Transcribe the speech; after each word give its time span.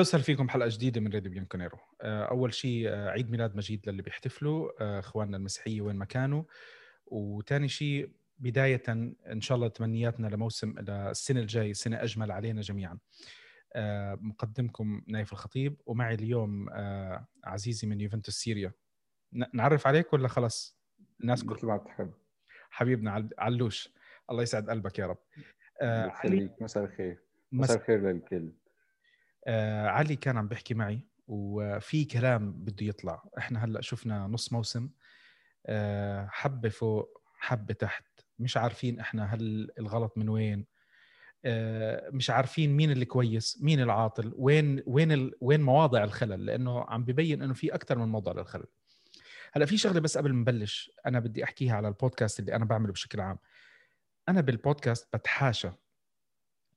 أهلا 0.00 0.08
وسهلا 0.08 0.24
فيكم 0.24 0.48
حلقة 0.48 0.68
جديدة 0.68 1.00
من 1.00 1.12
راديو 1.12 1.30
بيانكونيرو. 1.30 1.78
أول 2.02 2.54
شيء 2.54 2.88
آه، 2.88 3.10
عيد 3.10 3.30
ميلاد 3.30 3.56
مجيد 3.56 3.88
للي 3.88 4.02
بيحتفلوا 4.02 4.70
آه، 4.80 4.98
إخواننا 4.98 5.36
المسيحية 5.36 5.80
وين 5.80 5.96
ما 5.96 6.04
كانوا. 6.04 6.44
وثاني 7.06 7.68
شيء 7.68 8.10
بداية 8.38 8.82
إن 8.88 9.40
شاء 9.40 9.56
الله 9.56 9.68
تمنياتنا 9.68 10.26
لموسم 10.26 10.78
للسنة 10.78 11.40
الجاي 11.40 11.74
سنة 11.74 12.02
أجمل 12.02 12.32
علينا 12.32 12.60
جميعا. 12.60 12.98
آه، 13.72 14.18
مقدمكم 14.20 15.02
نايف 15.06 15.32
الخطيب 15.32 15.80
ومعي 15.86 16.14
اليوم 16.14 16.70
عزيزي 17.44 17.88
من 17.88 18.00
يوفنتوس 18.00 18.34
سيريا. 18.34 18.72
نعرف 19.54 19.86
عليك 19.86 20.12
ولا 20.12 20.28
خلي 20.28 20.78
الناس 21.20 21.44
مثل 21.44 21.66
ما 21.66 21.76
تحب. 21.76 22.12
حبيبنا 22.70 23.28
علوش. 23.38 23.94
الله 24.30 24.42
يسعد 24.42 24.70
قلبك 24.70 24.98
يا 24.98 25.06
رب. 25.06 25.18
علي 25.82 26.50
مساء 26.60 26.84
الخير. 26.84 27.18
مساء 27.52 27.76
الخير 27.76 28.00
للكل. 28.00 28.52
آه 29.46 29.88
علي 29.88 30.16
كان 30.16 30.36
عم 30.36 30.48
بيحكي 30.48 30.74
معي 30.74 31.00
وفي 31.26 32.04
كلام 32.04 32.52
بده 32.52 32.86
يطلع. 32.86 33.22
إحنا 33.38 33.64
هلأ 33.64 33.80
شفنا 33.80 34.26
نص 34.26 34.52
موسم 34.52 34.90
آه 35.66 36.26
حبة 36.30 36.68
فوق 36.68 37.22
حبة 37.38 37.74
تحت. 37.74 38.04
مش 38.38 38.56
عارفين 38.56 39.00
إحنا 39.00 39.24
هل 39.34 39.70
الغلط 39.78 40.18
من 40.18 40.28
وين 40.28 40.66
آه 41.44 42.10
مش 42.10 42.30
عارفين 42.30 42.76
مين 42.76 42.90
اللي 42.90 43.04
كويس 43.04 43.58
مين 43.62 43.80
العاطل 43.80 44.32
وين 44.36 44.82
وين 44.86 45.12
ال... 45.12 45.34
وين 45.40 45.60
مواضع 45.60 46.04
الخلل. 46.04 46.46
لأنه 46.46 46.84
عم 46.88 47.04
ببين 47.04 47.42
إنه 47.42 47.54
في 47.54 47.74
أكثر 47.74 47.98
من 47.98 48.08
موضع 48.08 48.32
للخلل. 48.32 48.66
هلأ 49.52 49.66
في 49.66 49.76
شغلة 49.76 50.00
بس 50.00 50.18
قبل 50.18 50.32
ما 50.32 50.40
نبلش 50.40 50.90
أنا 51.06 51.20
بدي 51.20 51.44
أحكيها 51.44 51.76
على 51.76 51.88
البودكاست 51.88 52.40
اللي 52.40 52.54
أنا 52.56 52.64
بعمله 52.64 52.92
بشكل 52.92 53.20
عام. 53.20 53.38
أنا 54.28 54.40
بالبودكاست 54.40 55.16
بتحاشى. 55.16 55.70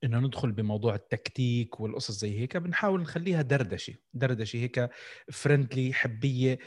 إنه 0.03 0.19
ندخل 0.19 0.51
بموضوع 0.51 0.95
التكتيك 0.95 1.79
والقصص 1.79 2.19
زي 2.19 2.39
هيك 2.39 2.57
بنحاول 2.57 3.01
نخليها 3.01 3.41
دردشة 3.41 3.93
دردشة 4.13 4.57
هيك 4.57 4.89
فريندلي 5.31 5.93
حبية. 5.93 6.59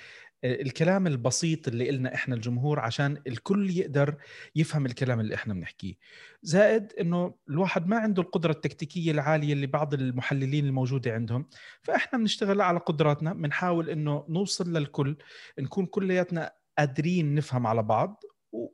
الكلام 0.44 1.06
البسيط 1.06 1.68
اللي 1.68 1.88
قلنا 1.88 2.14
إحنا 2.14 2.34
الجمهور 2.34 2.80
عشان 2.80 3.22
الكل 3.26 3.70
يقدر 3.70 4.16
يفهم 4.56 4.86
الكلام 4.86 5.20
اللي 5.20 5.34
إحنا 5.34 5.54
بنحكيه. 5.54 5.94
زائد 6.42 6.92
إنه 7.00 7.34
الواحد 7.48 7.86
ما 7.86 7.98
عنده 7.98 8.22
القدرة 8.22 8.52
التكتيكية 8.52 9.10
العالية 9.10 9.52
اللي 9.52 9.66
بعض 9.66 9.94
المحللين 9.94 10.66
الموجودة 10.66 11.12
عندهم. 11.14 11.48
فإحنا 11.82 12.18
بنشتغل 12.18 12.60
على 12.60 12.78
قدراتنا 12.78 13.32
بنحاول 13.32 13.90
إنه 13.90 14.26
نوصل 14.28 14.72
للكل 14.72 15.16
نكون 15.58 15.86
كلياتنا 15.86 16.52
قادرين 16.78 17.34
نفهم 17.34 17.66
على 17.66 17.82
بعض 17.82 18.22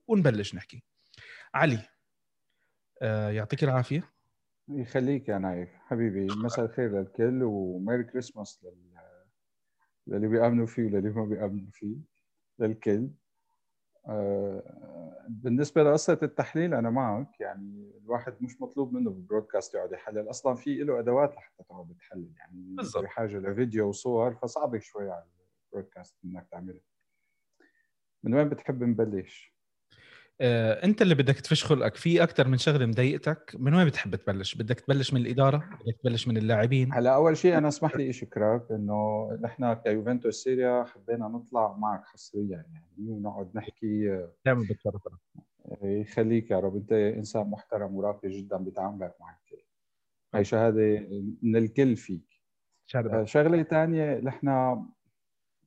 ونبلش 0.08 0.54
نحكي. 0.54 0.82
علي 1.54 1.78
آه 3.02 3.30
يعطيك 3.30 3.64
العافية. 3.64 4.12
يخليك 4.68 5.28
يا 5.28 5.38
نايف 5.38 5.68
حبيبي 5.74 6.26
مساء 6.44 6.64
الخير 6.64 6.90
للكل 7.00 7.42
وميري 7.42 8.04
كريسماس 8.04 8.64
لل... 8.64 8.92
للي 10.06 10.28
بيأمنوا 10.28 10.66
فيه 10.66 10.84
وللي 10.84 11.10
ما 11.10 11.24
بيأمنوا 11.24 11.70
فيه 11.72 11.96
للكل. 12.58 13.10
آه 14.06 15.26
بالنسبة 15.28 15.82
لقصة 15.82 16.18
التحليل 16.22 16.74
أنا 16.74 16.90
معك 16.90 17.40
يعني 17.40 17.92
الواحد 18.04 18.34
مش 18.40 18.60
مطلوب 18.60 18.92
منه 18.92 19.10
بالبرودكاست 19.10 19.74
يقعد 19.74 19.92
يحلل 19.92 20.30
أصلا 20.30 20.54
في 20.54 20.74
له 20.78 20.98
أدوات 20.98 21.34
لحتى 21.34 21.62
تقعد 21.62 21.94
تحلل 21.98 22.32
يعني 22.38 22.74
بالضبط. 22.76 23.04
بحاجة 23.04 23.38
لفيديو 23.38 23.88
وصور 23.88 24.34
فصعب 24.34 24.78
شوي 24.78 25.10
على 25.10 25.24
البرودكاست 25.72 26.16
إلك 26.24 26.48
تعملها 26.50 26.80
من 28.22 28.34
وين 28.34 28.48
بتحب 28.48 28.82
نبلش؟ 28.84 29.51
آه، 30.40 30.84
انت 30.84 31.02
اللي 31.02 31.14
بدك 31.14 31.40
تفش 31.40 31.64
خلقك. 31.64 31.96
في 31.96 32.22
أكثر 32.22 32.48
من 32.48 32.58
شغلة 32.58 32.86
مضايقتك. 32.86 33.56
من 33.58 33.74
وين 33.74 33.86
بتحب 33.86 34.16
تبلش؟ 34.16 34.54
بدك 34.54 34.80
تبلش 34.80 35.12
من 35.12 35.20
الإدارة؟ 35.20 35.56
بدك 35.56 35.96
تبلش 36.02 36.28
من 36.28 36.36
اللاعبين؟ 36.36 36.92
هلا 36.92 37.14
أول 37.14 37.36
شيء 37.36 37.58
أنا 37.58 37.68
اسمح 37.74 37.96
لي 37.96 38.12
أشكرك 38.12 38.70
إنه 38.70 39.28
نحن 39.40 39.72
كيوفنتوس 39.72 40.42
سيريا 40.42 40.84
حبينا 40.84 41.28
نطلع 41.28 41.76
معك 41.76 42.04
حصريا 42.04 42.64
يعني 42.72 43.10
ونقعد 43.10 43.50
نحكي 43.54 44.26
دائما 44.44 44.66
بتشرف 44.70 45.02
يخليك 45.82 46.50
يا 46.50 46.60
رب 46.60 46.76
أنت 46.76 46.92
إنسان 46.92 47.46
محترم 47.46 47.96
وراقي 47.96 48.28
جدا 48.28 48.56
بتعاملك 48.56 49.14
مع 49.20 49.36
الكل. 49.36 49.62
هي 50.34 50.44
شهادة 50.44 51.06
من 51.42 51.56
الكل 51.56 51.96
فيك. 51.96 52.42
آه، 52.94 53.24
شغلة 53.24 53.62
ثانية 53.62 54.18
نحن 54.18 54.76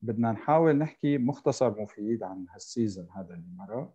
بدنا 0.01 0.31
نحاول 0.31 0.75
نحكي 0.77 1.17
مختصر 1.17 1.81
مفيد 1.81 2.23
عن 2.23 2.45
هال 2.53 2.67
season 2.67 3.07
هذا 3.15 3.33
اللي 3.33 3.47
مرق 3.57 3.93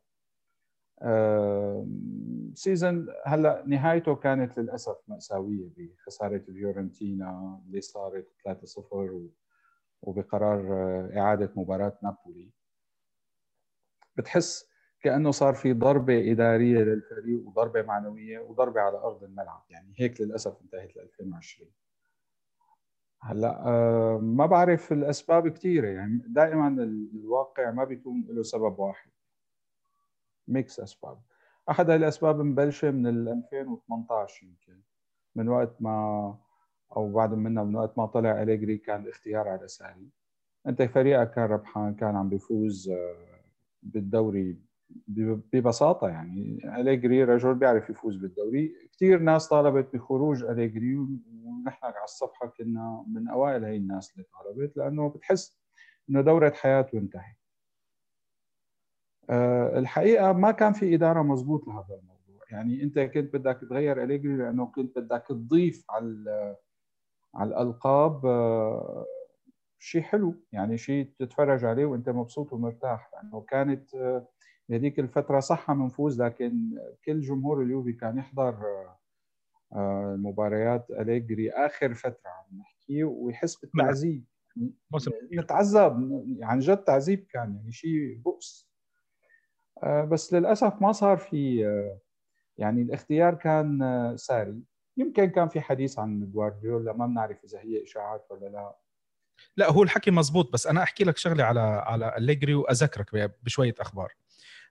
season 2.54 3.06
هلا 3.26 3.64
نهايته 3.66 4.14
كانت 4.14 4.58
للأسف 4.58 4.96
مأساوية 5.08 5.68
بخساره 5.76 6.38
فيورنتينا 6.38 7.60
اللي 7.66 7.80
صارت 7.80 8.28
3-0 8.44 9.28
وبقرار 10.02 10.62
إعادة 11.16 11.52
مباراة 11.56 11.98
نابولي. 12.02 12.50
بتحس 14.16 14.70
كأنه 15.02 15.30
صار 15.30 15.54
في 15.54 15.72
ضربة 15.72 16.32
إدارية 16.32 16.78
للفريق 16.78 17.46
وضربة 17.46 17.82
معنوية 17.82 18.38
وضربة 18.38 18.80
على 18.80 18.96
أرض 18.98 19.24
الملعب. 19.24 19.64
يعني 19.70 19.94
هيك 19.96 20.20
للأسف 20.20 20.60
انتهت 20.62 20.96
ل 20.96 21.00
2020 21.00 21.70
هلا 23.22 24.18
ما 24.22 24.46
بعرف 24.46 24.92
الأسباب 24.92 25.48
كثيره 25.48 25.88
يعني 25.88 26.22
دائما 26.26 26.68
الواقع 27.14 27.70
ما 27.70 27.84
بيكون 27.84 28.26
له 28.28 28.42
سبب 28.42 28.78
واحد. 28.78 29.10
ميكس 30.48 30.80
أسباب. 30.80 31.18
أحد 31.70 31.90
الأسباب 31.90 32.40
مبلشة 32.40 32.90
من 32.90 33.06
2018 33.06 34.46
يمكن 34.46 34.80
من 35.34 35.48
وقت 35.48 35.82
ما 35.82 36.38
أو 36.96 37.12
بعد 37.12 37.34
منها 37.34 37.64
من 37.64 37.76
وقت 37.76 37.98
ما 37.98 38.06
طلع 38.06 38.42
أليجري 38.42 38.78
كان 38.78 39.02
الاختيار 39.02 39.48
على 39.48 39.68
ساري. 39.68 40.08
أنت 40.66 40.82
فريقك 40.82 41.30
كان 41.30 41.44
ربحان 41.44 41.94
كان 41.94 42.16
عم 42.16 42.28
بيفوز 42.28 42.90
آه، 42.90 43.40
بالدوري 43.82 44.58
ببساطة 45.52 46.08
يعني. 46.08 46.58
أليجري 46.80 47.24
رجل 47.24 47.54
بيعرف 47.54 47.90
يفوز 47.90 48.16
بالدوري. 48.16 48.74
كثير 48.92 49.18
ناس 49.18 49.48
طالبت 49.48 49.94
بخروج 49.96 50.44
أليجري 50.44 50.96
ونحن 50.96 51.86
على 51.86 52.04
الصفحة 52.04 52.46
كنا 52.46 53.04
من 53.08 53.28
أوائل 53.28 53.64
هي 53.64 53.76
الناس 53.76 54.12
اللي 54.12 54.24
طالبت 54.24 54.76
لأنه 54.76 55.08
بتحس 55.08 55.60
إنه 56.10 56.20
دورة 56.20 56.50
حياته 56.50 56.98
انتهت. 56.98 57.39
الحقيقة 59.78 60.32
ما 60.32 60.50
كان 60.50 60.72
في 60.72 60.94
إدارة 60.94 61.22
مضبوط 61.22 61.68
لهذا 61.68 61.94
الموضوع. 61.94 62.44
يعني 62.50 62.82
أنت 62.82 62.98
كنت 62.98 63.36
بدك 63.36 63.60
تغير 63.70 64.02
إليجري 64.02 64.36
لأنه 64.36 64.66
كنت 64.66 64.98
بدك 64.98 65.24
تضيف 65.28 65.84
على 65.90 66.56
على 67.34 67.48
الألقاب 67.50 68.26
آه، 68.26 69.06
شيء 69.78 70.02
حلو. 70.02 70.34
يعني 70.52 70.78
شيء 70.78 71.10
تتفرج 71.18 71.64
عليه 71.64 71.86
وأنت 71.86 72.08
مبسوط 72.08 72.52
ومرتاح. 72.52 73.10
لأنه 73.12 73.40
كانت 73.40 73.94
آه، 73.94 74.28
بهذيك 74.68 75.00
الفترة 75.00 75.40
صح 75.40 75.70
نفوز 75.70 76.22
لكن 76.22 76.78
كل 77.04 77.20
جمهور 77.20 77.62
اليوفي 77.62 77.92
كان 77.92 78.18
يحضر 78.18 78.86
مباريات 80.16 80.90
إليجري 80.90 81.50
آخر 81.50 81.94
فترة 81.94 82.30
عم 82.30 82.58
نحكي 82.58 83.04
ويحس 83.04 83.56
بالتعذيب. 83.56 84.24
نتعذب 85.32 86.24
يعني 86.38 86.60
جد 86.60 86.76
تعذيب 86.76 87.26
كان 87.30 87.54
يعني 87.54 87.72
شيء 87.72 88.20
بؤس. 88.24 88.69
آه، 88.69 88.69
بس 89.84 90.34
للأسف 90.34 90.82
ما 90.82 90.92
صار 90.92 91.16
في 91.16 91.66
آه، 91.66 91.98
يعني 92.58 92.82
الاختيار 92.82 93.34
كان 93.34 93.82
آه، 93.82 94.16
ساري. 94.16 94.62
يمكن 94.96 95.26
كان 95.26 95.48
في 95.48 95.60
حديث 95.60 95.98
عن 95.98 96.30
جوارديولا 96.32 96.92
ما 96.92 97.06
بنعرف 97.06 97.44
إذا 97.44 97.58
هي 97.60 97.82
إشاعات 97.82 98.26
ولا 98.30 98.46
لا. 98.46 98.76
لا 99.56 99.70
هو 99.72 99.82
الحكي 99.82 100.10
مزبوط 100.10 100.52
بس 100.52 100.66
أنا 100.66 100.82
أحكي 100.82 101.04
لك 101.04 101.16
شغلة 101.16 101.44
على 101.44 101.60
على 101.60 102.16
أليجري 102.16 102.54
وأذكرك 102.54 103.32
بشوية 103.42 103.74
أخبار. 103.80 104.14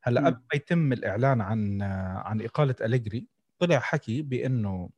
هلأ 0.03 0.21
قبل 0.25 0.35
ما 0.35 0.55
يتم 0.55 0.93
الإعلان 0.93 1.41
عن 1.41 1.81
عن 2.25 2.41
إقالة 2.41 2.75
أليجري 2.81 3.27
طلع 3.59 3.79
حكي 3.79 4.21
بأنه 4.21 4.89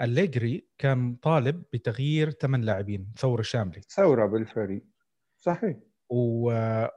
أليجري 0.00 0.66
كان 0.78 1.14
طالب 1.14 1.62
بتغيير 1.72 2.30
ثمان 2.30 2.60
لاعبين 2.60 3.12
ثورة 3.16 3.42
شاملة. 3.42 3.80
ثورة 3.88 4.26
بالفريق. 4.26 4.84
صحيح. 5.38 5.76
و... 6.12 6.44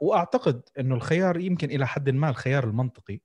وأعتقد 0.01 0.61
إنه 0.79 0.95
الخيار 0.95 1.39
يمكن 1.39 1.69
إلى 1.69 1.87
حد 1.87 2.09
ما 2.09 2.29
الخيار 2.29 2.63
المنطقي 2.63 3.19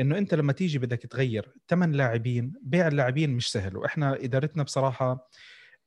إنه 0.00 0.18
أنت 0.18 0.34
لما 0.34 0.52
تيجي 0.52 0.78
بدك 0.78 1.02
تغير 1.02 1.54
ثمان 1.68 1.92
لاعبين 1.92 2.52
بيع 2.62 2.88
اللاعبين 2.88 3.30
مش 3.30 3.52
سهل. 3.52 3.76
وإحنا 3.76 4.14
إدارتنا 4.14 4.62
بصراحة 4.62 5.28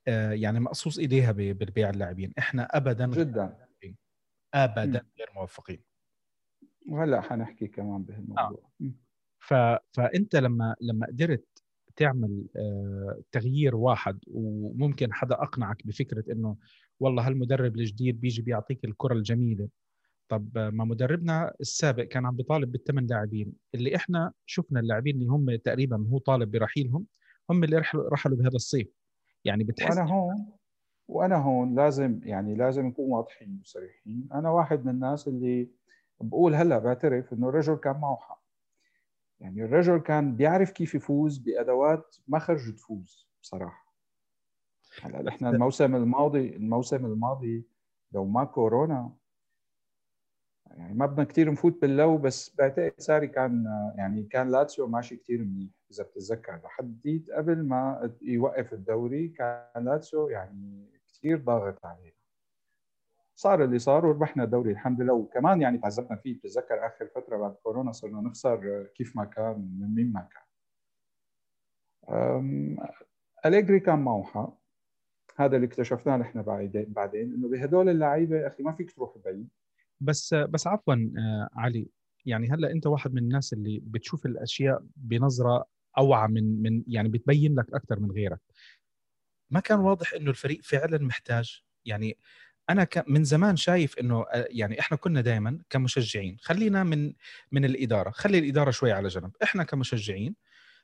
آه، 0.08 0.32
يعني 0.32 0.60
مقصوص 0.60 0.98
إيديها 0.98 1.32
بالبيع 1.32 1.90
اللاعبين. 1.90 2.32
إحنا 2.38 2.76
ابدا 2.76 3.06
جدا. 3.06 3.56
ابدا 4.54 5.02
غير 5.18 5.28
موفقين. 5.34 5.82
وهلأ 6.88 7.20
حنحكي 7.20 7.66
كمان 7.66 8.02
بهالموضوع. 8.02 8.70
آه. 8.80 8.90
ف... 9.38 9.54
فأنت 9.92 10.36
لما 10.36 10.76
لما 10.80 11.06
قدرت 11.06 11.44
تعمل 11.96 12.46
آه، 12.56 13.22
تغيير 13.32 13.76
واحد 13.76 14.18
وممكن 14.26 15.12
حدا 15.12 15.34
أقنعك 15.34 15.86
بفكرة 15.86 16.32
إنه 16.32 16.56
والله 17.02 17.26
هالمدرب 17.26 17.76
الجديد 17.76 18.20
بيجي 18.20 18.42
بيعطيك 18.42 18.84
الكرة 18.84 19.14
الجميلة. 19.14 19.68
طب 20.28 20.58
ما 20.58 20.84
مدربنا 20.84 21.54
السابق 21.60 22.02
كان 22.02 22.26
عم 22.26 22.36
بيطالب 22.36 22.72
بالثمان 22.72 23.06
لاعبين. 23.06 23.52
اللي 23.74 23.96
إحنا 23.96 24.32
شفنا 24.46 24.80
اللاعبين 24.80 25.16
اللي 25.16 25.26
هم 25.26 25.56
تقريبا 25.56 26.06
هو 26.12 26.18
طالب 26.18 26.50
برحيلهم 26.50 27.06
هم 27.50 27.64
اللي 27.64 27.78
رحلوا 27.78 28.08
رحلوا 28.10 28.36
بهذا 28.36 28.54
الصيف. 28.54 28.88
يعني 29.44 29.64
بتحس 29.64 29.96
وأنا 29.96 30.10
هون 30.12 30.46
وأنا 31.08 31.36
هون 31.36 31.74
لازم 31.74 32.20
يعني 32.24 32.54
لازم 32.54 32.86
نكون 32.86 33.10
واضحين 33.10 33.58
وصريحين. 33.62 34.28
أنا 34.34 34.50
واحد 34.50 34.84
من 34.84 34.92
الناس 34.92 35.28
اللي 35.28 35.68
بقول 36.20 36.54
هلأ 36.54 36.78
بعترف 36.78 37.32
إنه 37.32 37.48
الرجل 37.48 37.74
كان 37.74 38.00
معه 38.00 38.16
حق. 38.20 38.42
يعني 39.40 39.64
الرجل 39.64 39.98
كان 39.98 40.36
بيعرف 40.36 40.70
كيف 40.70 40.94
يفوز 40.94 41.38
بأدوات 41.38 42.16
ما 42.28 42.38
خرج 42.38 42.74
تفوز 42.74 43.28
بصراحة. 43.42 43.81
هلا 45.00 45.22
نحن 45.22 45.46
الموسم 45.46 45.96
الماضي 45.96 46.56
الموسم 46.56 47.06
الماضي 47.06 47.66
لو 48.12 48.24
ما 48.24 48.44
كورونا 48.44 49.12
يعني 50.66 50.94
ما 50.94 51.06
بدنا 51.06 51.24
كثير 51.24 51.52
نفوت 51.52 51.80
بال 51.82 52.00
لو 52.00 52.18
بس 52.18 52.56
بعتقد 52.56 52.92
ساري 52.98 53.26
كان 53.28 53.64
يعني 53.96 54.22
كان 54.22 54.50
لاتسيو 54.50 54.86
ماشي 54.86 55.16
كثير 55.16 55.44
منيح 55.44 55.70
إذا 55.90 56.04
بتتذكر. 56.04 56.60
لحديت 56.64 57.30
قبل 57.30 57.66
ما 57.66 58.10
يوقف 58.22 58.72
الدوري 58.72 59.28
كان 59.28 59.84
لاتسيو 59.84 60.28
يعني 60.28 60.90
كثير 61.08 61.38
ضاغط 61.38 61.86
عليه. 61.86 62.14
صار 63.34 63.64
اللي 63.64 63.78
صار 63.78 64.06
وربحنا 64.06 64.44
الدوري 64.44 64.70
الحمد 64.70 65.00
لله. 65.00 65.14
وكمان 65.14 65.60
يعني 65.62 65.78
تعذبنا 65.78 66.16
فيه. 66.16 66.34
بتتذكر 66.38 66.86
آخر 66.86 67.06
فترة 67.06 67.36
بعد 67.36 67.54
كورونا 67.54 67.92
صرنا 67.92 68.20
نخسر 68.20 68.86
كيف 68.94 69.16
ما 69.16 69.24
كان 69.24 69.76
من 69.80 69.94
مين 69.94 70.12
ما 70.12 70.28
كان. 70.32 70.42
أليجري 73.46 73.80
كان 73.80 74.22
حق 74.24 74.61
هذا 75.36 75.56
اللي 75.56 75.66
اكتشفناه 75.66 76.16
نحن 76.16 76.42
بعدين 76.72 77.34
إنه 77.34 77.48
بهدول 77.48 77.88
اللعيبة 77.88 78.46
أخي 78.46 78.62
ما 78.62 78.72
فيك 78.72 78.92
تروح 78.92 79.18
بعيد. 79.24 79.48
بس 80.00 80.34
بس 80.34 80.66
عفوا 80.66 80.94
آه، 80.94 81.48
علي 81.52 81.88
يعني 82.26 82.50
هلأ 82.50 82.70
أنت 82.70 82.86
واحد 82.86 83.14
من 83.14 83.18
الناس 83.22 83.52
اللي 83.52 83.80
بتشوف 83.82 84.26
الأشياء 84.26 84.82
بنظرة 84.96 85.64
أوعى 85.98 86.28
من 86.28 86.62
من 86.62 86.82
يعني 86.86 87.08
بتبين 87.08 87.54
لك 87.54 87.74
أكثر 87.74 88.00
من 88.00 88.10
غيرك. 88.10 88.40
ما 89.50 89.60
كان 89.60 89.78
واضح 89.78 90.12
إنه 90.14 90.30
الفريق 90.30 90.60
فعلا 90.62 90.98
محتاج؟ 90.98 91.62
يعني 91.84 92.18
أنا 92.70 92.88
من 93.08 93.24
زمان 93.24 93.56
شايف 93.56 93.98
إنه 93.98 94.22
آه، 94.22 94.48
يعني 94.50 94.80
إحنا 94.80 94.96
كنا 94.96 95.20
دائما 95.20 95.58
كمشجعين. 95.70 96.36
خلينا 96.40 96.84
من 96.84 97.12
من 97.52 97.64
الإدارة. 97.64 98.10
خلي 98.10 98.38
الإدارة 98.38 98.70
شوي 98.70 98.92
على 98.92 99.08
جنب. 99.08 99.32
إحنا 99.42 99.64
كمشجعين 99.64 100.34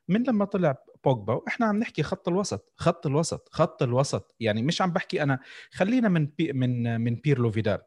من 0.08 0.22
لما 0.22 0.44
طلع 0.44 0.76
بوجبا 1.04 1.34
وإحنا 1.34 1.66
عم 1.66 1.76
نحكي 1.78 2.02
خط 2.02 2.28
الوسط 2.28 2.72
خط 2.76 3.06
الوسط 3.06 3.48
خط 3.52 3.82
الوسط. 3.82 4.34
يعني 4.40 4.62
مش 4.62 4.82
عم 4.82 4.92
بحكي 4.92 5.22
أنا 5.22 5.40
خلينا 5.70 6.08
من 6.08 6.26
بي 6.26 6.52
من 6.52 7.00
من 7.00 7.14
بيرلو 7.14 7.50
فيدال. 7.50 7.78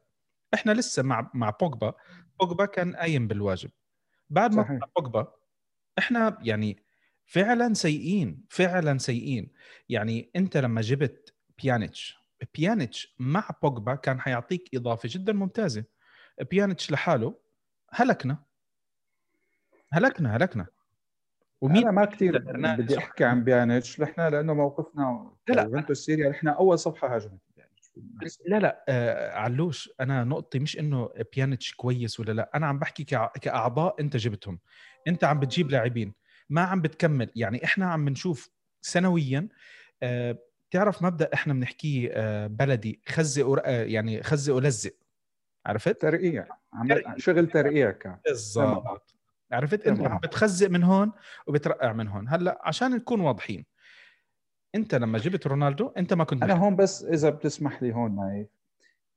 إحنا 0.53 0.71
لسه 0.71 1.03
مع 1.03 1.31
مع 1.33 1.49
بوجبا. 1.49 1.93
بوجبا 2.39 2.65
كان 2.65 2.95
قايم 2.95 3.27
بالواجب. 3.27 3.71
بعد 4.29 4.55
ما 4.55 4.63
طلع 4.63 4.79
بوجبا 4.97 5.33
إحنا 5.99 6.37
يعني 6.41 6.83
فعلا 7.25 7.73
سيئين 7.73 8.43
فعلا 8.49 8.97
سيئين. 8.97 9.51
يعني 9.89 10.31
أنت 10.35 10.57
لما 10.57 10.81
جبت 10.81 11.33
بيانيتش 11.63 12.17
بيانيتش 12.55 13.15
مع 13.19 13.49
بوجبا 13.63 13.95
كان 13.95 14.19
حيعطيك 14.21 14.69
إضافة 14.75 15.09
جدا 15.11 15.33
ممتازة. 15.33 15.83
بيانيتش 16.51 16.91
لحاله 16.91 17.35
هلكنا. 17.89 18.43
هلكنا 19.93 20.35
هلكنا. 20.37 20.67
ومين 21.61 21.83
أنا 21.83 21.91
ما 21.91 22.05
كثير 22.05 22.37
بدي 22.37 22.97
أحكي 22.97 23.23
عن 23.23 23.43
بيانيتش 23.43 24.01
نحن 24.01 24.21
لأنه 24.21 24.53
موقفنا 24.53 25.31
كيوفنتوس 25.49 25.93
سيريا 25.93 26.29
نحن 26.29 26.47
أول 26.47 26.79
صفحة 26.79 27.15
هاجمت 27.15 27.39
لا 28.45 28.59
لا 28.59 28.85
آه 28.89 29.31
علوش 29.31 29.89
أنا 29.99 30.23
نقطتي 30.23 30.59
مش 30.59 30.79
إنه 30.79 31.09
بيانيتش 31.35 31.73
كويس 31.73 32.19
ولا 32.19 32.31
لا 32.31 32.51
أنا 32.55 32.67
عم 32.67 32.79
بحكي 32.79 33.03
كأعضاء 33.41 33.95
أنت 33.99 34.17
جبتهم 34.17 34.59
أنت 35.07 35.23
عم 35.23 35.39
بتجيب 35.39 35.71
لاعبين 35.71 36.13
ما 36.49 36.61
عم 36.61 36.81
بتكمل 36.81 37.31
يعني 37.35 37.65
إحنا 37.65 37.85
عم 37.85 38.05
بنشوف 38.05 38.49
سنويا 38.81 39.47
آه 40.03 40.37
تعرف 40.71 41.01
مبدأ 41.03 41.29
إحنا 41.33 41.53
بنحكيه 41.53 42.09
آه 42.13 42.47
بلدي 42.47 43.01
خزق 43.07 43.61
آه 43.65 43.83
يعني 43.83 44.23
خزق 44.23 44.55
ولزق 44.55 44.93
عرفت؟ 45.65 46.01
ترقيع. 46.01 46.47
شغل 47.17 47.47
ترقيع 47.47 47.91
كان. 47.91 48.17
بالضبط. 48.25 49.15
عرفت؟ 49.51 49.87
أنت 49.87 50.01
عم 50.01 50.17
بتخزق 50.17 50.69
من 50.69 50.83
هون 50.83 51.11
وبترقع 51.47 51.93
من 51.93 52.07
هون. 52.07 52.29
هلأ 52.29 52.61
عشان 52.63 52.91
نكون 52.91 53.21
واضحين 53.21 53.65
أنت 54.75 54.95
لما 54.95 55.17
جبت 55.17 55.47
رونالدو 55.47 55.87
أنت 55.87 56.13
ما 56.13 56.23
كنت 56.23 56.43
أنا 56.43 56.53
هون 56.53 56.75
بس 56.75 57.03
إذا 57.03 57.29
بتسمح 57.29 57.83
لي 57.83 57.93
هون 57.93 58.15
نايف 58.15 58.47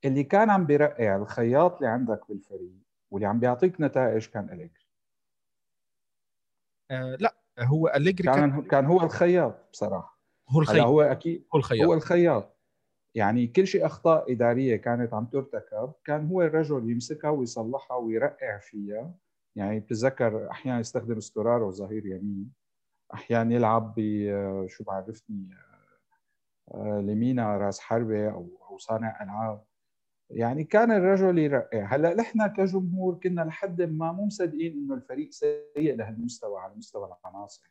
اللي 0.05 0.25
كان 0.25 0.51
عم 0.51 0.67
بيرقع 0.67 1.17
الخياط 1.17 1.77
اللي 1.77 1.89
عندك 1.89 2.21
بالفريق 2.29 2.79
واللي 3.11 3.27
عم 3.27 3.41
بيعطيك 3.41 3.81
نتائج 3.81 4.27
كان 4.27 4.45
أليجري. 4.45 4.87
آه 6.91 7.17
لأ 7.21 7.35
هو 7.59 7.89
أليجري 7.89 8.29
كان, 8.29 8.51
كان 8.51 8.63
كان 8.63 8.87
هو 8.87 9.03
الخياط 9.03 9.69
بصراحة. 9.73 10.21
هو 10.49 10.61
الخياط. 10.61 10.87
هو 10.87 11.03
أكيد 11.03 11.47
هو 11.55 11.59
الخياط. 11.59 11.87
هو 11.87 11.95
الخياط. 11.95 12.57
يعني 13.15 13.47
كل 13.47 13.67
شيء 13.67 13.87
أخطاء 13.87 14.33
إدارية 14.33 14.77
كانت 14.77 15.15
عم 15.15 15.27
ترتكب 15.27 15.93
كان 16.05 16.27
هو 16.27 16.43
الرجل 16.43 16.91
يمسكها 16.91 17.31
ويصلحها 17.31 17.97
ويرقع 17.97 18.59
فيها. 18.59 19.15
يعني 19.57 19.81
بتذكر 19.81 20.51
أحيانا 20.51 20.81
يستخدم 20.81 21.17
استرار 21.17 21.71
ظهير 21.71 22.07
يمين 22.07 22.53
أحيانا 23.15 23.55
يلعب 23.55 23.95
ب 23.97 24.67
شو 24.67 24.85
بعرفني 24.85 25.49
آه، 26.75 27.01
لمينا 27.01 27.57
راس 27.57 27.81
حربة 27.81 28.31
أو 28.31 28.49
أو 28.71 28.79
صانع 28.79 29.23
ألعاب. 29.23 29.65
يعني 30.31 30.65
كان 30.65 30.93
الرجل 30.93 31.39
يرقع 31.39 31.85
هلأ 31.95 32.15
نحن 32.15 32.47
كجمهور 32.47 33.15
كنا 33.15 33.41
لحد 33.43 33.83
ما 33.83 34.13
مو 34.13 34.27
مصدقين 34.27 34.73
إنه 34.73 34.95
الفريق 34.95 35.31
سيء 35.31 35.97
لهالمستوى 35.97 36.61
على 36.61 36.75
مستوى 36.75 37.17
العناصر. 37.25 37.71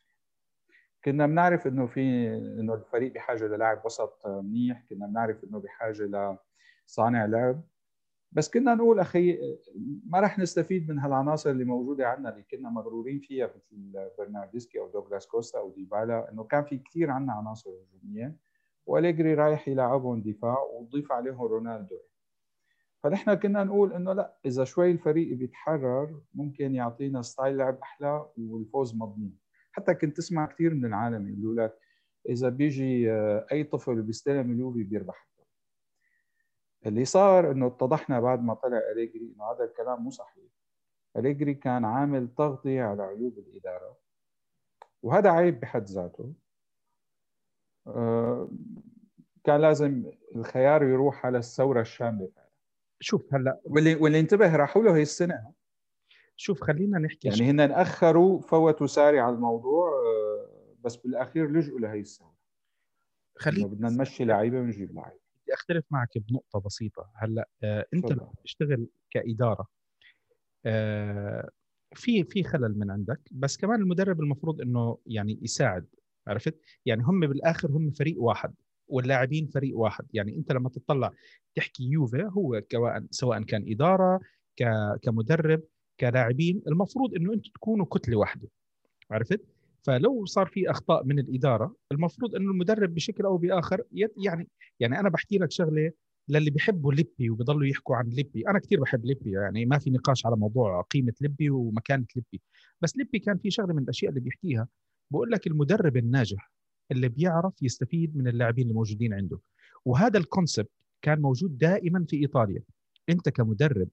كنا 1.04 1.26
بنعرف 1.26 1.66
إنه 1.66 1.86
في 1.86 2.28
إنه 2.36 2.74
الفريق 2.74 3.12
بحاجة 3.14 3.44
للاعب 3.44 3.84
وسط 3.84 4.26
منيح 4.26 4.84
كنا 4.90 5.06
بنعرف 5.06 5.44
إنه 5.44 5.58
بحاجة 5.58 6.36
لصانع 6.88 7.24
لعب. 7.24 7.62
بس 8.34 8.50
كنا 8.50 8.74
نقول 8.74 9.00
أخي 9.00 9.38
ما 10.06 10.20
راح 10.20 10.38
نستفيد 10.38 10.88
من 10.90 10.98
هالعناصر 10.98 11.50
اللي 11.50 11.64
موجودة 11.64 12.08
عندنا 12.08 12.28
اللي 12.28 12.42
كنا 12.50 12.70
مغرورين 12.70 13.20
فيها 13.20 13.46
مثل 13.46 14.08
برناردسكي 14.18 14.78
أو 14.78 14.88
دوغلاس 14.88 15.26
كوستا 15.26 15.58
أو 15.58 15.70
ديبالا 15.70 16.32
إنه 16.32 16.44
كان 16.44 16.64
في 16.64 16.78
كثير 16.78 17.10
عندنا 17.10 17.32
عناصر 17.32 17.70
هجومية 17.70 18.36
وأليجري 18.86 19.34
رايح 19.34 19.68
يلعبهم 19.68 20.22
دفاع 20.22 20.58
وضيف 20.62 21.12
عليهم 21.12 21.42
رونالدو. 21.42 21.98
فنحن 23.02 23.34
كنا 23.34 23.64
نقول 23.64 23.92
إنه 23.92 24.12
لا 24.12 24.36
إذا 24.46 24.64
شوي 24.64 24.90
الفريق 24.90 25.36
بيتحرر 25.36 26.20
ممكن 26.34 26.74
يعطينا 26.74 27.22
ستايل 27.22 27.56
لعب 27.56 27.78
أحلى 27.82 28.26
والفوز 28.36 28.94
مضمون. 28.94 29.38
حتى 29.72 29.94
كنت 29.94 30.16
تسمع 30.16 30.46
كثير 30.46 30.74
من 30.74 30.84
العالم 30.84 31.28
يقولوا 31.28 31.64
لك 31.64 31.78
إذا 32.28 32.48
بيجي 32.48 33.12
آه، 33.12 33.46
أي 33.52 33.64
طفل 33.64 34.02
بيستلم 34.02 34.52
اليوفي 34.52 34.82
بيربح. 34.82 35.28
اللي 36.86 37.04
صار 37.04 37.50
إنه 37.50 37.66
اتضحنا 37.66 38.20
بعد 38.20 38.42
ما 38.42 38.54
طلع 38.54 38.80
أليجري 38.92 39.32
إنه 39.36 39.44
هذا 39.44 39.64
الكلام 39.64 40.02
مو 40.02 40.10
صحيح. 40.10 40.44
أليجري 41.16 41.54
كان 41.54 41.84
عامل 41.84 42.28
تغطية 42.38 42.82
على 42.82 43.02
عيوب 43.02 43.38
الإدارة 43.38 43.96
وهذا 45.02 45.30
عيب 45.30 45.60
بحد 45.60 45.84
ذاته. 45.84 46.32
آه، 47.86 48.48
كان 49.44 49.60
لازم 49.60 50.12
الخيار 50.36 50.82
يروح 50.82 51.26
على 51.26 51.38
الثورة 51.38 51.80
الشاملة. 51.80 52.28
شوف 53.00 53.34
هلا 53.34 53.60
واللي 53.64 53.94
واللي 53.94 54.20
انتبه 54.20 54.56
راحوا 54.56 54.82
له 54.82 54.96
هي 54.96 55.02
السنة. 55.02 55.52
شوف 56.36 56.60
خلينا 56.60 56.98
نحكي 56.98 57.28
يعني 57.28 57.50
هن 57.50 57.60
أخروا 57.60 58.40
فوتوا 58.40 58.86
ساري 58.86 59.20
على 59.20 59.34
الموضوع 59.34 59.88
آه، 59.88 60.48
بس 60.80 60.96
بالأخير 60.96 61.50
لجؤوا 61.50 61.80
لهي 61.80 62.00
الثورة. 62.00 62.34
خلينا 63.36 63.66
بدنا 63.66 63.88
نمشي 63.88 64.24
لعيبة 64.24 64.58
ونجيب 64.58 64.94
لعيبة. 64.94 65.23
بدي 65.54 65.60
أختلف 65.60 65.84
معك 65.90 66.18
بنقطة 66.18 66.60
بسيطة. 66.60 67.10
هلأ 67.16 67.48
آه 67.62 67.86
أنت 67.94 68.12
لما 68.12 68.32
تشتغل 68.44 68.86
كإدارة 69.10 69.66
آه 70.66 71.50
في 71.94 72.24
في 72.24 72.44
خلل 72.44 72.78
من 72.78 72.90
عندك 72.90 73.20
بس 73.32 73.56
كمان 73.56 73.80
المدرب 73.80 74.20
المفروض 74.20 74.60
إنه 74.60 74.98
يعني 75.06 75.38
يساعد 75.42 75.86
عرفت؟ 76.26 76.60
يعني 76.86 77.02
هم 77.02 77.20
بالآخر 77.20 77.70
هم 77.70 77.90
فريق 77.90 78.22
واحد 78.22 78.54
واللاعبين 78.88 79.46
فريق 79.46 79.78
واحد. 79.78 80.06
يعني 80.12 80.36
أنت 80.36 80.52
لما 80.52 80.68
تطلع 80.68 81.10
تحكي 81.54 81.84
يوفي 81.84 82.24
هو 82.24 82.62
سواء 82.72 83.06
سواء 83.10 83.42
كان 83.42 83.64
إدارة 83.68 84.20
كمدرب 85.02 85.62
كلاعبين 86.00 86.62
المفروض 86.68 87.14
إنه 87.14 87.32
أنتم 87.32 87.50
تكونوا 87.54 87.86
كتلة 87.86 88.16
واحدة 88.16 88.48
عرفت؟ 89.10 89.53
فلو 89.86 90.24
صار 90.24 90.46
في 90.46 90.70
أخطاء 90.70 91.04
من 91.04 91.18
الإدارة 91.18 91.76
المفروض 91.92 92.34
إنه 92.34 92.50
المدرب 92.50 92.94
بشكل 92.94 93.24
أو 93.24 93.36
بآخر 93.36 93.82
يعني 93.92 94.48
يعني 94.80 95.00
أنا 95.00 95.08
بحكي 95.08 95.38
لك 95.38 95.50
شغلة 95.50 95.92
للي 96.28 96.50
بيحبوا 96.50 96.92
ليبي 96.92 97.30
وبيضلوا 97.30 97.66
يحكوا 97.66 97.96
عن 97.96 98.08
ليبي. 98.08 98.48
أنا 98.48 98.58
كثير 98.58 98.80
بحب 98.80 99.04
ليبي 99.04 99.30
يعني 99.30 99.66
ما 99.66 99.78
في 99.78 99.90
نقاش 99.90 100.26
على 100.26 100.36
موضوع 100.36 100.82
قيمة 100.82 101.12
ليبي 101.20 101.50
ومكانة 101.50 102.06
ليبي. 102.16 102.40
بس 102.80 102.96
ليبي 102.96 103.18
كان 103.18 103.38
في 103.38 103.50
شغلة 103.50 103.74
من 103.74 103.82
الأشياء 103.82 104.10
اللي 104.10 104.20
بيحكيها. 104.20 104.68
بقول 105.10 105.30
لك 105.30 105.46
المدرب 105.46 105.96
الناجح 105.96 106.50
اللي 106.90 107.08
بيعرف 107.08 107.62
يستفيد 107.62 108.16
من 108.16 108.28
اللاعبين 108.28 108.68
الموجودين 108.70 109.14
عنده. 109.14 109.38
وهذا 109.84 110.18
الكونسبت 110.18 110.70
كان 111.02 111.20
موجود 111.20 111.58
دائما 111.58 112.04
في 112.08 112.16
إيطاليا. 112.16 112.62
أنت 113.08 113.28
كمدرب 113.28 113.88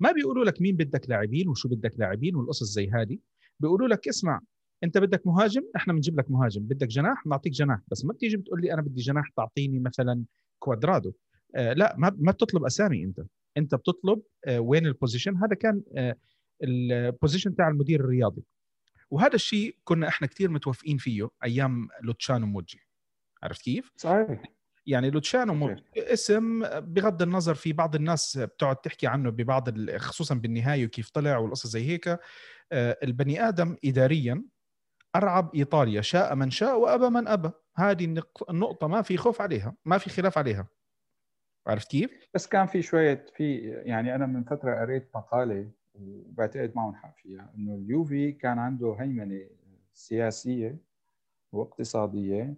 ما 0.00 0.12
بيقولوا 0.12 0.44
لك 0.44 0.62
مين 0.62 0.76
بدك 0.76 1.10
لاعبين 1.10 1.48
وشو 1.48 1.68
بدك 1.68 1.98
لاعبين 1.98 2.36
والقصص 2.36 2.66
زي 2.66 2.90
هذه. 2.90 3.18
بيقولوا 3.60 3.88
لك 3.88 4.08
اسمع 4.08 4.40
انت 4.84 4.98
بدك 4.98 5.26
مهاجم 5.26 5.62
إحنا 5.76 5.92
بنجيب 5.92 6.18
لك 6.18 6.30
مهاجم. 6.30 6.62
بدك 6.62 6.86
جناح 6.86 7.24
بنعطيك 7.26 7.52
جناح. 7.52 7.80
بس 7.88 8.04
ما 8.04 8.12
بتيجي 8.12 8.36
بتقول 8.36 8.60
لي 8.60 8.72
أنا 8.74 8.82
بدي 8.82 9.00
جناح 9.02 9.28
تعطيني 9.36 9.80
مثلا 9.80 10.24
كوادرادو. 10.58 11.12
آه 11.56 11.72
لا 11.72 11.94
ما 11.98 12.16
ما 12.18 12.32
بتطلب 12.32 12.64
أسامي 12.64 13.04
أنت. 13.04 13.20
أنت 13.56 13.74
بتطلب 13.74 14.22
آه 14.44 14.60
وين 14.60 14.86
ال 14.86 14.92
position 14.92 15.36
هذا 15.36 15.54
كان 15.54 15.82
آه 15.96 16.16
ال 16.64 16.74
position 16.74 17.56
تاع 17.56 17.68
المدير 17.68 18.00
الرياضي. 18.00 18.44
وهذا 19.10 19.34
الشيء 19.34 19.76
كنا 19.84 20.08
إحنا 20.08 20.26
كثير 20.26 20.50
متوافقين 20.50 20.96
فيه 20.96 21.28
أيام 21.44 21.88
لوتشانو 22.02 22.46
موجي. 22.46 22.80
عرفت 23.42 23.62
كيف؟ 23.62 23.92
صحيح. 23.96 24.42
يعني 24.86 25.10
لوتشانو 25.10 25.54
موجي 25.54 25.82
اسم 25.96 26.62
بغض 26.80 27.22
النظر 27.22 27.54
في 27.54 27.72
بعض 27.72 27.94
الناس 27.94 28.38
بتقعد 28.38 28.76
تحكي 28.76 29.06
عنه 29.06 29.30
ببعض 29.30 29.90
خصوصا 29.96 30.34
بالنهاية 30.34 30.86
وكيف 30.86 31.10
طلع 31.10 31.38
والقصص 31.38 31.66
زي 31.66 31.84
هيك. 31.84 32.08
آه، 32.72 32.98
البني 33.02 33.48
آدم 33.48 33.76
اداريا 33.84 34.44
أرعب 35.16 35.54
ايطاليا 35.54 36.00
شاء 36.00 36.34
من 36.34 36.50
شاء 36.50 36.80
وأبى 36.80 37.08
من 37.08 37.28
أبى. 37.28 37.50
هذه 37.76 38.22
النقطة 38.50 38.86
ما 38.86 39.02
في 39.02 39.16
خوف 39.16 39.40
عليها 39.40 39.74
ما 39.84 39.98
في 39.98 40.10
خلاف 40.10 40.38
عليها. 40.38 40.66
عرفت 41.66 41.90
كيف؟ 41.90 42.28
بس 42.34 42.46
كان 42.46 42.66
في 42.66 42.82
شوية 42.82 43.26
في 43.34 43.58
يعني 43.70 44.14
أنا 44.14 44.26
من 44.26 44.44
فترة 44.44 44.80
قريت 44.80 45.08
مقالة 45.14 45.70
وبعتقد 45.94 46.72
معهم 46.74 46.94
حق 46.94 47.16
فيها 47.16 47.52
إنه 47.56 47.74
اليوفي 47.74 48.32
كان 48.32 48.58
عنده 48.58 48.96
هيمنة 49.00 49.46
سياسية 49.94 50.76
واقتصادية 51.52 52.54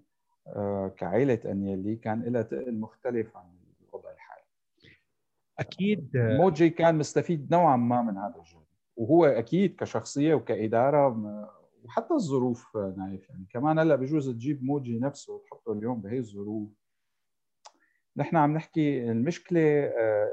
آه، 0.46 0.92
كعائله 0.96 1.38
أنيلي 1.44 1.96
كان 1.96 2.22
لها 2.22 2.42
تقل 2.42 2.74
مختلف 2.74 3.36
عن 3.36 3.44
الوضع 3.88 4.10
الحالي. 4.10 4.42
أكيد. 5.58 6.16
آه، 6.16 6.36
موجي 6.36 6.70
كان 6.70 6.94
مستفيد 6.98 7.50
نوعا 7.50 7.76
ما 7.76 8.02
من 8.02 8.16
هذا 8.16 8.34
الجانب 8.38 8.64
وهو 8.96 9.24
أكيد 9.24 9.76
كشخصية 9.76 10.34
وكإدارة 10.34 11.08
وحتى 11.86 12.14
الظروف 12.14 12.76
نايف 12.76 13.30
يعني 13.30 13.46
كمان 13.50 13.78
هلأ 13.78 13.96
بجوز 13.96 14.30
تجيب 14.30 14.64
موجي 14.64 14.98
نفسه 14.98 15.32
وتحطه 15.34 15.72
اليوم 15.72 16.00
بهي 16.00 16.18
الظروف. 16.18 16.68
نحن 18.16 18.36
عم 18.36 18.54
نحكي 18.54 19.10
المشكلة 19.10 19.60
آه، 19.84 20.28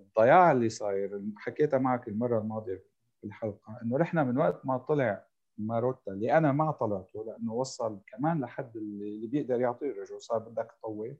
الضياع 0.00 0.52
اللي 0.52 0.68
صاير 0.68 1.22
حكيتها 1.36 1.78
معك 1.78 2.08
المرة 2.08 2.38
الماضية 2.38 2.84
في 3.20 3.26
الحلقة 3.26 3.78
إنه 3.82 3.98
نحن 3.98 4.18
من 4.18 4.38
وقت 4.38 4.66
ما 4.66 4.78
طلع 4.78 5.26
ماروتا 5.58 6.12
اللي 6.12 6.38
أنا 6.38 6.52
ما 6.52 6.70
طلعته 6.70 7.24
لأنه 7.24 7.52
وصل 7.54 8.00
كمان 8.06 8.40
لحد 8.40 8.76
اللي 8.76 9.26
بيقدر 9.26 9.60
يعطيه 9.60 9.90
الرجل 9.90 10.20
صار 10.22 10.38
بدك 10.38 10.72
تطور 10.78 11.16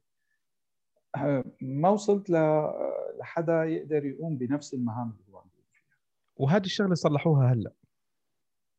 آه، 1.16 1.44
ما 1.60 1.88
وصلت 1.88 2.30
لحدا 3.20 3.64
يقدر 3.64 4.04
يقوم 4.04 4.36
بنفس 4.38 4.74
المهام 4.74 5.10
اللي 5.10 5.32
هو 5.32 5.38
عم 5.38 5.48
فيها. 5.48 5.82
وهذه 6.36 6.64
الشغلة 6.64 6.94
صلحوها 6.94 7.52
هلأ. 7.52 7.72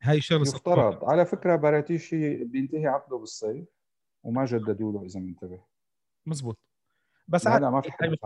هاي 0.03 0.17
الشغله 0.17 0.41
يفترض. 0.41 1.05
على 1.05 1.25
فكرة 1.25 1.55
باراتيشي 1.55 2.43
بينتهي 2.43 2.87
عقده 2.87 3.17
بالصيف 3.17 3.67
وما 4.23 4.45
جددوا 4.45 4.93
له 4.93 5.05
إذا 5.05 5.19
منتبه. 5.19 5.63
مزبوط. 6.25 6.57
بس 7.27 7.47
لا, 7.47 7.59
لا 7.59 7.69
ما 7.69 7.81
في 7.81 7.91
حاجة 7.91 8.17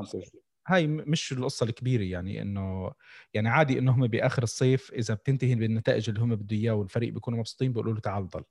هاي 0.67 0.87
مش 0.87 1.31
القصة 1.31 1.63
الكبيرة 1.63 2.03
يعني 2.03 2.41
إنه 2.41 2.91
يعني 3.33 3.49
عادي 3.49 3.79
إنه 3.79 3.91
هم 3.91 4.07
بآخر 4.07 4.43
الصيف 4.43 4.93
إذا 4.93 5.13
بتنتهي 5.13 5.55
بالنتائج 5.55 6.09
اللي 6.09 6.21
هم 6.21 6.35
بده 6.35 6.55
إياه 6.55 6.73
والفريق 6.73 7.13
بيكونوا 7.13 7.39
مبسوطين 7.39 7.71
بيقولوا 7.71 7.93
له 7.93 7.99
تعال 7.99 8.27
ضل. 8.27 8.43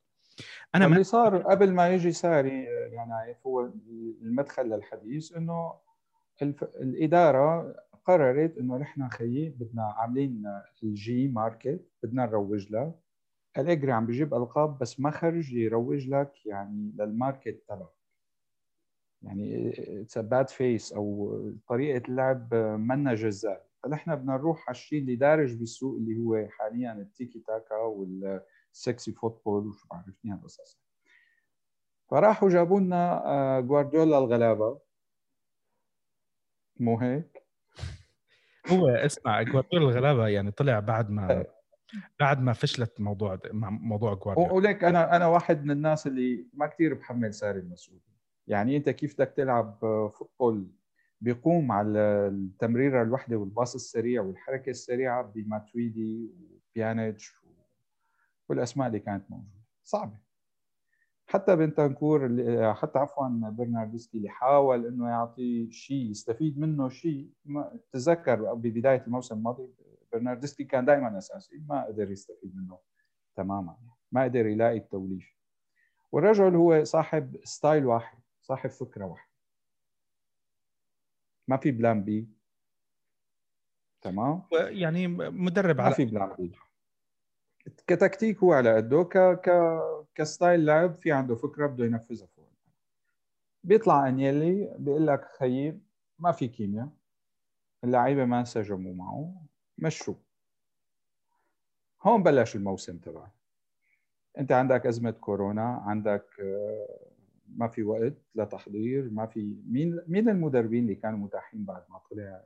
أنا 0.75 0.87
اللي 0.87 1.05
صار 1.05 1.43
قبل 1.43 1.73
ما 1.73 1.89
يجي 1.89 2.13
ساري 2.13 2.65
يعني 2.65 3.13
عارف 3.13 3.47
هو 3.47 3.71
المدخل 4.23 4.63
للحديث 4.63 5.37
إنه 5.37 5.75
الف... 6.43 6.65
الإدارة 6.65 7.77
قررت 8.05 8.59
إنه 8.59 8.77
نحن 8.77 9.09
خيي 9.09 9.49
بدنا 9.49 9.83
عاملين 9.83 10.43
ال 10.83 11.06
J 11.06 11.29
market 11.29 11.89
بدنا 12.03 12.27
نروج 12.27 12.73
لها 12.73 12.95
أليجري 13.59 13.93
عم 13.93 14.07
بيجيب 14.07 14.35
ألقاب 14.35 14.79
بس 14.79 15.01
ما 15.01 15.11
خرج 15.11 15.53
يروج 15.53 16.09
لك 16.09 16.47
يعني 16.47 16.93
لل 16.99 17.15
market 17.15 17.65
تبعك. 17.69 17.97
يعني 19.23 19.73
it's 20.03 20.19
bad 20.19 20.49
face 20.49 20.93
أو 20.93 21.35
طريقة 21.69 22.09
اللعب 22.09 22.55
منا 22.55 23.15
جذابة 23.15 23.67
فنحن 23.83 24.17
بدنا 24.17 24.33
نروح 24.37 24.69
على 24.69 24.75
الشيء 24.75 24.99
اللي 24.99 25.17
دارج 25.17 25.55
بالسوق 25.55 25.97
اللي 25.97 26.19
هو 26.19 26.49
حاليا 26.51 26.93
التيكي 26.93 27.41
تاكا 27.41 27.77
وال 27.77 28.22
sexy 28.22 29.13
football 29.13 29.67
وشو 29.67 29.89
بعرفني 29.91 30.33
هالقصص 30.33 30.81
فراحوا 32.11 32.49
جابوا 32.49 32.81
لنا 32.81 33.27
آه، 33.27 33.61
جوارديولا 33.61 34.19
الغلابة. 34.19 34.81
مو 36.81 36.99
هيك؟ 36.99 37.43
هو 38.69 38.89
اسمع 38.89 39.43
جوارديولا 39.43 39.89
الغلابة 39.89 40.29
يعني 40.29 40.51
طلع 40.51 40.81
بعد 40.81 41.11
ما 41.11 41.45
بعد 42.21 42.41
ما 42.43 42.53
فشلت 42.53 43.01
موضوع 43.01 43.39
موضوع 43.53 44.15
جوارديولا. 44.15 44.53
وليك 44.53 44.85
أنا 44.85 45.17
أنا 45.17 45.27
واحد 45.27 45.65
من 45.65 45.71
الناس 45.71 46.07
اللي 46.07 46.47
ما 46.55 46.67
كثير 46.67 46.95
بحمل 46.95 47.35
ساري 47.35 47.59
المسؤوليه 47.59 48.17
يعني 48.47 48.77
أنت 48.77 48.89
كيف 48.91 49.15
بدك 49.15 49.33
تلعب 49.37 49.79
فوتبول 50.19 50.71
بيقوم 51.21 51.73
على 51.73 51.99
التمريره 52.29 53.03
الوحدة 53.03 53.37
والباص 53.37 53.75
السريع 53.75 54.23
والحركة 54.23 54.71
السريعة 54.71 55.23
بماتويدي 55.23 56.31
وبيانيتش 56.75 57.35
والأسماء 58.49 58.87
اللي 58.89 58.99
كانت 58.99 59.31
موجودة؟ 59.31 59.63
صعبة. 59.85 60.19
حتى 61.27 61.57
بنتانكور 61.57 62.29
حتى 62.75 62.99
عفوا 62.99 63.29
برنارديسكي 63.29 64.19
اللي 64.19 64.29
حاول 64.29 64.87
إنه 64.87 65.09
يعطي 65.09 65.71
شيء 65.71 66.11
يستفيد 66.11 66.59
منه 66.59 66.89
شيء 66.89 67.31
تذكر 67.93 68.55
ببداية 68.55 69.03
الموسم 69.07 69.37
الماضي 69.37 69.69
برنارديسكي 70.17 70.65
كان 70.65 70.85
دائما 70.85 71.19
أساسي. 71.19 71.63
ما 71.69 71.85
قدر 71.85 72.11
يستفيد 72.11 72.57
منه 72.57 72.79
تماما. 73.37 73.77
ما 74.13 74.25
قدر 74.25 74.47
يلاقي 74.47 74.77
التوليف 74.77 75.37
والرجل 76.13 76.55
هو 76.55 76.85
صاحب 76.85 77.37
style 77.45 77.87
واحد 77.87 78.19
صاحب 78.43 78.71
فكرة 78.71 79.05
واحدة. 79.05 79.33
ما 81.49 81.57
في 81.57 81.71
plan 81.71 82.05
B. 82.05 82.29
تمام؟ 84.03 84.43
يعني 84.53 85.09
مدرب 85.09 85.81
على 85.81 85.91
ما 85.91 85.97
في 85.97 86.05
plan 86.05 86.35
B. 86.39 86.53
كتكتيك 87.87 88.39
هو 88.39 88.53
على 88.53 88.77
قده. 88.77 89.05
ك 89.05 89.19
ك 89.19 89.51
ك 90.15 90.24
style 90.24 90.67
لعب 90.67 90.95
في 90.95 91.13
عنده 91.13 91.35
فكرة 91.35 91.67
بده 91.67 91.85
ينفذها 91.85 92.27
فوق. 92.27 92.49
بيطلع 93.65 94.09
أنيلي 94.09 94.75
بيقول 94.79 95.07
لك 95.07 95.25
خيي 95.39 95.81
ما 96.19 96.33
في 96.33 96.49
كيمياء. 96.49 96.89
اللعيبة 97.85 98.25
ما 98.25 98.41
انسجموا 98.41 98.95
معه. 98.95 99.43
مشوا 99.79 100.15
هون 102.03 102.23
بلش 102.23 102.57
الموسم 102.57 102.99
تبعه 102.99 103.35
انت 104.39 104.53
عندك 104.53 104.87
أزمة 104.87 105.11
كورونا 105.11 105.83
عندك 105.87 106.27
آه، 106.41 107.11
ما 107.49 107.69
في 107.69 107.83
وقت 107.83 108.15
لتحضير 108.35 109.11
ما 109.11 109.27
في 109.27 109.57
مين 109.67 110.01
مين 110.07 110.29
المدربين 110.29 110.83
اللي 110.83 110.95
كانوا 110.95 111.19
متاحين 111.19 111.65
بعد 111.65 111.83
ما 111.91 111.99
طلع 112.11 112.43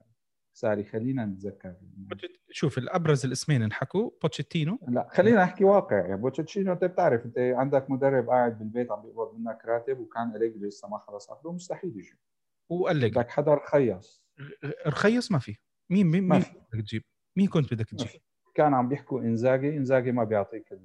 ساري؟ 0.53 0.85
خلينا 0.85 1.25
نتذكر. 1.25 1.75
شوف 2.51 2.79
الأبرز 2.79 3.27
الاسمين 3.27 3.63
انحكوا 3.63 4.11
بوتشيتينو. 4.23 4.79
لا 4.89 5.09
خلينا 5.11 5.43
نحكي 5.43 5.65
واقع. 5.65 5.97
يعني 5.97 6.17
بوتشيتينو 6.17 6.73
أنت 6.73 6.85
بتعرف 6.85 7.25
أنت 7.25 7.39
عندك 7.39 7.91
مدرب 7.91 8.31
قاعد 8.31 8.59
بالبيت 8.59 8.91
عم 8.91 9.03
بيقبض 9.03 9.35
منك 9.39 9.65
راتب 9.65 9.99
وكان 9.99 10.37
أليجري 10.37 10.69
لسه 10.69 10.89
ما 10.89 10.99
خلص 10.99 11.31
عقده 11.31 11.53
مستحيل 11.53 11.97
يجي. 11.97 12.19
وقال 12.69 13.01
لك 13.01 13.11
بدك 13.11 13.31
حدا 13.31 13.55
رخيص 13.55 14.25
رخيص 14.87 15.33
ما 15.33 15.39
في. 15.39 15.57
مين 15.91 16.07
مين 16.07 16.29
مين 16.29 16.41
بدك 16.73 16.81
تجيب؟ 16.81 17.03
مين 17.37 17.49
كنت 17.49 17.75
بدك 17.75 17.89
تجيب؟ 17.89 18.21
كان 18.55 18.75
عم 18.75 18.89
بيحكوا 18.89 19.21
إنزاجي. 19.21 19.77
إنزاجي 19.77 20.13
ما 20.13 20.25
بيعطيك 20.25 20.79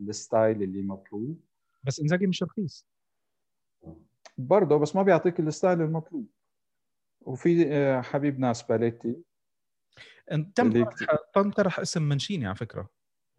ال 0.00 0.10
style 0.10 0.62
اللي 0.62 0.82
مطلوب. 0.82 1.40
بس 1.84 2.00
إنزاجي 2.00 2.26
مش 2.26 2.42
رخيص. 2.42 2.86
برضه 4.38 4.78
بس 4.78 4.96
ما 4.96 5.02
بيعطيك 5.02 5.40
ال 5.40 5.47
style 5.47 5.80
المطلوب. 5.80 6.26
وفي 7.20 7.72
آه، 7.72 8.00
حبيبنا 8.00 8.52
سباليتي 8.52 9.16
تم 10.54 10.84
تم 11.34 11.50
طرح 11.50 11.78
اسم 11.80 12.02
مانشيني 12.02 12.46
على 12.46 12.56
فكرة. 12.56 12.88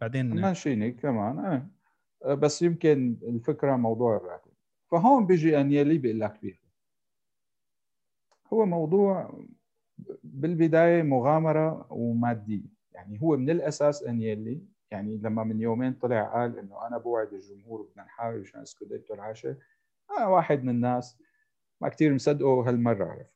بعدين 0.00 0.26
مانشيني 0.26 0.92
كمان 0.92 1.38
آه. 1.38 2.34
بس 2.34 2.62
يمكن 2.62 3.16
الفكرة 3.22 3.76
موضوع 3.76 4.16
الراتب. 4.16 4.50
فهون 4.90 5.26
بيجي 5.26 5.60
أنيلي 5.60 5.98
بيقول 5.98 6.20
لك 6.20 6.58
هو 8.52 8.66
موضوع 8.66 9.40
بالبداية 10.22 11.02
مغامرة 11.02 11.86
ومادية. 11.92 12.74
يعني 12.92 13.22
هو 13.22 13.36
من 13.36 13.50
الأساس 13.50 14.02
أنيلي 14.02 14.60
يعني 14.90 15.16
لما 15.16 15.44
من 15.44 15.60
يومين 15.60 15.92
طلع 15.92 16.22
قال 16.24 16.58
إنه 16.58 16.86
أنا 16.86 16.98
بوعد 16.98 17.32
الجمهور 17.32 17.82
بدنا 17.82 18.04
نحاول 18.04 18.40
مشان 18.40 18.64
سكوديتو 18.64 19.14
العاشر 19.14 19.56
أنا 20.18 20.26
واحد 20.26 20.64
من 20.64 20.68
الناس 20.68 21.18
ما 21.80 21.88
كثير 21.88 22.14
مصدقه 22.14 22.68
هالمرة 22.68 23.04
عرفت؟ 23.04 23.34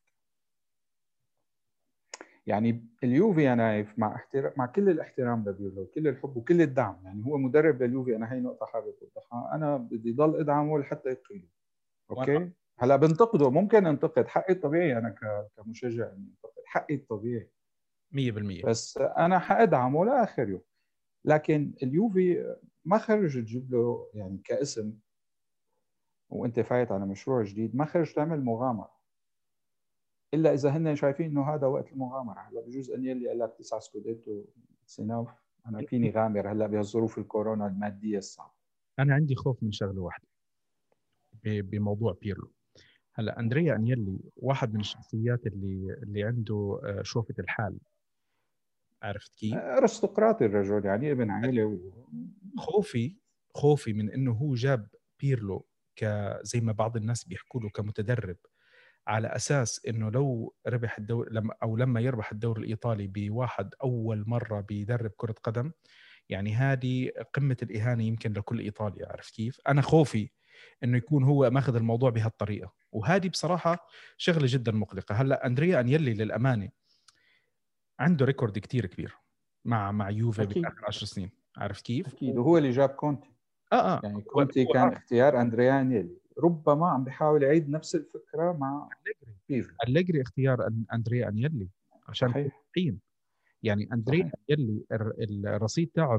يعني 2.47 2.87
اليوفي 3.05 3.53
أنا 3.53 3.55
نايف 3.55 3.99
مع 3.99 4.15
احترام 4.15 4.53
مع 4.57 4.67
كل 4.67 4.89
الاحترام 4.89 5.49
لبيرلو 5.49 5.83
وكل 5.83 6.09
الحب 6.09 6.37
وكل 6.37 6.63
الدعم. 6.63 6.97
يعني 7.05 7.27
هو 7.27 7.39
مدرب 7.39 7.83
لليوفي 7.83 8.17
أنا 8.17 8.33
هي 8.33 8.41
نقطة 8.41 8.67
حابب 8.67 8.95
أوضحها. 9.03 9.55
أنا 9.55 9.77
بدي 9.77 10.13
ضل 10.13 10.41
أدعمه 10.41 10.79
لحتى 10.79 11.09
يقيله 11.09 11.49
okay؟ 12.11 12.51
هلا 12.81 12.97
بنتقده 12.97 13.51
ممكن 13.51 13.87
انتقد 13.87 14.29
حقي 14.29 14.53
الطبيعي 14.53 14.99
أنا 14.99 15.15
كمشجع 15.57 16.13
اني 16.13 16.29
انتقد 16.31 16.63
حقي 16.65 16.95
الطبيعي. 16.95 17.51
100% 18.13 18.65
بس 18.65 18.99
أنا 18.99 19.39
حادعمه 19.39 20.05
لآخر 20.05 20.49
يوم. 20.49 20.63
لكن 21.25 21.75
اليوفي 21.83 22.57
ما 22.85 22.99
خرج 22.99 23.35
تجيب 23.43 23.73
له 23.73 24.11
يعني 24.15 24.39
كاسم 24.45 24.95
وأنت 26.31 26.61
فايت 26.61 26.93
على 26.93 27.07
مشروع 27.07 27.43
جديد 27.43 27.77
ما 27.77 27.85
خرج 27.85 28.13
تعمل 28.13 28.45
مغامرة. 28.45 28.99
إلا 30.35 30.55
إذا 30.55 30.71
هن 30.71 30.97
شايفين 30.97 31.27
إنه 31.27 31.55
هذا 31.55 31.67
وقت 31.67 31.93
المغامرة. 31.93 32.41
هلا 32.41 32.61
بجوز 32.61 32.91
انيلي 32.91 33.29
قال 33.29 33.39
لك 33.39 33.55
تسعة 33.59 33.81
scudetto 33.81 34.45
it's 34.87 35.04
enough 35.04 35.29
أنا 35.67 35.83
فيني 35.83 36.11
غامر 36.11 36.53
هلا 36.53 36.67
بهالظروف 36.67 37.19
الكورونا 37.19 37.67
المادية 37.67 38.19
الصعبة. 38.19 38.53
أنا 38.99 39.15
عندي 39.15 39.35
خوف 39.35 39.63
من 39.63 39.73
شغلة 39.73 40.01
واحدة 40.01 40.27
بموضوع 41.45 42.17
بيرلو. 42.23 42.53
هلا 43.19 43.41
أندريا 43.41 43.75
انيلي 43.75 44.19
واحد 44.37 44.75
من 44.75 44.81
الشخصيات 44.81 45.47
اللي 45.47 45.93
اللي 46.03 46.25
عنده 46.25 46.81
آه، 46.85 47.03
شوفة 47.03 47.35
الحال 47.39 47.79
عرفت 49.03 49.35
كيف؟ 49.35 49.55
أرستقراطي 49.55 50.45
الرجل 50.47 50.87
يعني 50.87 51.13
ابن 51.13 51.31
عائله 51.31 51.65
و... 51.65 51.79
خوفي 52.59 53.17
خوفي 53.55 53.93
من 53.93 54.11
إنه 54.11 54.33
هو 54.33 54.55
جاب 54.55 54.89
بيرلو 55.21 55.67
ك 55.97 56.05
زي 56.43 56.61
ما 56.61 56.73
بعض 56.73 56.97
الناس 56.97 57.25
بيحكوا 57.25 57.61
له 57.61 57.69
كمتدرب 57.71 58.37
على 59.07 59.29
أساس 59.29 59.87
إنه 59.89 60.11
لو 60.11 60.55
ربح 60.67 60.99
الدور 60.99 61.33
لما 61.33 61.55
أو 61.63 61.77
لما 61.77 62.01
يربح 62.01 62.33
الدوري 62.33 62.63
الإيطالي 62.63 63.07
بواحد 63.07 63.75
أول 63.83 64.25
مرة 64.27 64.61
بيدرب 64.61 65.11
كرة 65.17 65.35
قدم 65.43 65.73
يعني 66.29 66.55
هذه 66.55 67.11
قمة 67.35 67.57
الإهانة 67.63 68.05
يمكن 68.05 68.33
لكل 68.33 68.61
ايطاليا 68.61 69.13
عرفت 69.13 69.35
كيف؟ 69.35 69.61
أنا 69.69 69.83
خوفي 69.83 70.31
إنه 70.85 70.97
يكون 70.97 71.25
هو 71.25 71.51
ماخذ 71.51 71.77
الموضوع 71.77 72.11
بهالطريقة 72.11 72.78
وهذه 72.99 73.29
بصراحة 73.29 73.87
شغلة 74.17 74.47
جدا 74.51 74.73
مقلقة. 74.73 75.15
هلأ 75.15 75.47
أندريا 75.47 75.81
انيلي 75.81 76.15
للأمانة 76.15 76.69
عنده 78.01 78.25
record 78.25 78.59
كتير 78.59 78.87
كبير 78.87 79.17
مع 79.65 79.93
مع 79.93 80.11
يوفي 80.11 80.47
بآخر 80.47 80.85
10 80.87 81.07
سنين. 81.07 81.31
عرفت 81.57 81.85
كيف؟ 81.85 82.07
أكيد. 82.07 82.37
وهو 82.39 82.59
اللي 82.59 82.71
جاب 82.71 82.89
كونتي. 82.89 83.31
آه 83.73 83.97
آه. 83.97 84.01
يعني 84.05 84.23
كونتي 84.23 84.65
كان 84.65 84.89
اختيار 84.89 85.41
أندريا 85.41 85.81
انيلي 85.81 86.17
ربما 86.39 86.89
عم 86.89 87.05
بيحاول 87.05 87.43
يعيد 87.43 87.71
نفس 87.71 87.95
الفكرة 87.95 88.53
مع 88.53 88.89
بيرلو 89.49 89.69
أليجري 89.89 90.23
اختيار 90.23 90.71
أندريا 90.93 91.29
انيلي 91.29 91.69
عشان 92.09 92.51
حين 92.75 93.01
يعني 93.63 93.89
أندريا 93.93 94.31
انيلي 94.51 94.85
الرصيد 94.93 95.91
تاعه 95.95 96.19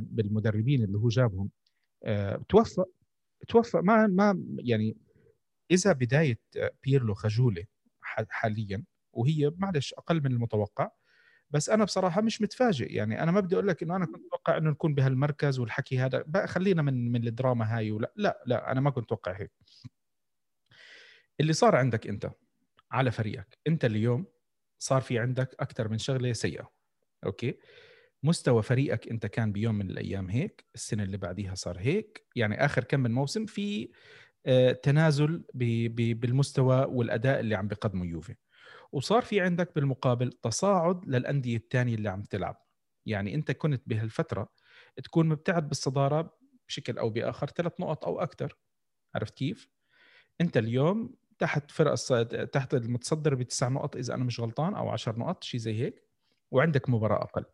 بالمدربين 0.00 0.84
اللي 0.84 0.98
هو 0.98 1.08
جابهم 1.08 1.50
آه، 2.04 2.40
توفق. 2.48 2.88
توفق. 3.48 3.80
ما 3.80 4.06
ما 4.06 4.44
يعني 4.58 4.96
إذا 5.70 5.92
بداية 5.92 6.40
بيرلو 6.84 7.14
خجوله 7.14 7.64
حاليا 8.30 8.84
وهي 9.12 9.52
معلش 9.58 9.94
أقل 9.94 10.20
من 10.24 10.32
المتوقع 10.32 10.90
بس 11.50 11.70
أنا 11.70 11.84
بصراحة 11.84 12.20
مش 12.20 12.42
متفاجئ. 12.42 12.92
يعني 12.94 13.22
أنا 13.22 13.32
ما 13.32 13.40
بدي 13.40 13.54
أقول 13.54 13.68
لك 13.68 13.82
إنه 13.82 13.96
أنا 13.96 14.06
كنت 14.06 14.26
أتوقع 14.26 14.56
إنه 14.56 14.70
نكون 14.70 14.94
بهالمركز 14.94 15.58
والحكي 15.58 15.98
هذا 15.98 16.24
بقى 16.26 16.48
خلينا 16.48 16.82
من 16.82 17.12
من 17.12 17.26
الدراما 17.26 17.76
هاي 17.78 17.90
ولا 17.90 18.12
لا 18.16 18.42
لا 18.46 18.72
أنا 18.72 18.80
ما 18.80 18.90
كنت 18.90 19.04
أتوقع 19.04 19.32
هيك. 19.32 19.52
اللي 21.40 21.52
صار 21.52 21.76
عندك 21.76 22.06
أنت 22.06 22.30
على 22.90 23.10
فريقك 23.10 23.58
أنت 23.66 23.84
اليوم 23.84 24.26
صار 24.78 25.00
في 25.00 25.18
عندك 25.18 25.56
أكثر 25.60 25.88
من 25.88 25.98
شغلة 25.98 26.32
سيئة 26.32 26.70
okay؟ 27.26 27.58
مستوى 28.22 28.62
فريقك 28.62 29.08
أنت 29.08 29.26
كان 29.26 29.52
بيوم 29.52 29.74
من 29.74 29.90
الأيام 29.90 30.30
هيك 30.30 30.64
السنة 30.74 31.02
اللي 31.02 31.16
بعديها 31.16 31.54
صار 31.54 31.78
هيك 31.78 32.26
يعني 32.36 32.64
آخر 32.64 32.84
كم 32.84 33.00
من 33.00 33.12
موسم 33.12 33.46
في 33.46 33.90
تنازل 34.82 35.44
بالمستوى 35.54 36.86
والأداء 36.88 37.40
اللي 37.40 37.54
عم 37.54 37.68
بيقدمه 37.68 38.06
يوفي. 38.06 38.34
وصار 38.92 39.22
في 39.22 39.40
عندك 39.40 39.74
بالمقابل 39.74 40.32
تصاعد 40.32 41.06
للأندية 41.08 41.56
الثانية 41.56 41.94
اللي 41.94 42.08
عم 42.08 42.22
تلعب. 42.22 42.64
يعني 43.06 43.34
أنت 43.34 43.50
كنت 43.52 43.82
بهالفترة 43.86 44.48
تكون 45.04 45.28
مبتعد 45.28 45.68
بالصدارة 45.68 46.36
بشكل 46.68 46.98
أو 46.98 47.10
بآخر 47.10 47.46
ثلاث 47.46 47.80
نقط 47.80 48.04
أو 48.04 48.20
أكثر 48.20 48.56
عرفت 49.14 49.34
كيف؟ 49.34 49.70
أنت 50.40 50.56
اليوم 50.56 51.14
تحت 51.38 51.70
فرق 51.70 51.94
تحت 52.44 52.74
المتصدر 52.74 53.34
بتسع 53.34 53.68
نقط 53.68 53.96
إذا 53.96 54.14
أنا 54.14 54.24
مش 54.24 54.40
غلطان 54.40 54.74
أو 54.74 54.88
عشر 54.88 55.18
نقط 55.18 55.44
شيء 55.44 55.60
زي 55.60 55.82
هيك 55.82 56.04
وعندك 56.50 56.88
مباراة 56.88 57.22
أقل. 57.22 57.44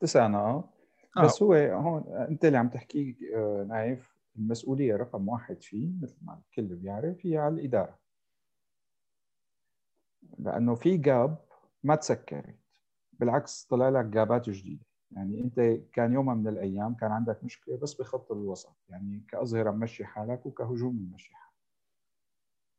تسع 0.00 0.26
نقط. 0.26 0.74
آه. 1.16 1.24
بس 1.24 1.42
هو 1.42 1.54
هون 1.54 2.26
أنت 2.28 2.44
اللي 2.44 2.58
عم 2.58 2.68
تحكي 2.68 3.16
آه، 3.36 3.66
نايف 3.68 4.15
المسؤولية 4.38 4.96
رقم 4.96 5.28
واحد 5.28 5.62
فيه 5.62 5.90
مثل 6.02 6.16
ما 6.22 6.40
الكل 6.40 6.74
بيعرف 6.74 7.26
هي 7.26 7.38
على 7.38 7.54
الإدارة. 7.54 7.98
لأنه 10.38 10.74
في 10.74 10.96
جاب 10.96 11.38
ما 11.82 11.94
تسكرت 11.96 12.58
بالعكس 13.12 13.64
طلع 13.64 13.88
لك 13.88 14.04
جابات 14.04 14.50
جديدة. 14.50 14.84
يعني 15.10 15.40
أنت 15.40 15.60
كان 15.92 16.12
يوم 16.12 16.38
من 16.38 16.48
الأيام 16.48 16.94
كان 16.94 17.12
عندك 17.12 17.44
مشكلة 17.44 17.76
بس 17.76 17.94
بخط 17.94 18.32
الوسط 18.32 18.76
يعني 18.88 19.24
كاظهره 19.28 19.70
ممشي 19.70 20.04
حالك 20.04 20.46
وكهجوم 20.46 20.96
ممشي 20.96 21.34
حالك. 21.34 21.56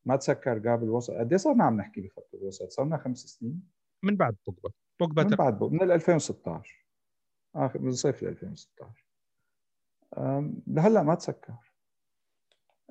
ما 0.04 0.16
تسكر 0.16 0.58
جاب 0.58 0.82
الوسط. 0.82 1.14
قد 1.14 1.32
إيه 1.32 1.38
صرنا 1.38 1.64
عم 1.64 1.76
نحكي 1.76 2.00
بخط 2.00 2.34
الوسط؟ 2.34 2.70
صرنا 2.70 2.96
خمس 2.96 3.18
سنين. 3.18 3.62
من 4.02 4.16
بعد 4.16 4.36
بوجبا 4.46 4.70
بوجبا 5.00 5.22
من 5.24 5.30
بعد 5.30 5.58
بوجبا 5.58 5.84
من 5.84 5.90
2016 5.90 6.86
اخر 7.54 7.78
من 7.78 7.92
صيف 7.92 8.22
2016 8.22 9.07
لهلا 10.66 11.02
ما 11.02 11.14
تسكر. 11.14 11.54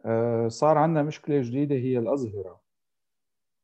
أه، 0.06 0.48
صار 0.48 0.78
عندنا 0.78 1.04
مشكلة 1.04 1.42
جديدة 1.42 1.76
هي 1.76 2.00
الاظهره 2.00 2.62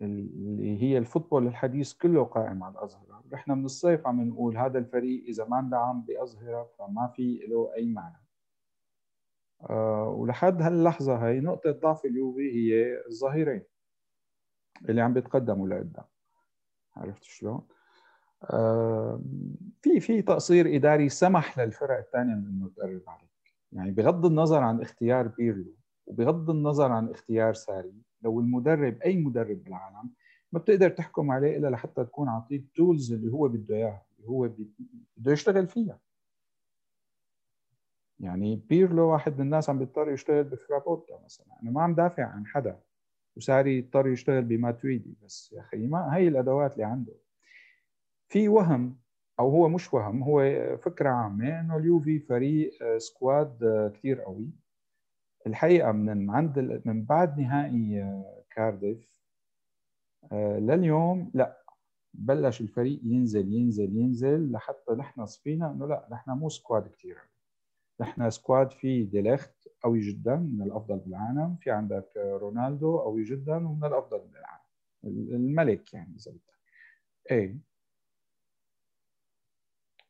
اللي 0.01 0.81
هي 0.83 0.97
الفوتبول 0.97 1.47
الحديث 1.47 1.93
كله 1.93 2.23
قائم 2.23 2.63
على 2.63 2.73
الأظهرة 2.73 3.23
نحن 3.31 3.51
من 3.51 3.65
الصيف 3.65 4.07
عم 4.07 4.21
نقول 4.21 4.57
هذا 4.57 4.79
الفريق 4.79 5.23
إذا 5.27 5.45
ما 5.45 5.59
اندعم 5.59 6.01
بأظهرة 6.01 6.71
فما 6.79 7.07
في 7.07 7.45
له 7.47 7.73
أي 7.75 7.91
معنى. 7.91 8.23
أه 9.69 10.07
ولحد 10.07 10.61
هاللحظة 10.61 11.27
هي 11.27 11.39
نقطة 11.39 11.71
ضعف 11.71 12.05
اليوفي 12.05 12.51
هي 12.51 13.03
الظهيرين 13.07 13.63
اللي 14.89 15.01
عم 15.01 15.13
بيتقدموا 15.13 15.67
لقدام. 15.67 16.05
عرفت 16.95 17.23
شلون؟ 17.23 17.67
أه 18.43 19.21
في 19.81 19.99
في 19.99 20.21
تقصير 20.21 20.75
إداري 20.75 21.09
سمح 21.09 21.59
للفرق 21.59 21.97
الثانية 21.97 22.35
من 22.35 22.47
إنه 22.47 22.69
تقرب 22.75 23.01
عليك 23.07 23.32
يعني 23.73 23.91
بغض 23.91 24.25
النظر 24.25 24.63
عن 24.63 24.81
اختيار 24.81 25.27
بيرلو 25.27 25.73
وبغض 26.05 26.49
النظر 26.49 26.91
عن 26.91 27.09
اختيار 27.09 27.53
ساري 27.53 27.93
لو 28.21 28.39
المدرب 28.39 29.01
أي 29.01 29.17
مدرب 29.17 29.63
بالعالم 29.63 30.09
ما 30.51 30.59
بتقدر 30.59 30.89
تحكم 30.89 31.31
عليه 31.31 31.57
إلا 31.57 31.67
لحتى 31.67 32.03
تكون 32.05 32.29
عطيه 32.29 32.57
ال 32.57 32.66
tools 32.66 33.13
اللي 33.13 33.31
هو 33.31 33.47
بده 33.47 33.75
إياها 33.75 34.05
اللي 34.17 34.29
هو 34.29 34.49
بده 35.17 35.31
يشتغل 35.31 35.67
فيها. 35.67 35.99
يعني 38.19 38.55
بيرلو 38.55 39.11
واحد 39.11 39.33
من 39.33 39.41
الناس 39.41 39.69
عم 39.69 39.79
بيضطر 39.79 40.11
يشتغل 40.11 40.43
بفرابوتا 40.43 41.19
مثلا. 41.25 41.47
أنا 41.63 41.71
ما 41.71 41.81
عم 41.81 41.95
دافع 41.95 42.25
عن 42.25 42.47
حدا 42.47 42.79
وساري 43.35 43.77
يضطر 43.77 44.07
يشتغل 44.07 44.41
بماتويدي 44.41 45.15
بس 45.23 45.53
يا 45.53 45.61
أخي 45.61 45.87
ما 45.87 46.15
هي 46.15 46.27
الأدوات 46.27 46.73
اللي 46.73 46.83
عنده. 46.83 47.13
في 48.29 48.47
وهم 48.47 49.02
أو 49.39 49.49
هو 49.49 49.69
مش 49.69 49.93
وهم 49.93 50.23
هو 50.23 50.41
فكرة 50.77 51.09
عامة 51.09 51.59
إنه 51.59 51.77
اليوفي 51.77 52.19
فريق 52.19 52.83
آه، 52.83 52.97
squad 52.97 53.63
آه، 53.63 53.87
كثير 53.89 54.21
قوي. 54.21 54.49
الحقيقة 55.47 55.91
من 55.91 56.29
عند 56.29 56.81
من 56.85 57.03
بعد 57.05 57.39
نهائي 57.39 58.01
آه، 58.03 58.43
كارديف 58.51 59.13
لليوم 60.59 61.31
لا 61.33 61.63
بلش 62.13 62.61
الفريق 62.61 62.99
ينزل 63.03 63.53
ينزل 63.53 63.97
ينزل 63.97 64.51
لحتى 64.51 64.93
نحن 64.93 65.25
صفينا 65.25 65.71
إنه 65.71 65.87
لا 65.87 66.07
نحن 66.11 66.31
مو 66.31 66.49
squad 66.49 66.87
كثير 66.87 67.17
نحن 68.01 68.29
squad 68.29 68.71
في 68.71 69.03
ديليخت 69.03 69.67
قوي 69.83 69.99
جدا 69.99 70.35
من 70.35 70.61
الأفضل 70.61 70.97
بالعالم. 70.99 71.55
في 71.61 71.71
عندك 71.71 72.09
رونالدو 72.17 72.97
قوي 72.97 73.23
جدا 73.23 73.55
ومن 73.67 73.83
الأفضل 73.85 74.19
بالعالم. 74.19 74.63
الملك 75.35 75.93
يعني 75.93 76.15
إذا 76.15 76.31
بدك. 76.31 76.53
إيه. 77.31 77.57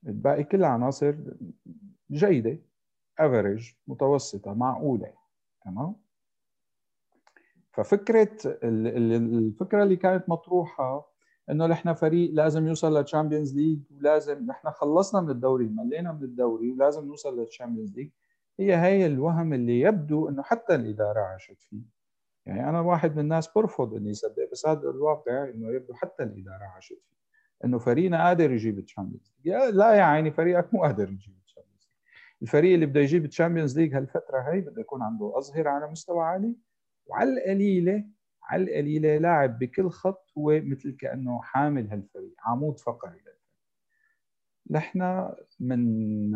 الباقي 0.08 0.44
كلها 0.44 0.70
عناصر 0.70 1.16
جيدة 2.12 2.60
average 3.19 3.71
متوسطة 3.88 4.54
معقولة 4.54 5.13
تمام؟ 5.66 5.96
ففكرة 7.72 8.38
الفكرة 8.63 9.84
اللي 9.84 9.96
كانت 9.96 10.30
مطروحة 10.30 11.13
إنه 11.50 11.68
نحن 11.68 11.94
فريق 11.94 12.32
لازم 12.34 12.68
يوصل 12.68 12.98
لل 12.97 13.08
Champions 13.08 13.56
League 13.56 13.80
ولازم 13.92 14.46
نحن 14.46 14.70
خلصنا 14.70 15.22
من 15.22 15.30
الدوري 15.30 15.66
ملينا 15.68 16.12
من 16.12 16.24
الدوري 16.24 16.72
ولازم 16.72 17.06
نوصل 17.06 17.39
لل 17.39 17.50
Champions 17.50 17.95
League 17.95 18.10
هي 18.60 18.76
هي 18.76 19.06
الوهم 19.06 19.54
اللي 19.54 19.80
يبدو 19.80 20.30
إنه 20.30 20.44
حتى 20.44 20.76
الإدارة 20.76 21.20
عاشت 21.20 21.62
فيه. 21.62 21.82
يعني 22.46 22.70
أنا 22.70 22.80
واحد 22.82 23.12
من 23.12 23.20
الناس 23.20 23.50
برفض 23.56 23.94
إني 23.94 24.12
أصدق 24.12 24.52
بس 24.52 24.68
هذا 24.68 24.89
الواقع 24.89 25.50
إنه 25.50 25.72
يبدو 25.72 25.94
حتى 25.94 26.24
الإدارة 26.24 26.63
عاشت 26.63 27.02
فيه. 27.10 27.22
إنه 27.63 27.80
فريقنا 27.80 28.28
قادر 28.28 28.52
يجيب 28.52 28.80
ال 28.80 28.85
Champions 28.85 29.34
League. 29.45 29.54
لا 29.76 29.93
يا 29.93 30.04
عيني 30.04 30.32
فريقك 30.32 30.73
مو 30.73 30.84
قادر 30.84 31.10
يجيب 31.10 31.43
الفريق 32.43 32.73
اللي 32.73 32.86
بده 32.86 32.99
يجيب 32.99 33.26
ال 33.26 33.31
Champions 33.31 33.80
League 33.80 33.95
هالفترة 33.95 34.39
هي 34.39 34.62
بده 34.62 34.82
يكون 34.82 35.02
عنده 35.02 35.34
أظهرة 35.38 35.69
على 35.69 35.91
مستوى 35.91 36.23
عالي 36.23 36.56
وعلى 37.06 37.30
القليلة 37.30 38.06
على 38.43 38.63
القليلة 38.63 39.17
لاعب 39.17 39.60
بكل 39.60 39.89
خط 39.89 40.32
هو 40.38 40.62
مثل 40.63 40.95
كأنه 40.95 41.41
حامل 41.41 41.88
هالفريق 41.89 42.36
عمود 42.39 42.80
فقري 42.80 43.12
للفريق. 43.12 43.34
نحن 44.69 45.30
من 45.60 46.32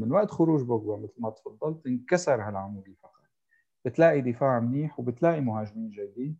من 0.00 0.12
وقت 0.12 0.30
خروج 0.30 0.62
بوجبا 0.62 0.96
مثل 0.96 1.22
ما 1.22 1.30
تفضلت 1.30 1.86
انكسر 1.86 2.42
هالعمود 2.42 2.88
الفقري. 2.88 3.28
بتلاقي 3.84 4.20
دفاع 4.20 4.60
منيح 4.60 5.00
وبتلاقي 5.00 5.40
مهاجمين 5.40 5.90
جيدين 5.90 6.38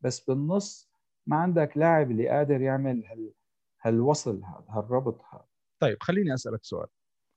بس 0.00 0.20
بالنص 0.20 0.90
ما 1.26 1.36
عندك 1.36 1.76
لاعب 1.76 2.10
اللي 2.10 2.28
قادر 2.28 2.60
يعمل 2.60 3.04
هال 3.06 3.32
هالوصل 3.84 4.42
هذا؟ 4.44 4.64
هالربط 4.68 5.20
هذا؟ 5.32 5.44
طيب 5.82 5.96
خليني 6.00 6.34
أسألك 6.34 6.64
سؤال. 6.64 6.86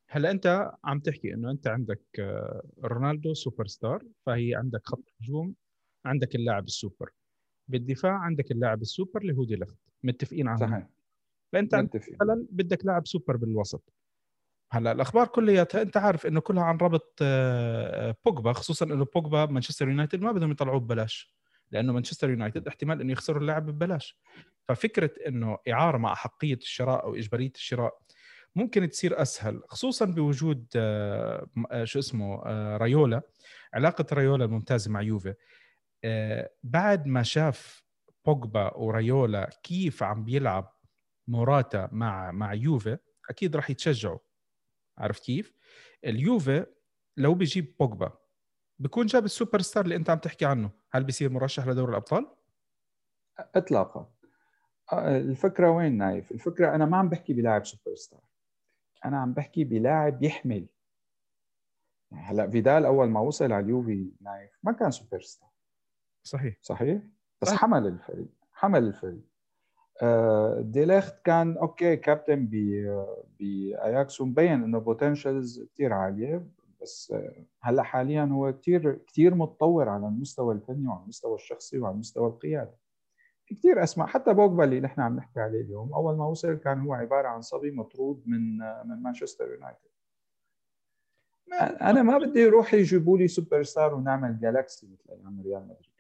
هلا 0.09 0.31
أنت 0.31 0.71
عم 0.83 0.99
تحكي 0.99 1.33
إنه 1.33 1.51
أنت 1.51 1.67
عندك 1.67 2.01
آه، 2.19 2.63
رونالدو 2.83 3.33
سوبر 3.33 3.67
ستار 3.67 4.03
فهي 4.25 4.55
عندك 4.55 4.81
خط 4.83 5.03
هجوم 5.21 5.55
عندك 6.05 6.35
اللاعب 6.35 6.65
السوبر. 6.65 7.11
بالدفاع 7.67 8.11
عندك 8.11 8.51
اللاعب 8.51 8.81
السوبر 8.81 9.21
اللي 9.21 9.33
هو 9.33 9.43
ديلخت 9.43 9.77
متفقين 10.03 10.47
على 10.47 10.57
صحيح. 10.57 10.87
فانت 11.53 11.75
خلل 12.19 12.47
بدك 12.51 12.85
لاعب 12.85 13.07
سوبر 13.07 13.37
بالوسط. 13.37 13.93
هلأ 14.71 14.91
الأخبار 14.91 15.27
كلياتها 15.27 15.81
أنت 15.81 15.97
عارف 15.97 16.25
إنه 16.25 16.39
كلها 16.39 16.63
عن 16.63 16.77
ربط 16.77 17.19
آه، 17.21 18.15
بوجبا 18.25 18.53
خصوصا 18.53 18.85
إنه 18.85 19.05
بوجبا 19.15 19.45
مانشستر 19.45 19.89
يونايتد 19.89 20.21
ما 20.21 20.31
بدهم 20.31 20.51
يطلعوه 20.51 20.79
ببلاش. 20.79 21.36
لأنه 21.71 21.93
مانشستر 21.93 22.29
يونايتد 22.29 22.67
احتمال 22.67 23.01
إنه 23.01 23.11
يخسروا 23.11 23.41
اللاعب 23.41 23.65
ببلاش. 23.65 24.17
ففكرة 24.67 25.11
إنه 25.27 25.57
إعارة 25.69 25.97
مع 25.97 26.15
حقية 26.15 26.53
الشراء 26.53 27.03
أو 27.03 27.15
إجبارية 27.15 27.51
الشراء 27.55 27.99
ممكن 28.55 28.89
تصير 28.89 29.21
أسهل 29.21 29.61
خصوصا 29.67 30.05
بوجود 30.05 30.65
آه، 30.75 31.47
آه، 31.71 31.83
شو 31.83 31.99
اسمه 31.99 32.35
رايولا. 32.77 33.21
علاقة 33.73 34.05
رايولا 34.13 34.45
الممتازه 34.45 34.91
مع 34.91 35.01
يوفي. 35.01 35.33
بعد 36.63 37.07
ما 37.07 37.23
شاف 37.23 37.83
بوجبا 38.25 38.73
ورايولا 38.77 39.49
كيف 39.63 40.03
عم 40.03 40.23
بيلعب 40.23 40.73
موراتا 41.27 41.89
مع 41.91 42.31
مع 42.31 42.53
يوفي 42.53 42.97
أكيد 43.29 43.55
راح 43.55 43.69
يتشجعوا. 43.69 44.19
عرفت 44.97 45.23
كيف؟ 45.23 45.53
اليوفي 46.05 46.65
لو 47.17 47.33
بيجيب 47.33 47.75
بوجبا 47.79 48.17
بكون 48.79 49.05
جاب 49.05 49.25
السوبر 49.25 49.61
ستار 49.61 49.83
اللي 49.83 49.95
انت 49.95 50.09
عم 50.09 50.17
تحكي 50.17 50.45
عنه. 50.45 50.69
هل 50.91 51.03
بيصير 51.03 51.29
مرشح 51.29 51.67
لدوري 51.67 51.91
الأبطال؟ 51.91 52.27
اطلاقا. 53.55 54.09
آه، 54.93 55.17
الفكرة 55.17 55.71
وين 55.71 55.97
نايف؟ 55.97 56.31
الفكرة 56.31 56.75
أنا 56.75 56.85
ما 56.85 56.97
عم 56.97 57.09
بحكي 57.09 57.33
بلاعب 57.33 57.65
سوبر 57.65 57.95
ستار. 57.95 58.21
أنا 59.05 59.17
عم 59.17 59.33
بحكي 59.33 59.63
بلاعب 59.63 60.23
يحمل. 60.23 60.67
هلا 62.13 62.49
فيدال 62.49 62.85
أول 62.85 63.09
ما 63.09 63.19
وصل 63.19 63.51
على 63.51 63.65
اليوفي 63.65 64.11
نايف 64.21 64.59
ما 64.63 64.71
كان 64.71 64.91
سوبر 64.91 65.21
ستار. 65.21 65.49
صحيح. 66.23 66.55
صحيح؟ 66.61 67.01
بس 67.41 67.47
صحيح. 67.47 67.61
حمل 67.61 67.87
الفريق. 67.87 68.27
حمل 68.53 68.83
الفريق. 68.83 69.21
آه، 70.01 70.61
ديليخت 70.61 71.15
كان 71.25 71.57
okay 71.57 71.95
كابتن 71.95 72.47
بأياكس 73.39 74.21
ومبين 74.21 74.63
إنه 74.63 74.79
potentials 74.79 75.63
كثير 75.73 75.93
عالية. 75.93 76.47
بس 76.81 77.13
هلأ 77.61 77.83
حاليا 77.83 78.23
هو 78.23 78.53
كثير 78.53 78.93
كثير 79.07 79.35
متطور 79.35 79.89
على 79.89 80.07
المستوى 80.07 80.55
الفني 80.55 80.87
وعلى 80.87 81.03
المستوى 81.03 81.35
الشخصي 81.35 81.79
وعلى 81.79 81.93
المستوى 81.93 82.27
القيادي 82.27 82.77
في 83.45 83.55
كثير 83.55 83.83
أسماء 83.83 84.07
حتى 84.07 84.33
بوجبا 84.33 84.63
اللي 84.63 84.79
نحن 84.79 85.01
عم 85.01 85.15
نحكي 85.15 85.39
عليه 85.39 85.61
اليوم 85.61 85.93
أول 85.93 86.17
ما 86.17 86.25
وصل 86.25 86.53
كان 86.53 86.79
هو 86.79 86.93
عبارة 86.93 87.27
عن 87.27 87.41
صبي 87.41 87.71
مطرود 87.71 88.23
من 88.25 88.57
من 88.57 89.03
مانشستر 89.03 89.51
يونايتد. 89.51 89.87
أنا 91.81 92.01
ما 92.01 92.17
بدي 92.17 92.39
يروح 92.39 92.73
يجيبوا 92.73 93.17
لي 93.17 93.27
سوبر 93.27 93.63
ستار 93.63 93.93
ونعمل 93.93 94.39
galaxy 94.39 94.87
مثل 94.87 95.11
أيام 95.11 95.41
ريال 95.41 95.63
مدريد. 95.63 95.91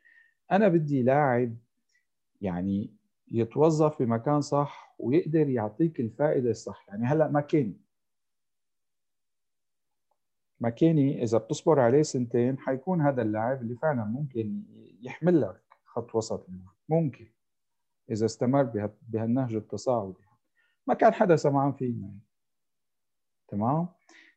أنا 0.51 0.67
بدي 0.67 1.03
لاعب 1.03 1.55
يعني 2.41 2.93
يتوظف 3.31 4.01
بمكان 4.01 4.41
صح 4.41 4.95
ويقدر 4.99 5.49
يعطيك 5.49 5.99
الفائدة 5.99 6.49
الصح. 6.49 6.85
يعني 6.89 7.05
هلأ 7.05 7.27
ماكيني 7.27 7.77
ماكيني 10.59 11.23
إذا 11.23 11.37
بتصبر 11.37 11.79
عليه 11.79 12.01
سنتين 12.01 12.59
حيكون 12.59 13.01
هذا 13.01 13.21
اللاعب 13.21 13.61
اللي 13.61 13.75
فعلا 13.75 14.03
ممكن 14.03 14.63
يحمل 15.01 15.41
لك 15.41 15.61
خط 15.85 16.15
وسط 16.15 16.47
ممكن. 16.89 17.27
إذا 18.11 18.25
استمر 18.25 18.91
بهالنهج 19.01 19.55
التصاعدي. 19.55 20.27
ما 20.87 20.93
كان 20.93 21.13
حدا 21.13 21.35
سمعان 21.35 21.73
فينا. 21.73 22.13
تمام؟ 23.47 23.87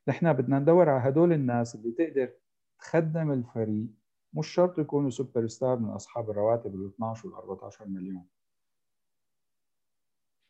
نحن 0.09 0.33
بدنا 0.33 0.59
ندور 0.59 0.89
على 0.89 1.09
هدول 1.09 1.33
الناس 1.33 1.75
اللي 1.75 1.93
تقدر 1.93 2.33
تخدم 2.79 3.33
الفريق. 3.33 3.87
مش 4.35 4.49
شرط 4.49 4.79
يكونوا 4.79 5.11
سوبر 5.11 5.47
ستار 5.47 5.79
من 5.79 5.89
أصحاب 5.89 6.31
الرواتب 6.31 6.75
ال 6.75 6.87
12 6.95 7.29
وال 7.29 7.35
14 7.35 7.89
مليون. 7.89 8.27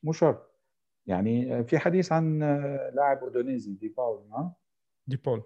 مو 0.03 0.13
شرط. 0.13 0.51
يعني 1.07 1.65
في 1.65 1.79
حديث 1.79 2.13
عن 2.13 2.39
لاعب 2.95 3.25
أودينيزي 3.25 3.73
دي 3.73 3.89
باول 3.89 4.29
ما 4.29 4.53
دي 5.07 5.17
بول. 5.17 5.43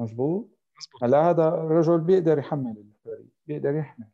مزبوط 0.00 0.58
هلا 1.02 1.30
هذا 1.30 1.48
الرجل 1.48 2.00
بيقدر 2.00 2.38
يحمل 2.38 2.76
الفريق 2.78 3.28
بيقدر 3.46 3.74
يحمل. 3.74 4.06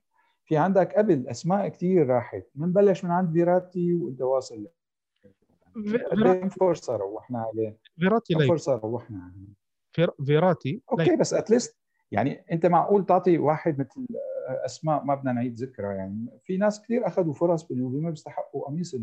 في 0.44 0.56
عندك 0.56 0.94
قبل 0.94 1.28
أسماء 1.28 1.68
كثير 1.68 2.06
راحت 2.06 2.44
بنبلش 2.54 3.04
من 3.04 3.10
عند 3.10 3.32
فيراتي 3.32 3.94
وإنت 3.94 4.22
واصل 4.22 4.68
كم 6.10 6.48
فرصة 6.48 6.96
روحنا 6.96 7.38
عليه. 7.38 7.78
فيراتي 8.00 8.34
كم 8.34 8.48
فرصة 8.48 8.76
روحنا 8.76 9.32
عليه. 9.32 10.08
فيراتي 10.26 10.82
okay 10.92 11.16
بس 11.16 11.34
at 11.34 11.47
least 11.47 11.78
يعني 12.10 12.44
إنت 12.52 12.66
معقول 12.66 13.06
تعطي 13.06 13.38
واحد 13.38 13.78
مثل 13.78 14.06
أسماء 14.48 15.04
ما 15.04 15.14
بدنا 15.14 15.32
نعيد 15.32 15.54
ذكرها 15.54 15.92
يعني. 15.92 16.26
في 16.44 16.56
ناس 16.56 16.82
كثير 16.82 17.06
أخذوا 17.06 17.32
فرص 17.32 17.68
باليوفي 17.68 17.96
ما 17.96 18.10
بيستحقوا 18.10 18.66
قميص 18.66 18.94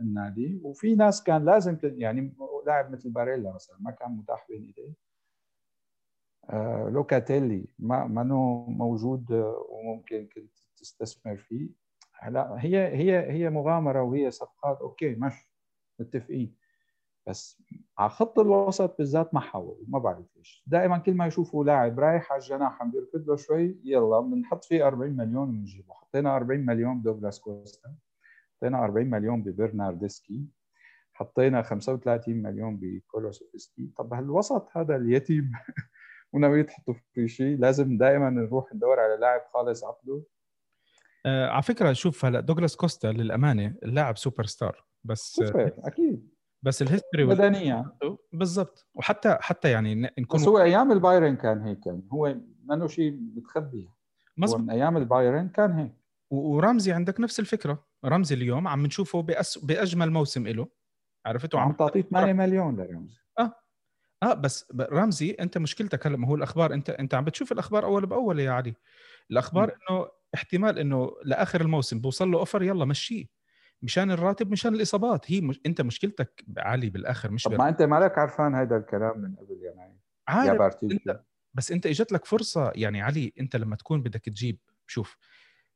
النادي 0.00 0.60
وفي 0.62 0.94
ناس 0.94 1.22
كان 1.22 1.44
لازم 1.44 1.78
يعني 1.82 2.34
لاعب 2.66 2.92
مثل 2.92 3.10
باريلا 3.10 3.52
مثلا 3.52 3.76
ما 3.80 3.90
كان 3.90 4.10
متاح 4.10 4.46
بين 4.48 4.62
إيديه. 4.62 4.92
لوكاتيلي 6.88 7.66
ما 7.78 8.06
منه 8.06 8.66
موجود 8.68 9.32
وممكن 9.68 10.28
كنت 10.34 10.52
تستثمر 10.76 11.36
فيه. 11.36 11.68
هلا 12.20 12.56
هي 12.58 12.96
هي 12.96 13.30
هي 13.32 13.50
مغامرة 13.50 14.02
وهي 14.02 14.30
صفقات 14.30 14.78
okay 14.80 15.14
مش 15.14 15.34
متفقين. 15.98 16.56
بس 17.26 17.62
على 17.98 18.10
خط 18.10 18.38
الوسط 18.38 18.98
بالذات 18.98 19.34
ما 19.34 19.40
حاولوا 19.40 19.84
ما 19.88 19.98
بعرف 19.98 20.26
ليش. 20.36 20.64
دائما 20.66 20.98
كل 20.98 21.14
ما 21.14 21.26
يشوفوا 21.26 21.64
لاعب 21.64 21.98
رايح 22.00 22.32
على 22.32 22.42
الجناح 22.42 22.82
عم 22.82 22.90
بيركض 22.90 23.28
له 23.28 23.36
شوي 23.36 23.80
يلا 23.84 24.20
بنحط 24.20 24.64
فيه 24.64 24.86
40 24.86 25.10
مليون 25.16 25.48
ونجيبه. 25.48 25.94
حطينا 25.94 26.36
40 26.36 26.60
مليون 26.60 27.00
بدوغلاس 27.00 27.40
كوستا 27.40 27.94
حطينا 28.56 28.84
40 28.84 29.06
مليون 29.10 29.42
ببرناردسكي 29.42 30.46
حطينا 31.12 31.62
35 31.62 32.42
مليون 32.42 32.76
بكولوسيفسكي. 32.76 33.90
طب 33.96 34.14
هالوسط 34.14 34.68
هذا 34.76 34.96
اليتيم 34.96 35.52
وناوي 36.32 36.62
تحطوا 36.62 36.94
فيه 37.14 37.26
شيء. 37.26 37.58
لازم 37.58 37.96
دائما 37.96 38.30
نروح 38.30 38.74
ندور 38.74 39.00
على 39.00 39.16
لاعب 39.20 39.40
خالص 39.54 39.84
عقده 39.84 40.22
آه 41.26 41.48
على 41.48 41.62
فكرة 41.62 41.92
شوف 41.92 42.24
هلا 42.24 42.40
دوغلاس 42.40 42.76
كوستا 42.76 43.06
للأمانة 43.06 43.74
اللاعب 43.82 44.18
سوبر 44.18 44.44
ستار 44.44 44.84
بس 45.04 45.20
سوبر 45.20 45.72
أكيد. 45.78 46.32
بس 46.62 46.82
ال 46.82 46.87
history 46.87 47.24
بدنيا 47.24 47.92
بالضبط. 48.32 48.86
وحتى 48.94 49.38
حتى 49.40 49.70
يعني 49.70 49.94
نكون 49.94 50.40
بس 50.40 50.48
هو 50.48 50.58
أيام 50.58 50.92
البايرن 50.92 51.36
كان 51.36 51.62
هيك 51.62 51.86
يعني. 51.86 52.08
هو 52.12 52.36
منه 52.64 52.86
شيء 52.86 53.12
متخبي. 53.36 53.88
مزبوط. 54.36 54.60
من 54.60 54.70
أيام 54.70 54.96
البايرن 54.96 55.48
كان 55.48 55.72
هيك. 55.72 55.92
ورمزي 56.30 56.92
عندك 56.92 57.20
نفس 57.20 57.40
الفكرة. 57.40 57.84
رمزي 58.04 58.34
اليوم 58.34 58.68
عم 58.68 58.86
نشوفه 58.86 59.22
بأس... 59.22 59.58
بأجمل 59.58 60.10
موسم 60.10 60.48
له 60.48 60.68
عرفت؟ 61.26 61.54
وعم 61.54 61.72
تعطيه 61.72 62.02
8 62.02 62.32
مليون 62.32 62.76
لرمزي. 62.76 63.21
آه 64.22 64.34
بس 64.34 64.72
رمزي 64.80 65.30
أنت 65.30 65.58
مشكلتك 65.58 66.06
هلأ 66.06 66.16
ما 66.16 66.28
هو 66.28 66.34
الأخبار. 66.34 66.74
أنت 66.74 66.90
أنت 66.90 67.14
عم 67.14 67.24
بتشوف 67.24 67.52
الأخبار 67.52 67.84
أول 67.84 68.06
بأول 68.06 68.40
يا 68.40 68.50
علي. 68.50 68.74
الأخبار 69.30 69.64
إنه 69.90 70.08
احتمال 70.34 70.78
إنه 70.78 71.12
لآخر 71.24 71.60
الموسم 71.60 72.00
بوصل 72.00 72.30
له 72.30 72.38
offer 72.38 72.62
يلا 72.62 72.84
مشيه 72.84 73.26
مشان 73.82 74.10
الراتب 74.10 74.50
مشان 74.50 74.74
الإصابات. 74.74 75.30
هي 75.30 75.40
مش... 75.40 75.60
أنت 75.66 75.80
مشكلتك 75.80 76.44
عالي 76.58 76.90
بالآخر 76.90 77.30
مش 77.30 77.42
طب 77.42 77.52
ما 77.52 77.68
أنت 77.68 77.82
مالك 77.82 78.18
عارفان 78.18 78.54
هذا 78.54 78.76
الكلام 78.76 79.18
من 79.18 79.36
قبل 79.36 79.72
معي؟ 79.76 79.96
عارف 80.28 80.82
يا 80.82 80.90
أنت 80.92 81.20
بس 81.54 81.72
أنت 81.72 81.86
إجت 81.86 82.12
لك 82.12 82.24
فرصة. 82.24 82.72
يعني 82.74 83.02
علي 83.02 83.32
أنت 83.40 83.56
لما 83.56 83.76
تكون 83.76 84.02
بدك 84.02 84.20
تجيب 84.24 84.58
شوف 84.86 85.16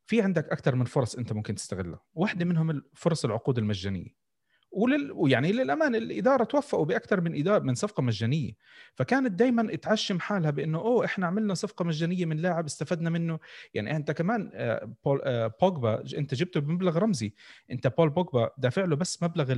في 0.05 0.21
عندك 0.21 0.49
أكثر 0.49 0.75
من 0.75 0.85
فرص 0.85 1.15
أنت 1.15 1.33
ممكن 1.33 1.55
تستغلها. 1.55 2.01
واحدة 2.13 2.45
منهم 2.45 2.81
فرص 2.93 3.25
العقود 3.25 3.57
المجانية. 3.57 4.26
ولل... 4.71 5.11
ويعني 5.11 5.51
للامانه 5.51 5.97
الإدارة 5.97 6.43
توفقوا 6.43 6.85
بأكثر 6.85 7.21
من 7.21 7.39
إدارة 7.39 7.63
من 7.63 7.75
صفقة 7.75 8.03
مجانية. 8.03 8.51
فكانت 8.95 9.31
دائما 9.31 9.75
تعشم 9.75 10.19
حالها 10.19 10.49
بأنه 10.49 10.77
أوه 10.77 11.05
إحنا 11.05 11.27
عملنا 11.27 11.53
صفقة 11.53 11.85
مجانية 11.85 12.25
من 12.25 12.37
لاعب 12.37 12.65
استفدنا 12.65 13.09
منه. 13.09 13.39
يعني 13.73 13.95
أنت 13.95 14.11
كمان 14.11 14.51
آه، 14.53 14.93
بول 15.05 15.21
آه، 15.23 15.53
بوجبا 15.61 16.03
أنت 16.17 16.33
جبته 16.33 16.59
بمبلغ 16.59 16.97
رمزي. 16.97 17.33
أنت 17.71 17.87
بول 17.87 18.09
بوجبا 18.09 18.49
دافع 18.57 18.85
له 18.85 18.95
بس 18.95 19.23
مبلغ 19.23 19.51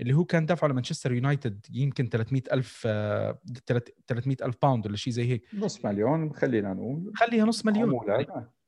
اللي 0.00 0.12
هو 0.12 0.24
كان 0.24 0.46
دافعه 0.46 0.68
لمانشستر 0.68 1.12
يونايتد 1.12 1.66
يمكن 1.72 2.08
300 2.08 2.42
ألف 2.52 2.80
300 3.66 4.36
ألف 4.42 4.56
pound 4.62 4.86
ولا 4.86 4.96
شيء 4.96 5.12
زي 5.12 5.28
هيك. 5.28 5.44
نص 5.54 5.84
مليون 5.84 6.32
خلينا 6.32 6.74
نقول. 6.74 7.12
خليها 7.16 7.44
نص 7.44 7.66
مليون. 7.66 8.00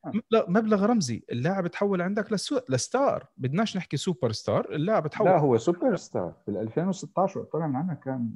مبلغ 0.07 0.51
مبلغ 0.51 0.87
رمزي. 0.87 1.25
اللاعب 1.33 1.67
تحول 1.67 2.03
عندك 2.03 2.33
لسو... 2.33 2.61
ل 2.69 2.79
star. 2.79 3.27
بدناش 3.37 3.77
نحكي 3.77 3.97
سوبر 3.97 4.33
ستار 4.33 4.75
اللاعب 4.75 5.07
تحول. 5.07 5.29
لا 5.29 5.39
هو 5.39 5.57
سوبر 5.57 5.97
ستار 5.97 6.35
بال 6.47 6.57
2016 6.57 7.41
وقت 7.41 7.53
طلع 7.53 7.67
معنا 7.67 7.95
كان 7.95 8.31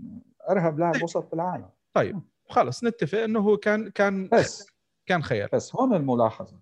أرهب 0.50 0.78
لاعب 0.78 1.02
وسط 1.02 1.31
بالعالم 1.31 1.68
طيب. 1.92 2.20
خلص 2.48 2.85
نتفق 2.85 3.18
إنه 3.18 3.40
هو 3.40 3.57
كان 3.57 3.90
كان 3.90 4.28
بس. 4.33 4.66
كان 5.07 5.22
خير. 5.22 5.48
بس 5.52 5.76
هون 5.76 5.94
الملاحظة. 5.94 6.59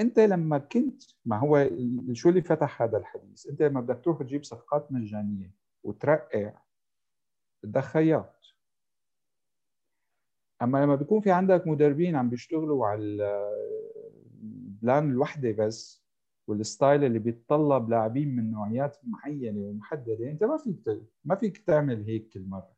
أنت 0.00 0.18
لما 0.18 0.58
كنت 0.58 1.02
ما 1.24 1.38
هو 1.38 1.70
شو 2.12 2.28
اللي 2.28 2.42
فتح 2.42 2.82
هذا 2.82 2.98
الحديث؟ 2.98 3.46
أنت 3.46 3.62
لما 3.62 3.80
بدك 3.80 4.00
تروح 4.04 4.22
تجيب 4.22 4.44
صفقات 4.44 4.92
مجانية 4.92 5.54
وترقع 5.82 6.52
بدك 7.62 7.84
خياط. 7.84 8.36
أما 10.62 10.84
لما 10.84 10.94
بيكون 10.94 11.20
في 11.20 11.30
عندك 11.30 11.66
مدربين 11.66 12.16
عم 12.16 12.30
بيشتغلوا 12.30 12.86
على 12.86 13.50
ال 14.76 14.83
plan 14.83 15.10
الوحدة 15.10 15.52
بس 15.52 16.06
وال 16.46 16.63
style 16.63 17.04
اللي 17.04 17.18
بيتطلب 17.18 17.90
لاعبين 17.90 18.36
من 18.36 18.50
نوعيات 18.50 18.96
معينة 19.04 19.60
ومحددة. 19.60 20.30
أنت 20.30 20.44
ما 20.44 20.56
فيك 20.56 21.02
ما 21.24 21.34
فيك 21.34 21.58
تعمل 21.58 22.04
هيك 22.04 22.28
كل 22.28 22.46
مرة. 22.48 22.76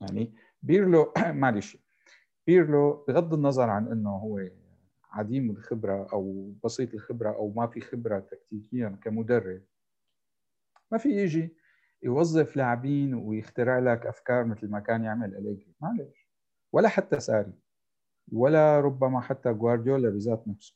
يعني 0.00 0.34
بيرلو 0.62 1.12
معلش 1.42 1.76
بيرلو 2.46 3.04
بغض 3.08 3.34
النظر 3.34 3.70
عن 3.70 3.88
إنه 3.88 4.10
هو 4.10 4.48
عديم 5.10 5.50
الخبرة 5.50 6.08
أو 6.12 6.52
بسيط 6.64 6.94
الخبرة 6.94 7.30
أو 7.30 7.52
ما 7.56 7.66
في 7.66 7.80
خبرة 7.80 8.18
تكتيكيا 8.18 8.98
كمدرب 9.02 9.62
ما 10.92 10.98
في 10.98 11.08
يجي 11.08 11.56
يوظف 12.02 12.56
لاعبين 12.56 13.14
ويخترع 13.14 13.78
لك 13.78 14.06
أفكار 14.06 14.44
مثل 14.44 14.70
ما 14.70 14.80
كان 14.80 15.04
يعمل 15.04 15.34
أليجري. 15.34 15.74
معلش 15.80 16.28
ولا 16.72 16.88
حتى 16.88 17.20
ساري. 17.20 17.61
ولا 18.32 18.80
ربما 18.80 19.20
حتى 19.20 19.52
جوارديولا 19.52 20.10
بذات 20.10 20.48
نفسه. 20.48 20.74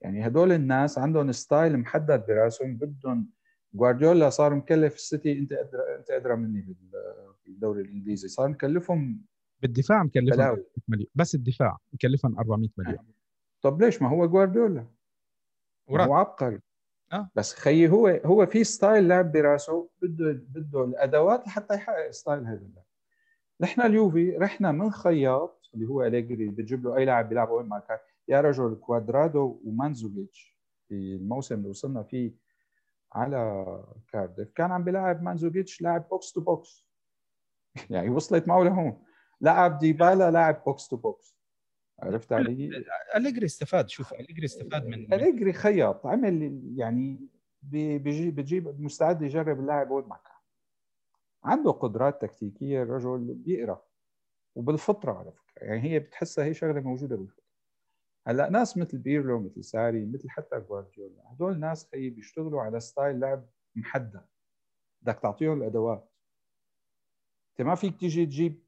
يعني 0.00 0.26
هدول 0.26 0.52
الناس 0.52 0.98
عندهم 0.98 1.32
style 1.32 1.78
محدد 1.78 2.26
براسهم 2.26 2.76
بدهم 2.76 3.30
جوارديولا 3.74 4.30
صار 4.30 4.54
مكلف 4.54 4.94
السيتي 4.94 5.38
انت 5.38 5.52
أدرى 5.52 5.96
انت 5.98 6.10
أدرى 6.10 6.36
مني 6.36 6.76
بالدوري 7.46 7.82
الإنجليزي. 7.82 8.28
صار 8.28 8.48
مكلفهم 8.48 9.24
بالدفاع 9.62 10.02
مكلفهم 10.02 10.64
مليون. 10.88 11.08
بس 11.14 11.34
الدفاع 11.34 11.78
مكلفهم 11.92 12.38
400 12.38 12.68
مليون. 12.76 12.98
آه. 12.98 13.04
طب 13.62 13.82
ليش؟ 13.82 14.02
ما 14.02 14.08
هو 14.08 14.28
جوارديولا. 14.28 14.86
هو 15.90 16.14
عبقري. 16.14 16.60
آه. 17.12 17.30
بس 17.34 17.54
خيي 17.54 17.88
هو 17.88 18.08
هو 18.08 18.46
في 18.46 18.64
style 18.64 19.08
لعب 19.08 19.32
براسه 19.32 19.88
بده 20.02 20.32
بده 20.32 20.84
الأدوات 20.84 21.46
لحتى 21.46 21.74
يحقق 21.74 22.10
style 22.10 22.46
هذا 22.46 22.60
اللعب 22.60 22.84
نحن 23.60 23.80
اليوفي 23.80 24.36
رحنا 24.36 24.72
من 24.72 24.90
خياط 24.90 25.63
اللي 25.74 25.86
هو 25.86 26.02
أليجري 26.02 26.48
بتجيب 26.48 26.84
له 26.84 26.96
أي 26.96 27.04
لاعب 27.04 27.28
بيلعب 27.28 27.50
وين 27.50 27.66
ما 27.66 27.78
كان 27.78 27.98
يا 28.28 28.40
رجل 28.40 28.74
كوادرادو 28.74 29.60
وماندزوكيتش 29.64 30.58
في 30.88 30.94
الموسم 30.94 31.54
اللي 31.54 31.68
وصلنا 31.68 32.02
فيه 32.02 32.32
على 33.12 33.64
كارديف. 34.12 34.50
كان 34.52 34.72
عم 34.72 34.84
بيلعب 34.84 35.22
ماندزوكيتش 35.22 35.82
لاعب 35.82 36.08
box 36.08 36.32
to 36.32 36.40
box 36.40 36.86
يعني 37.90 38.10
وصلت 38.10 38.48
معه 38.48 38.62
لهون. 38.62 39.02
لعب 39.40 39.78
ديبالا 39.78 40.30
لاعب 40.30 40.64
box 40.64 40.88
to 40.88 40.96
box 40.96 41.38
عرفت 41.98 42.32
علي؟ 42.32 42.84
أليجري 43.16 43.46
استفاد 43.46 43.88
شوف 43.88 44.12
أليجري 44.12 44.44
استفاد 44.44 44.86
من 44.86 45.12
أليجري 45.14 45.52
خياط. 45.52 46.06
عمل 46.06 46.62
يعني 46.76 47.28
بيجي 47.62 48.30
بتجيب 48.30 48.80
مستعد 48.80 49.22
يجرب 49.22 49.60
اللاعب 49.60 49.90
وين 49.90 50.04
ما 50.04 50.16
كان 50.16 50.34
عنده 51.44 51.70
قدرات 51.70 52.22
تكتيكية 52.22 52.82
الرجل 52.82 53.34
بيقرأ. 53.34 53.82
وبالفطرة 54.54 55.12
على 55.12 55.32
فكرة. 55.32 55.64
يعني 55.64 55.82
هي 55.82 55.98
بتحسها 55.98 56.44
هي 56.44 56.54
شغلة 56.54 56.80
موجودة 56.80 57.16
بالفطرة. 57.16 57.44
هلأ 58.26 58.50
ناس 58.50 58.76
مثل 58.78 58.98
بيرلو 58.98 59.40
مثل 59.40 59.64
ساري 59.64 60.06
مثل 60.06 60.30
حتى 60.30 60.60
جوارديولا 60.60 61.32
هدول 61.32 61.60
ناس 61.60 61.88
خي 61.90 62.10
بيشتغلوا 62.10 62.62
على 62.62 62.80
style 62.80 63.20
لعب 63.20 63.46
محدد. 63.76 64.26
بدك 65.02 65.18
تعطيهم 65.18 65.62
الأدوات. 65.62 66.10
إنت 67.50 67.66
ما 67.66 67.74
فيك 67.74 68.00
تيجي 68.00 68.26
تجيب 68.26 68.64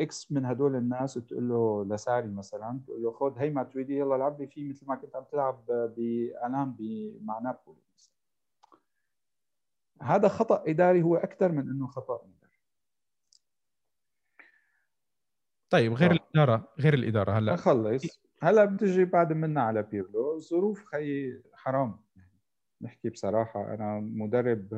X 0.00 0.32
من 0.32 0.44
هدول 0.44 0.76
الناس 0.76 1.14
تقول 1.14 1.48
له 1.48 1.84
لساري 1.84 2.28
مثلا 2.28 2.80
تقول 2.86 3.02
له 3.02 3.12
خذ 3.12 3.38
هي 3.38 3.50
ماتويدي 3.50 3.98
يلا 3.98 4.16
العب 4.16 4.40
لي 4.40 4.46
فيه 4.46 4.70
مثل 4.70 4.86
ما 4.86 4.94
كنت 4.94 5.16
عم 5.16 5.24
تلعب 5.24 5.66
بألان 5.66 6.76
مع 7.22 7.38
نابولي 7.38 7.80
هذا 10.02 10.28
خطأ 10.28 10.64
إداري 10.66 11.02
هو 11.02 11.16
أكثر 11.16 11.52
من 11.52 11.68
إنه 11.70 11.86
خطأ 11.86 12.14
اداري 12.14 12.58
طيب 15.70 15.92
غير 15.92 16.10
آه. 16.10 16.14
الإدارة 16.14 16.68
غير 16.78 16.94
الإدارة 16.94 17.32
هلا. 17.32 17.52
نخلص. 17.52 18.20
هلا 18.42 18.64
بتجي 18.64 19.04
بعد 19.04 19.32
منا 19.32 19.62
على 19.62 19.82
بيرلو 19.82 20.34
الظروف 20.36 20.84
خي 20.84 21.32
حرام. 21.54 22.00
نحكي 22.82 23.08
بصراحة 23.10 23.74
أنا 23.74 24.00
مدرب 24.00 24.74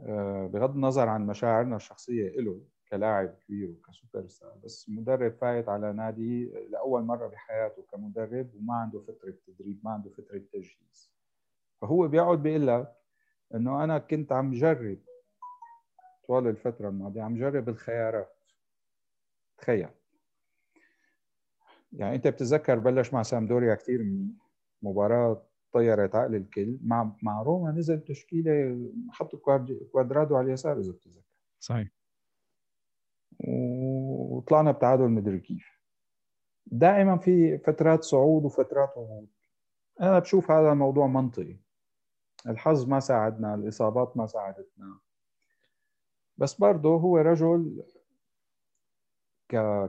آه، 0.00 0.46
بغض 0.46 0.74
النظر 0.74 1.08
عن 1.08 1.26
مشاعرنا 1.26 1.76
الشخصية 1.76 2.28
له 2.40 2.60
كلاعب 2.90 3.28
كبير 3.46 3.70
وكسوبر 3.70 4.28
ستار 4.28 4.54
بس 4.64 4.88
مدرب 4.88 5.32
فايت 5.32 5.68
على 5.68 5.92
نادي 5.92 6.44
لأول 6.70 7.02
مرة 7.02 7.26
بحياته 7.26 7.82
كمدرب 7.92 8.54
وما 8.54 8.74
عنده 8.74 9.00
فتره 9.00 9.34
تدريب 9.46 9.80
ما 9.84 9.90
عنده 9.90 10.10
فتره 10.10 10.38
تجهيز. 10.38 11.12
فهو 11.80 12.08
بيقعد 12.08 12.42
بيقول 12.42 12.66
لك 12.66 12.94
إنه 13.54 13.84
أنا 13.84 13.98
كنت 13.98 14.32
عم 14.32 14.52
جرب 14.52 14.98
طوال 16.26 16.46
الفترة 16.46 16.88
الماضية 16.88 17.22
عم 17.22 17.38
جرب 17.38 17.68
الخيارات. 17.68 18.37
تخيل. 19.58 19.88
يعني 21.92 22.14
أنت 22.14 22.28
بتتذكر 22.28 22.78
بلش 22.78 23.14
مع 23.14 23.22
سامدوريا 23.22 23.74
كثير 23.74 24.02
منيح 24.02 24.36
مباراة 24.82 25.42
طيرت 25.72 26.14
عقل 26.14 26.34
الكل. 26.34 26.78
مع 26.82 27.12
مع 27.22 27.42
روما 27.42 27.70
نزل 27.70 28.00
تشكيلة 28.00 28.78
حطوا 29.10 29.38
كوادرادو 29.92 30.36
على 30.36 30.46
اليسار 30.46 30.78
إذا 30.78 30.92
بتتذكر. 30.92 31.22
صحيح. 31.60 31.88
وطلعنا 33.48 34.70
بتعادل 34.70 35.08
مدري 35.08 35.40
كيف. 35.40 35.78
دائما 36.66 37.16
في 37.18 37.58
فترات 37.58 38.02
صعود 38.02 38.44
وفترات 38.44 38.98
هبوط 38.98 39.28
أنا 40.00 40.18
بشوف 40.18 40.50
هذا 40.50 40.72
الموضوع 40.72 41.06
منطقي. 41.06 41.56
الحظ 42.46 42.88
ما 42.88 43.00
ساعدنا 43.00 43.54
الإصابات 43.54 44.16
ما 44.16 44.26
ساعدتنا. 44.26 44.98
بس 46.36 46.54
برضه 46.54 46.96
هو 46.96 47.18
رجل 47.18 47.82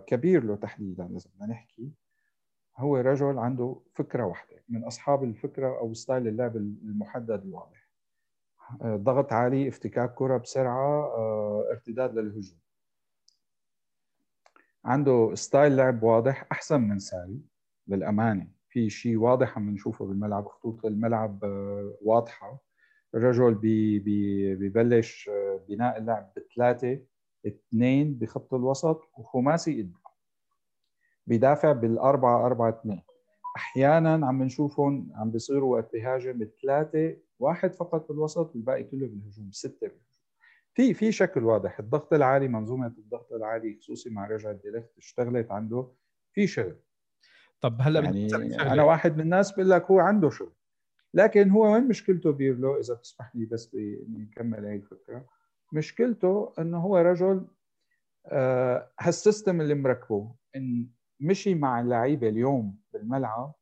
كبير 0.07 0.43
له 0.43 0.55
تحديدا 0.55 1.05
إذا 1.05 1.29
بدنا 1.35 1.47
نحكي 1.47 1.91
هو 2.77 2.97
رجل 2.97 3.37
عنده 3.37 3.81
فكرة 3.95 4.23
واحدة 4.25 4.63
من 4.69 4.83
أصحاب 4.83 5.23
الفكرة 5.23 5.77
أو 5.79 5.93
style 5.93 6.27
اللعب 6.27 6.55
المحدد 6.57 7.43
الواضح. 7.45 7.89
ضغط 8.83 9.33
عالي 9.33 9.67
افتكاك 9.67 10.13
كرة 10.13 10.37
بسرعة 10.37 11.05
آه، 11.05 11.65
ارتداد 11.71 12.13
للهجوم. 12.15 12.59
عنده 14.85 15.31
style 15.35 15.75
لعب 15.75 16.03
واضح 16.03 16.47
أحسن 16.51 16.81
من 16.81 16.99
ساري 16.99 17.41
للأمانة. 17.87 18.47
في 18.69 18.89
شيء 18.89 19.17
واضح 19.17 19.57
عم 19.57 19.69
نشوفه 19.69 20.05
بالملعب 20.05 20.47
خطوط 20.47 20.85
الملعب 20.85 21.43
آه، 21.43 21.97
واضحة. 22.01 22.59
الرجل 23.15 23.53
بي 23.55 23.99
ببلش 24.55 25.29
آه، 25.29 25.65
بناء 25.69 25.97
اللعب 25.97 26.33
بثلاثة 26.37 26.99
اثنين 27.47 28.13
بخط 28.13 28.53
الوسط 28.53 29.01
وخماسي 29.17 29.81
قدام 29.81 29.93
بيدافع 31.27 31.71
بالأربعة 31.71 32.45
أربعة 32.45 32.69
اثنين 32.69 33.01
أحيانا 33.55 34.27
عم 34.27 34.43
نشوفهم 34.43 35.11
عم 35.15 35.31
بيصيروا 35.31 35.75
وقت 35.77 35.93
بهاجم 35.93 36.37
بثلاثة 36.37 37.17
واحد 37.39 37.73
فقط 37.73 38.07
بالوسط 38.07 38.55
والباقي 38.55 38.83
كله 38.83 39.07
بالهجوم 39.07 39.51
ستة 39.51 39.87
بالهجوم. 39.87 40.09
في 40.73 40.93
في 40.93 41.11
شكل 41.11 41.43
واضح. 41.43 41.79
الضغط 41.79 42.13
العالي 42.13 42.47
منظومة 42.47 42.87
الضغط 42.87 43.33
العالي 43.33 43.77
خصوصي 43.81 44.09
مع 44.09 44.27
رجعه 44.27 44.53
ديليخت 44.53 44.97
اشتغلت 44.97 45.51
عنده. 45.51 45.91
في 46.33 46.47
شغل. 46.47 46.75
طب 47.61 47.77
هلا 47.81 48.01
يعني 48.03 48.61
أنا 48.61 48.83
واحد 48.83 49.15
من 49.15 49.21
الناس 49.21 49.51
بقول 49.51 49.69
لك 49.69 49.85
هو 49.85 49.99
عنده 49.99 50.29
شغل. 50.29 50.53
لكن 51.13 51.49
هو 51.49 51.73
وين 51.73 51.87
مشكلته 51.87 52.31
بيرلو؟ 52.31 52.79
إذا 52.79 52.93
بتسمح 52.93 53.35
لي 53.35 53.45
بس 53.45 53.75
نكمل 54.09 54.65
هي 54.65 54.75
الفكرة. 54.75 55.25
مشكلته 55.71 56.53
إنه 56.59 56.77
هو 56.79 56.97
رجل 56.97 57.47
آه 58.25 58.91
هال 58.99 59.15
system 59.15 59.61
اللي 59.61 59.75
مركبه 59.75 60.35
إن 60.55 60.87
مشي 61.19 61.55
مع 61.55 61.79
اللعيبة 61.79 62.29
اليوم 62.29 62.79
بالملعب 62.93 63.53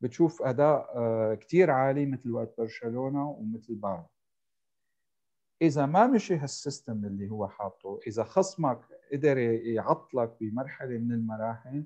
بتشوف 0.00 0.42
أداء 0.42 0.92
آه 0.96 1.34
كثير 1.34 1.70
عالي 1.70 2.06
مثل 2.06 2.30
وقت 2.30 2.54
برشلونة 2.58 3.30
ومثل 3.30 3.74
بايرن 3.74 4.04
إذا 5.62 5.86
ما 5.86 6.06
مشي 6.06 6.36
هال 6.36 6.53
system 6.53 7.04
اللي 7.04 7.30
هو 7.30 7.48
حاطه 7.48 8.00
إذا 8.06 8.24
خصمك 8.24 8.80
قدر 9.12 9.38
يعطلك 9.38 10.36
بمرحلة 10.40 10.98
من 10.98 11.12
المراحل 11.12 11.84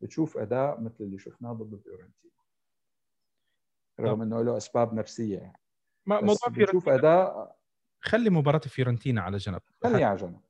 بتشوف 0.00 0.38
أداء 0.38 0.80
مثل 0.80 1.04
اللي 1.04 1.18
شفناه 1.18 1.52
ضد 1.52 1.76
فيورنتينا. 1.80 2.32
رغم 4.00 4.22
إنه 4.22 4.42
له 4.42 4.56
أسباب 4.56 4.94
نفسية 4.94 5.38
يعني. 5.38 5.60
ما 6.06 6.20
بتشوف 6.48 6.88
أداء 6.88 7.56
خلي 8.00 8.30
مباراة 8.30 8.58
فيورنتينا 8.58 9.20
على 9.20 9.36
جنب. 9.36 9.60
خلي 9.84 10.04
على 10.04 10.16
جنب. 10.16 10.40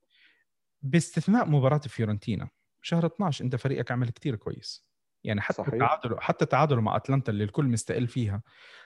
باستثناء 0.83 1.49
مباراة 1.49 1.79
فيورنتينا 1.79 2.49
شهر 2.83 3.07
12 3.07 3.45
انت 3.45 3.57
فريقك 3.57 3.91
عمل 3.91 4.11
كثير 4.11 4.37
كويس. 4.37 4.87
يعني 5.25 5.41
حتى 5.41 5.55
صحيح. 5.57 5.75
تعادله 5.79 6.21
حتى 6.21 6.47
تعادله 6.47 6.81
مع 6.81 6.97
أتلانتا 6.97 7.33
اللي 7.33 7.45
الكل 7.45 7.65
مستقل 7.65 8.07
فيها. 8.09 8.43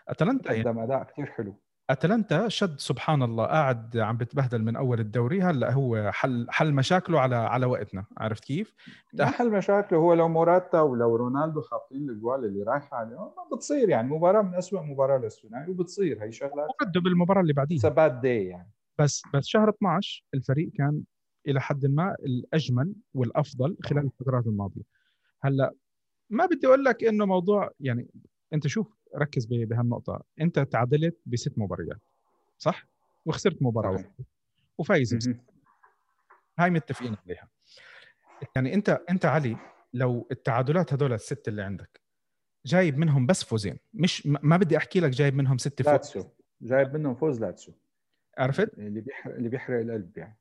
أتلانتا 0.08 0.52
يعني 0.52 0.64
قدم 0.64 0.78
أداء 0.78 1.04
كثير 1.04 1.26
حلو. 1.26 1.60
أتلانتا 1.90 2.48
شد 2.48 2.78
سبحان 2.78 3.22
الله 3.22 3.46
قاعد 3.46 3.96
عم 3.96 4.16
بتبهدل 4.16 4.62
من 4.62 4.76
أول 4.76 5.00
الدوري 5.00 5.42
هلأ 5.42 5.72
هو 5.72 6.10
حل 6.12 6.46
حل 6.50 6.72
مشاكله 6.74 7.20
على 7.20 7.36
على 7.36 7.66
وقتنا 7.66 8.04
عرفت 8.18 8.44
كيف؟ 8.44 8.74
ما 9.14 9.26
حل 9.26 9.50
مشاكله 9.50 9.98
هو 9.98 10.14
لو 10.14 10.28
موراتا 10.28 10.80
ولو 10.80 11.16
رونالدو 11.16 11.62
حاطين 11.62 12.10
الجوال 12.10 12.44
اللي 12.44 12.62
رايحه 12.62 12.96
عليهم 12.96 13.30
ما 13.36 13.56
بتصير 13.56 13.88
يعني 13.88 14.08
مباراة 14.08 14.42
من 14.42 14.54
أسوأ 14.54 14.80
مباراة 14.80 15.18
للثنائي 15.18 15.70
وبتصير 15.70 16.22
هي 16.22 16.32
شغلات 16.32 16.68
وبده 16.82 17.00
بالمباراه 17.00 17.40
اللي 17.40 17.52
بعديها. 17.52 17.78
ثبات 17.80 18.12
دي 18.12 18.44
يعني. 18.44 18.70
بس 18.98 19.22
بس 19.34 19.46
شهر 19.46 19.68
12 19.68 20.24
الفريق 20.34 20.70
كان 20.74 21.02
إلى 21.48 21.60
حد 21.60 21.86
ما 21.86 22.16
الأجمل 22.20 22.92
والأفضل 23.14 23.76
خلال 23.84 24.04
الفترات 24.04 24.46
الماضية. 24.46 24.82
هلأ 25.42 25.74
ما 26.30 26.46
بدي 26.46 26.66
أقول 26.66 26.84
لك 26.84 27.04
إنه 27.04 27.26
موضوع 27.26 27.70
يعني 27.80 28.08
أنت 28.52 28.66
شوف 28.66 28.96
ركز 29.16 29.46
بهالنقطة. 29.46 30.24
أنت 30.40 30.58
تعادلت 30.58 31.20
بست 31.26 31.58
مباريات 31.58 32.00
صح؟ 32.58 32.86
وخسرت 33.26 33.62
مباراة. 33.62 33.90
واحدة 33.90 34.14
وفايز 34.78 35.14
بست. 35.14 35.36
هاي 36.58 36.70
متفقين 36.70 37.16
عليها. 37.24 37.48
يعني 38.56 38.74
أنت 38.74 39.00
أنت 39.10 39.24
علي 39.24 39.56
لو 39.92 40.28
التعادلات 40.30 40.92
هدول 40.92 41.12
الست 41.12 41.48
اللي 41.48 41.62
عندك 41.62 42.00
جايب 42.66 42.98
منهم 42.98 43.26
بس 43.26 43.44
فوزين. 43.44 43.78
مش 43.94 44.26
ما 44.26 44.56
بدي 44.56 44.76
أحكي 44.76 45.00
لك 45.00 45.10
جايب 45.10 45.34
منهم 45.34 45.58
ست 45.58 45.82
فوز. 45.82 45.92
لاتسيو. 45.92 46.30
جايب 46.62 46.94
منهم 46.94 47.14
فوز 47.14 47.40
لاتسيو. 47.40 47.74
عرفت؟ 48.38 48.78
اللي 48.78 49.00
بيحرق 49.00 49.34
اللي 49.34 49.48
بيحرق 49.48 49.80
القلب 49.80 50.18
يعني. 50.18 50.38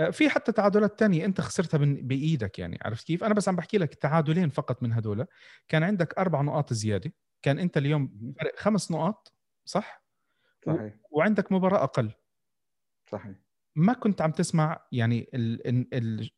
آه، 0.00 0.10
في 0.10 0.28
حتى 0.28 0.52
تعادلات 0.52 0.98
تانية 0.98 1.24
أنت 1.24 1.40
خسرتها 1.40 1.78
بإيدك 1.78 2.58
يعني. 2.58 2.78
عرفت 2.82 3.06
كيف؟ 3.06 3.24
أنا 3.24 3.34
بس 3.34 3.48
عم 3.48 3.56
بحكي 3.56 3.78
لك 3.78 3.94
تعادلين 3.94 4.48
فقط 4.48 4.82
من 4.82 4.92
هدول 4.92 5.26
كان 5.68 5.82
عندك 5.82 6.18
أربع 6.18 6.42
نقاط 6.42 6.72
زيادة. 6.72 7.12
كان 7.42 7.58
أنت 7.58 7.76
اليوم 7.76 8.34
فرق 8.40 8.58
خمس 8.58 8.90
نقاط 8.90 9.34
صح؟ 9.64 10.04
صحيح. 10.66 10.94
وعندك 11.10 11.52
مباراة 11.52 11.84
أقل. 11.84 12.12
صحيح. 13.12 13.36
ما 13.76 13.92
كنت 13.92 14.22
عم 14.22 14.30
تسمع 14.30 14.86
يعني 14.92 15.30
ال 15.34 15.66
ال 15.68 15.94
ال 15.94 16.30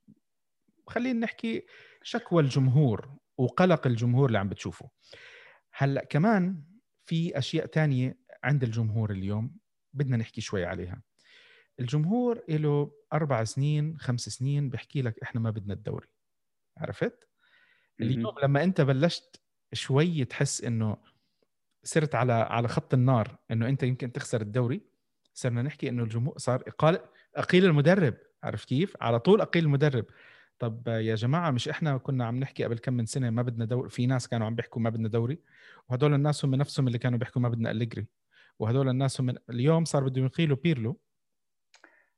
خلينا 0.86 1.20
نحكي 1.20 1.66
شكوى 2.02 2.42
الجمهور 2.42 3.16
وقلق 3.38 3.86
الجمهور 3.86 4.26
اللي 4.26 4.38
عم 4.38 4.48
بتشوفه. 4.48 4.90
هلأ 5.72 6.04
كمان 6.04 6.64
في 7.06 7.38
أشياء 7.38 7.66
تانية 7.66 8.18
عند 8.44 8.62
الجمهور 8.62 9.10
اليوم 9.10 9.56
بدنا 9.92 10.16
نحكي 10.16 10.40
شوي 10.40 10.64
عليها. 10.64 11.02
الجمهور 11.80 12.44
له 12.48 12.92
أربع 13.12 13.44
سنين 13.44 13.98
خمس 13.98 14.20
سنين 14.20 14.70
بحكي 14.70 15.02
لك 15.02 15.22
إحنا 15.22 15.40
ما 15.40 15.50
بدنا 15.50 15.74
الدوري. 15.74 16.08
عرفت؟ 16.76 17.28
اليوم 18.00 18.34
لما 18.42 18.64
أنت 18.64 18.80
بلشت 18.80 19.42
شوي 19.72 20.24
تحس 20.24 20.64
إنه 20.64 20.96
صرت 21.83 22.14
على 22.14 22.33
على 22.33 22.68
خط 22.68 22.94
النار 22.94 23.38
إنه 23.50 23.68
أنت 23.68 23.83
يمكن 23.83 24.12
تخسر 24.12 24.40
الدوري. 24.40 24.83
صرنا 25.35 25.62
نحكي 25.62 25.88
إنه 25.88 26.02
الجمهور 26.02 26.38
صار 26.38 26.62
إقال 26.66 26.98
أقيل 27.37 27.64
المدرب. 27.64 28.14
عرفت 28.44 28.68
كيف؟ 28.68 28.96
على 29.00 29.20
طول 29.20 29.40
أقيل 29.40 29.64
المدرب. 29.64 30.04
طب 30.59 30.88
يا 30.88 31.14
جماعة 31.14 31.50
مش 31.50 31.68
إحنا 31.68 31.98
كنا 31.98 32.24
عم 32.24 32.37
نحكي 32.37 32.64
قبل 32.64 32.78
كم 32.78 32.92
من 32.92 33.06
سنة 33.06 33.30
ما 33.30 33.42
بدنا 33.42 33.64
دوري 33.64 33.88
في 33.88 34.06
ناس 34.06 34.28
كانوا 34.28 34.46
عم 34.46 34.54
بيحكوا 34.54 34.83
ما 34.83 34.90
بدنا 34.90 35.09
دوري 35.09 35.38
وهدول 35.88 36.14
الناس 36.14 36.44
هم 36.44 36.54
نفسهم 36.54 36.87
اللي 36.87 36.98
كانوا 36.98 37.18
بيحكوا 37.18 37.42
ما 37.42 37.48
بدنا 37.48 37.70
أليجري. 37.70 38.06
وهدول 38.59 38.88
الناس 38.88 39.20
هم 39.20 39.35
اليوم 39.50 39.85
صار 39.85 40.09
بدهم 40.09 40.24
يقيلوا 40.24 40.56
بيرلو. 40.56 41.00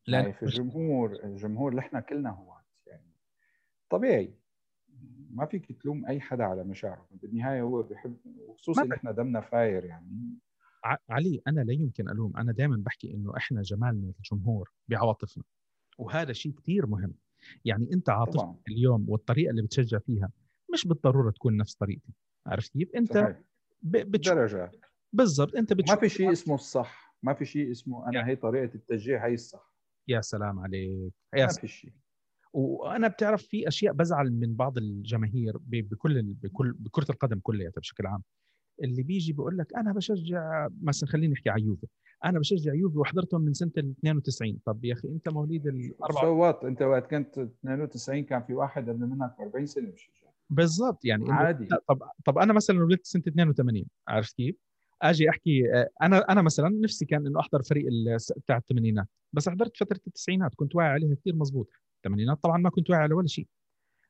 لأن 0.06 0.32
في 0.32 0.42
الجمهور 0.42 1.18
الجمهور 1.24 1.70
اللي 1.70 1.80
إحنا 1.80 2.00
كلنا 2.00 2.30
هو 2.30 2.56
يعني 2.86 3.12
طبيعي. 3.90 4.34
ما 5.32 5.46
فيك 5.46 5.82
تلوم 5.82 6.06
أي 6.06 6.20
حدا 6.20 6.44
على 6.44 6.64
مشاعره. 6.64 7.08
بالنهاية 7.10 7.62
هو 7.62 7.82
بيحب 7.82 8.16
وخصوصا 8.48 8.84
ما 8.84 8.96
إحنا 8.96 9.12
دمنا 9.12 9.40
فاير 9.40 9.84
يعني. 9.84 10.38
علي 11.10 11.42
أنا 11.48 11.60
لا 11.60 11.72
يمكن 11.72 12.08
ألوم. 12.08 12.36
أنا 12.36 12.52
دائما 12.52 12.76
بحكي 12.76 13.14
إنه 13.14 13.36
إحنا 13.36 13.62
جمالنا 13.62 14.12
الجمهور 14.18 14.72
بعواطفنا 14.88 15.44
وهذا 15.98 16.32
شيء 16.32 16.52
كثير 16.52 16.86
مهم. 16.86 17.14
يعني 17.64 17.92
أنت 17.92 18.10
عاطفتك 18.10 18.68
اليوم 18.68 19.04
والطريقة 19.08 19.50
اللي 19.50 19.62
بتشجع 19.62 19.98
فيها 19.98 20.30
مش 20.72 20.86
بالضرورة 20.86 21.30
تكون 21.30 21.56
نفس 21.56 21.74
طريقتي. 21.74 22.12
عرفت 22.46 22.72
كيف؟ 22.72 22.90
أنت 22.96 23.12
صحيح. 23.12 23.42
بتشوف 23.82 24.34
درجات 24.34 24.76
بالضبط. 25.12 25.56
أنت 25.56 25.72
ما 25.72 25.78
بتشوف 25.78 25.98
في 25.98 26.08
شيء 26.08 26.32
اسمه 26.32 26.54
الصح. 26.54 27.16
ما 27.22 27.34
في 27.34 27.44
شيء 27.44 27.70
اسمه 27.70 28.08
أنا 28.08 28.26
هي 28.26 28.36
طريقة 28.36 28.74
التشجيع 28.74 29.26
هي 29.26 29.34
الصح. 29.34 29.72
يا 30.08 30.20
سلام 30.20 30.58
عليك. 30.58 31.12
يا 31.34 31.46
ما. 31.46 31.52
في 31.52 31.68
شيء. 31.68 31.92
وأنا 32.52 33.08
بتعرف 33.08 33.42
في 33.42 33.68
أشياء 33.68 33.92
بزعل 33.94 34.32
من 34.32 34.54
بعض 34.54 34.78
الجماهير 34.78 35.56
بكل 35.66 36.22
بكل 36.22 36.72
بكرة 36.72 37.06
القدم 37.10 37.38
كلها 37.38 37.70
بشكل 37.76 38.06
عام. 38.06 38.22
اللي 38.82 39.02
بيجي 39.02 39.32
بيقول 39.32 39.58
لك 39.58 39.74
أنا 39.76 39.92
بشجع 39.92 40.68
مثلا 40.82 41.08
خلينا 41.08 41.32
نحكي 41.32 41.50
على 41.50 41.62
يوفي. 41.62 41.86
أنا 42.24 42.38
بشجع 42.38 42.74
يوفي 42.74 42.98
وحضرتهم 42.98 43.40
من 43.40 43.52
سنة 43.52 43.70
ال 43.78 43.94
92 43.98 44.58
طب 44.66 44.84
يا 44.84 44.92
أخي 44.92 45.08
أنت 45.08 45.28
مواليد 45.28 45.66
ال 45.66 45.94
4 46.02 46.22
سوات 46.22 46.64
أنت 46.64 46.82
وقت 46.82 47.10
كنت 47.10 47.38
92 47.38 48.24
كان 48.24 48.42
في 48.42 48.54
واحد 48.54 48.88
قبل 48.88 49.06
منك 49.06 49.34
40 49.40 49.66
سنة 49.66 49.90
بشجع 49.90 50.28
بالضبط 50.50 51.04
يعني 51.04 51.24
عادي. 51.30 51.68
طب 51.88 52.02
طب 52.24 52.38
أنا 52.38 52.52
مثلا 52.52 52.84
ولدت 52.84 53.06
سنة 53.06 53.22
82 53.28 53.84
عرفت 54.08 54.36
كيف؟ 54.36 54.56
آجي 55.02 55.30
أحكي 55.30 55.74
آه، 55.74 55.88
أنا 56.02 56.18
أنا 56.18 56.42
مثلا 56.42 56.68
نفسي 56.68 57.04
كان 57.04 57.26
إنه 57.26 57.40
أحضر 57.40 57.62
فريق 57.62 57.86
بتاع 58.36 58.56
الثمانينات 58.56 59.06
بس 59.32 59.48
حضرت 59.48 59.76
فترة 59.76 60.00
التسعينات 60.06 60.54
كنت 60.54 60.74
واعي 60.76 60.88
عليها 60.88 61.14
كثير 61.14 61.36
مزبوط 61.36 61.70
الثمانينات 62.06 62.42
طبعا 62.42 62.58
ما 62.58 62.70
كنت 62.70 62.90
واعي 62.90 63.02
على 63.02 63.14
ولا 63.14 63.26
شيء. 63.26 63.46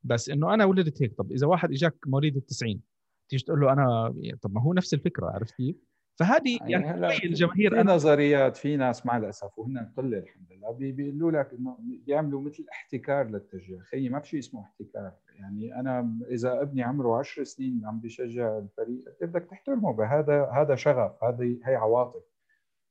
بس 0.05 0.29
إنه 0.29 0.55
أنا 0.55 0.65
ولدت 0.65 1.03
هيك 1.03 1.15
طب 1.15 1.33
إذا 1.33 1.47
واحد 1.47 1.71
إجاك 1.73 1.95
مواليد 2.07 2.37
التسعين 2.37 2.83
تيجي 3.29 3.45
تقول 3.45 3.61
له 3.61 3.73
أنا 3.73 4.15
طب 4.43 4.55
ما 4.55 4.63
هو 4.63 4.73
نفس 4.73 4.95
الفكرة 4.95 5.27
عرفت 5.27 5.55
كيف؟ 5.55 5.77
فهذه 6.19 6.59
يعني 6.63 6.87
هلا 6.87 7.09
شوي 7.11 7.29
الجماهير 7.29 7.71
في 7.83 7.89
نظريات 7.89 8.57
في 8.57 8.77
ناس 8.77 9.07
مع 9.07 9.17
الأسف 9.17 9.59
وهن 9.59 9.93
قلة 9.97 10.19
الحمد 10.19 10.53
لله 10.53 10.71
بي- 10.73 10.93
بيقولوا 10.93 11.31
لك 11.31 11.53
إنه 11.55 11.77
بيعملوا 11.81 12.41
مثل 12.41 12.67
احتكار 12.73 13.27
للتشجيع. 13.29 13.81
خيي 13.81 14.09
ما 14.09 14.21
في 14.21 14.29
شيء 14.29 14.39
اسمه 14.39 14.61
احتكار. 14.63 15.13
يعني 15.35 15.81
أنا 15.81 16.19
إذا 16.31 16.63
ابني 16.63 16.83
عمره 16.83 17.19
10 17.19 17.45
سنين 17.45 17.87
عم 17.87 18.01
بيشجع 18.01 18.59
الفريق 18.59 19.09
أنت 19.09 19.25
بدك 19.25 19.47
تحترمه؟ 19.51 19.93
بهذا 19.93 20.51
هذا 20.55 20.75
شغف 20.75 21.25
هذه 21.25 21.59
هي 21.65 21.75
عواطف. 21.75 22.23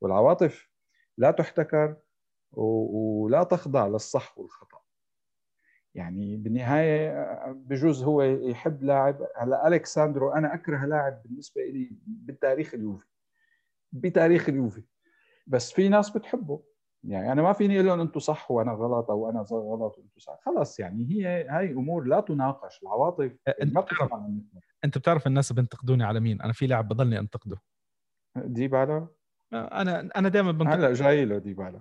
والعواطف 0.00 0.68
لا 1.18 1.30
تحتكر 1.30 1.96
ولا 2.52 3.42
تخضع 3.44 3.86
للصح 3.86 4.38
والخطأ. 4.38 4.81
يعني 5.94 6.36
بالنهاية 6.36 7.26
بجوز 7.52 8.02
هو 8.02 8.22
يحب 8.22 8.82
لاعب. 8.82 9.26
هلأ 9.36 9.68
الكساندرو 9.68 10.30
أنا 10.32 10.54
أكره 10.54 10.86
لاعب 10.86 11.22
بالنسبة 11.24 11.62
لي 11.62 11.92
بالتاريخ 12.06 12.74
اليوفي 12.74 13.06
بتاريخ 13.92 14.48
اليوفي. 14.48 14.82
بس 15.46 15.72
في 15.72 15.88
ناس 15.88 16.10
بتحبه. 16.10 16.62
يعني 17.04 17.32
أنا 17.32 17.42
ما 17.42 17.52
فيني 17.52 17.74
أقول 17.74 17.86
لهم 17.86 18.00
أنتم 18.00 18.20
صح 18.20 18.50
وأنا 18.50 18.72
غلط 18.72 19.10
أو 19.10 19.30
أنا 19.30 19.40
غلط 19.50 19.98
وأنتم 19.98 20.18
صح. 20.20 20.38
خلص 20.42 20.80
يعني 20.80 21.06
هي 21.10 21.48
هاي 21.48 21.72
أمور 21.72 22.04
لا 22.04 22.20
تناقش. 22.20 22.82
العواطف 22.82 23.32
أنت 23.62 23.74
ما 23.74 23.80
بتعرف-. 23.80 24.12
أنت 24.84 24.98
بتعرف 24.98 25.26
الناس 25.26 25.52
بينتقدوني 25.52 26.04
على 26.04 26.20
مين؟ 26.20 26.42
أنا 26.42 26.52
في 26.52 26.66
لاعب 26.66 26.88
بضلني 26.88 27.18
أنتقده. 27.18 27.56
ديبالا؟ 28.36 29.08
أنا 29.52 30.08
أنا 30.16 30.28
دائما 30.28 30.52
بنتقد 30.52 30.78
هلأ 30.78 30.92
جاي 30.92 31.24
له 31.24 31.38
ديبالا. 31.38 31.80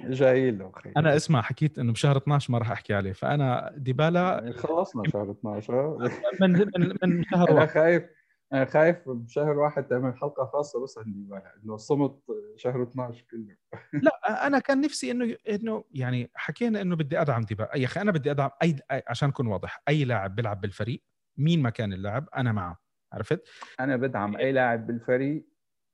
جاي 0.00 0.50
له 0.50 0.72
خي 0.74 0.92
أنا 0.96 1.16
اسمع 1.16 1.42
حكيت 1.42 1.78
إنه 1.78 1.92
بشهر 1.92 2.16
12 2.16 2.52
ما 2.52 2.58
راح 2.58 2.70
أحكي 2.70 2.94
عليه 2.94 3.12
فأنا 3.12 3.72
ديبالا 3.76 4.52
خلصنا 4.56 5.02
شهر 5.12 5.30
12 5.30 5.98
من 6.40 6.52
من 6.52 6.94
من 7.02 7.24
شهر 7.24 7.50
أنا 7.50 7.66
خايف 7.66 8.04
أنا 8.52 8.64
خايف 8.64 8.96
بشهر 9.06 9.58
واحد 9.58 9.84
تعمل 9.84 10.16
حلقة 10.16 10.44
خاصة 10.44 10.82
بس 10.82 10.98
عن 10.98 11.12
ديبالا 11.12 11.52
إنه 11.64 11.76
صمت 11.76 12.18
شهر 12.56 12.82
12 12.82 13.24
كله. 13.30 13.56
لا 13.92 14.46
أنا 14.46 14.58
كان 14.58 14.80
نفسي 14.80 15.10
انه 15.10 15.36
إنه 15.48 15.84
يعني 15.92 16.30
حكينا 16.34 16.80
إنه 16.80 16.96
بدي 16.96 17.20
أدعم 17.20 17.42
ديبالا. 17.42 17.76
يا 17.76 17.84
أخي 17.84 18.00
أنا 18.00 18.12
بدي 18.12 18.30
أدعم 18.30 18.50
اي 18.62 18.76
عشان 19.08 19.28
أكون 19.28 19.46
واضح 19.46 19.82
أي 19.88 20.04
لاعب 20.04 20.34
بيلعب 20.34 20.60
بالفريق 20.60 21.02
مين 21.36 21.62
ما 21.62 21.70
كان 21.70 21.92
اللاعب 21.92 22.28
أنا 22.36 22.52
معه 22.52 22.78
عرفت؟ 23.12 23.48
أنا 23.80 23.96
بدعم 23.96 24.36
أي 24.36 24.52
لاعب 24.52 24.86
بالفريق 24.86 25.46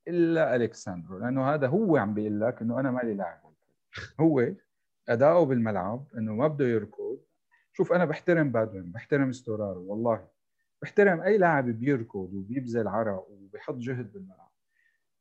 إلا 0.08 0.56
الكساندرو 0.56 1.18
لأنه 1.18 1.54
هذا 1.54 1.66
هو 1.66 1.96
عم 1.96 2.14
بيقول 2.14 2.40
لك 2.40 2.62
إنه 2.62 2.80
أنا 2.80 2.90
مالي 2.90 3.14
لاعب. 3.14 3.49
هو 4.20 4.52
أداؤه 5.08 5.44
بالملعب 5.46 6.06
إنه 6.18 6.34
ما 6.34 6.48
بده 6.48 6.64
يركض. 6.64 7.20
شوف 7.72 7.92
أنا 7.92 8.04
بحترم 8.04 8.52
بادوين 8.52 8.92
بحترم 8.92 9.32
ستورارو 9.32 9.86
والله. 9.86 10.28
بحترم 10.82 11.20
أي 11.20 11.38
لاعب 11.38 11.64
بيركض 11.64 12.34
وبيبذل 12.34 12.88
عرق 12.88 13.26
وبيحط 13.30 13.74
جهد 13.74 14.12
بالملعب. 14.12 14.50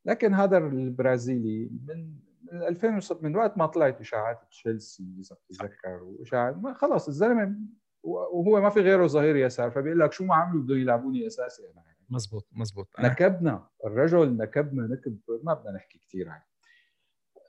لكن 0.06 0.34
هذا 0.34 0.58
البرازيلي 0.58 1.70
من 1.88 2.16
من 2.52 2.64
2006 2.64 3.24
من 3.24 3.36
وقت 3.36 3.58
ما 3.58 3.66
طلعت 3.66 4.02
إشاعات 4.02 4.40
تشيلسي 4.50 5.16
إذا 5.20 5.36
بتتذكر 5.36 6.04
واشاعات 6.04 6.58
ما 6.58 6.74
خلص 6.74 7.08
الزلمة 7.08 7.56
وهو 8.04 8.62
ما 8.62 8.70
في 8.70 8.80
غيره 8.80 9.08
ظهير 9.08 9.36
يسار 9.36 9.72
فبيقول 9.72 10.00
لك 10.00 10.12
شو 10.12 10.26
ما 10.26 10.36
عملوا 10.36 10.62
بده 10.62 10.76
يلعبوني 10.76 11.28
أساسي 11.28 11.64
أنا. 11.72 11.84
مزبوط 12.10 12.48
مزبوط. 12.52 12.88
أنا 13.00 13.10
نكبنا 13.10 13.68
الرجل 13.86 14.38
نكبنا 14.38 14.88
نكب 14.88 15.20
ما 15.44 15.54
بدنا 15.54 15.72
نحكي 15.72 16.00
كثير 16.00 16.30
عنه. 16.30 16.44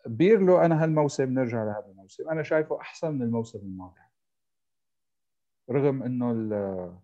بيرلو 0.07 0.59
أنا 0.59 0.85
هالموسم 0.85 1.35
نرجع 1.35 1.65
لهذا 1.65 1.87
الموسم. 1.91 2.29
أنا 2.29 2.43
شايفه 2.43 2.81
أحسن 2.81 3.15
من 3.15 3.23
الموسم 3.23 3.59
الماضي. 3.59 4.01
رغم 5.71 6.03
إنه 6.03 6.31
ال- 6.31 6.97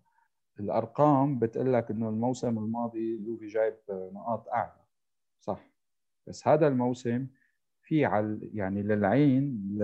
الأرقام 0.59 1.39
بتقول 1.39 1.73
لك 1.73 1.91
إنه 1.91 2.09
الموسم 2.09 2.57
الماضي 2.57 3.15
اليوفي 3.15 3.47
جايب 3.47 3.75
نقاط 3.89 4.47
أعلى. 4.49 4.81
صح. 5.39 5.67
بس 6.27 6.47
هذا 6.47 6.67
الموسم 6.67 7.27
في 7.81 8.05
على 8.05 8.39
يعني 8.53 8.83
للعين 8.83 9.77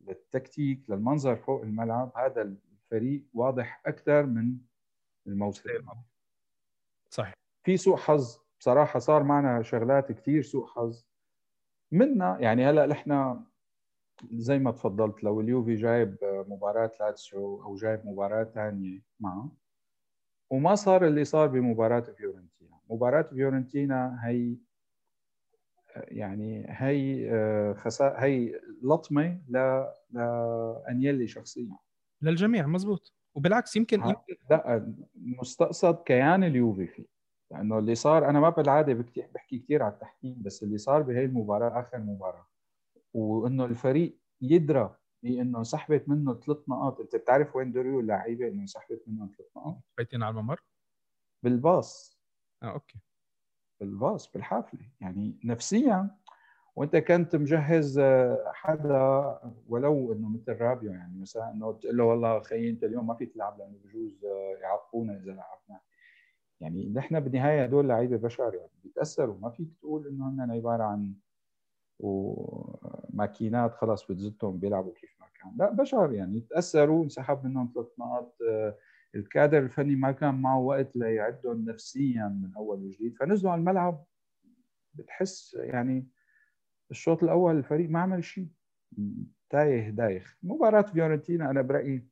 للتكتيك 0.00 0.90
للمنظر 0.90 1.36
فوق 1.36 1.62
الملعب 1.62 2.12
هذا 2.16 2.42
الفريق 2.42 3.24
واضح 3.34 3.82
أكثر 3.86 4.26
من 4.26 4.56
الموسم 5.26 5.70
الماضي. 5.70 6.00
صحيح. 7.10 7.34
في 7.64 7.76
سوء 7.76 7.96
حظ. 7.96 8.38
بصراحة 8.60 8.98
صار 8.98 9.22
معنا 9.22 9.62
شغلات 9.62 10.12
كثير 10.12 10.42
سوء 10.42 10.66
حظ. 10.66 11.04
منا. 11.92 12.38
يعني 12.40 12.66
هلا 12.66 12.86
نحن 12.86 13.40
زي 14.32 14.58
ما 14.58 14.70
تفضلت 14.72 15.24
لو 15.24 15.40
اليوفي 15.40 15.74
جايب 15.74 16.16
مباراة 16.22 16.90
لاتسيو 17.00 17.62
أو 17.64 17.74
جايب 17.76 18.06
مباراة 18.06 18.44
ثانية 18.44 19.02
معه 19.20 19.50
وما 20.50 20.74
صار 20.74 21.06
اللي 21.06 21.24
صار 21.24 21.46
بمباراة 21.48 22.00
فيورنتينا. 22.00 22.78
مباراة 22.90 23.22
فيورنتينا 23.22 24.20
هي 24.24 24.56
يعني 25.96 26.66
هي 26.68 27.74
خسا 27.74 28.14
هي 28.18 28.60
لطمة 28.82 29.40
ل 29.48 29.84
لأنيلي 30.10 31.26
شخصيا. 31.26 31.76
للجميع 32.22 32.66
مزبوط. 32.66 33.14
وبالعكس 33.34 33.76
يمكن, 33.76 34.00
يمكن 34.00 34.36
لا 34.50 34.94
مستقصد 35.14 36.02
كيان 36.02 36.44
اليوفي 36.44 36.86
فيه. 36.86 37.19
لأنه 37.50 37.78
اللي 37.78 37.94
صار 37.94 38.30
أنا 38.30 38.40
ما 38.40 38.48
بالعادة 38.48 39.04
بحكي 39.34 39.58
كثير 39.58 39.82
على 39.82 39.92
التحكيم 39.92 40.42
بس 40.42 40.62
اللي 40.62 40.78
صار 40.78 41.02
بهي 41.02 41.24
المباراة 41.24 41.80
آخر 41.80 41.98
مباراة 41.98 42.46
وإنه 43.14 43.64
الفريق 43.64 44.18
يدرى 44.40 44.96
بإنه 45.22 45.58
انسحبت 45.58 46.08
منه 46.08 46.34
ثلاث 46.34 46.58
نقاط. 46.68 47.00
أنت 47.00 47.16
بتعرف 47.16 47.56
وين 47.56 47.72
دريو 47.72 48.00
اللعيبة 48.00 48.48
إنه 48.48 48.60
انسحبت 48.62 49.02
منهم 49.06 49.30
ثلاث 49.38 49.48
نقاط؟ 49.56 49.76
بيتين 49.98 50.22
على 50.22 50.30
الممر؟ 50.30 50.62
بالباص. 51.42 52.20
آه 52.62 52.72
okay. 52.72 52.98
بالباص 53.80 54.32
بالحافلة. 54.32 54.88
يعني 55.00 55.38
نفسيا 55.44 56.10
وأنت 56.76 56.96
كنت 56.96 57.36
مجهز 57.36 57.98
آه، 57.98 58.52
حدا 58.54 59.38
ولو 59.68 60.12
إنه 60.12 60.28
مثل 60.28 60.60
رابيو 60.60 60.92
يعني 60.92 61.20
مثلا 61.20 61.50
إنه 61.50 61.72
تقول 61.72 61.96
له 61.96 62.04
والله 62.04 62.40
خيي 62.40 62.70
أنت 62.70 62.84
اليوم 62.84 63.06
ما 63.06 63.14
فيك 63.14 63.32
تلعب 63.34 63.58
لأنه 63.58 63.78
بجوز 63.84 64.24
آه، 64.24 64.58
يعاقبونا 64.62 65.12
إذا 65.12 65.32
لعبنا. 65.32 65.80
يعني 66.60 66.88
نحن 66.88 67.20
بالنهاية 67.20 67.62
هدول 67.64 67.88
لعيبه 67.88 68.16
بشر 68.16 68.54
يعني 68.54 68.70
بيتاثروا 68.84 69.38
ما 69.38 69.50
فيك 69.50 69.68
تقول 69.80 70.06
إنه 70.06 70.28
هن 70.28 70.50
عبارة 70.50 70.82
عن 70.82 71.14
وماكينات 71.98 73.74
خلص 73.74 74.06
بتزتهم 74.12 74.58
بيلعبوا 74.58 74.92
كيف 74.94 75.16
ما 75.20 75.26
كان. 75.40 75.52
لا 75.58 75.70
بشر 75.72 76.12
يعني 76.12 76.40
تاثروا 76.40 77.04
انسحب 77.04 77.44
منهم 77.44 77.72
ثلاث 77.74 77.86
نقاط. 77.98 78.36
آه، 78.50 78.76
الكادر 79.14 79.58
الفني 79.58 79.96
ما 79.96 80.12
كان 80.12 80.34
معه 80.42 80.58
وقت 80.58 80.96
ليعدهم 80.96 81.64
نفسيا 81.64 82.28
من 82.42 82.54
أول 82.56 82.78
وجديد. 82.84 83.16
فنزلوا 83.16 83.52
على 83.52 83.58
الملعب. 83.58 84.04
بتحس 84.94 85.54
يعني 85.60 86.08
الشوط 86.90 87.22
الأول 87.22 87.56
الفريق 87.56 87.90
ما 87.90 88.00
عمل 88.00 88.24
شيء. 88.24 88.48
تايه 89.50 89.90
دايخ. 89.90 90.38
مباراة 90.42 90.82
فيورنتينا 90.82 91.50
أنا 91.50 91.62
برأيي 91.62 92.08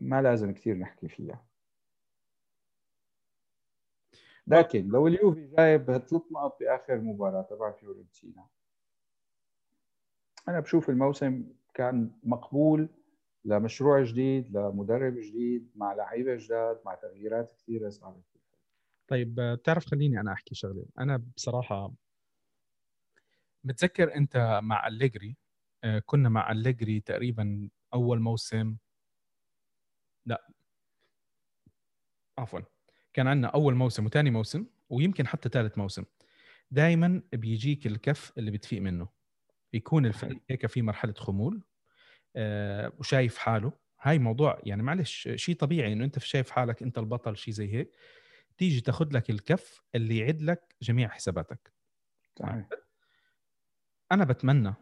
ما 0.00 0.22
لازم 0.22 0.52
كثير 0.54 0.76
نحكي 0.78 1.08
فيها. 1.08 1.47
لكن 4.48 4.88
لو 4.88 5.06
اليوفي 5.06 5.46
جايب 5.46 5.84
ثلاث 5.84 6.12
نقط 6.32 6.56
بآخر 6.60 7.00
مباراة 7.00 7.42
تبع 7.42 7.72
فيورنتينا. 7.72 8.46
أنا 10.48 10.60
بشوف 10.60 10.90
الموسم 10.90 11.44
كان 11.74 12.10
مقبول 12.22 12.88
لمشروع 13.44 14.02
جديد 14.02 14.56
لمدرب 14.56 15.14
جديد 15.14 15.70
مع 15.74 15.92
لعيبة 15.92 16.36
جداد 16.36 16.80
مع 16.84 16.94
تغييرات 16.94 17.52
كثيرة 17.52 17.90
صارت 17.90 18.22
طيب 19.08 19.34
بتعرف 19.40 19.86
خليني 19.86 20.20
أنا 20.20 20.32
أحكي 20.32 20.54
شغلة. 20.54 20.84
أنا 20.98 21.22
بصراحة 21.36 21.92
متذكر 23.64 24.14
أنت 24.14 24.60
مع 24.62 24.86
أليجري 24.86 25.36
آه، 25.84 26.02
كنا 26.06 26.28
مع 26.28 26.52
أليجري 26.52 27.00
تقريبا 27.00 27.68
أول 27.94 28.20
موسم. 28.20 28.76
لا. 30.26 30.48
عفوا. 32.38 32.60
كان 33.18 33.26
عندنا 33.26 33.48
أول 33.48 33.74
موسم 33.74 34.06
وثاني 34.06 34.30
موسم 34.30 34.66
ويمكن 34.90 35.26
حتى 35.26 35.48
ثالث 35.48 35.78
موسم. 35.78 36.04
دائما 36.70 37.22
بيجيك 37.32 37.86
الكف 37.86 38.32
اللي 38.38 38.50
بتفيق 38.50 38.82
منه. 38.82 39.08
يكون 39.72 40.06
الفريق 40.06 40.38
هيك 40.50 40.66
في 40.66 40.82
مرحلة 40.82 41.12
خمول 41.12 41.62
آه 42.36 42.92
وشايف 42.98 43.38
حاله. 43.38 43.72
هاي 44.00 44.18
موضوع 44.18 44.60
يعني 44.62 44.82
معلش 44.82 45.28
شيء 45.34 45.56
طبيعي 45.56 45.92
إنه 45.92 46.04
أنت 46.04 46.18
شايف 46.18 46.50
حالك 46.50 46.82
أنت 46.82 46.98
البطل 46.98 47.36
شيء 47.36 47.54
زي 47.54 47.74
هيك. 47.74 47.90
تيجي 48.58 48.80
تاخذ 48.80 49.08
لك 49.12 49.30
الكف 49.30 49.82
اللي 49.94 50.18
يعد 50.18 50.42
لك 50.42 50.76
جميع 50.82 51.08
حساباتك. 51.08 51.72
صحيح. 52.38 52.68
أنا 54.12 54.24
بتمنى 54.24 54.74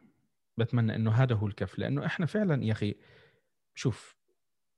بتمنى 0.57 0.95
إنه 0.95 1.11
هذا 1.11 1.35
هو 1.35 1.47
الكف 1.47 1.79
لأنه 1.79 2.07
إحنا 2.07 2.27
فعلا 2.27 2.65
يا 2.65 2.73
أخي 2.73 2.95
شوف 3.75 4.16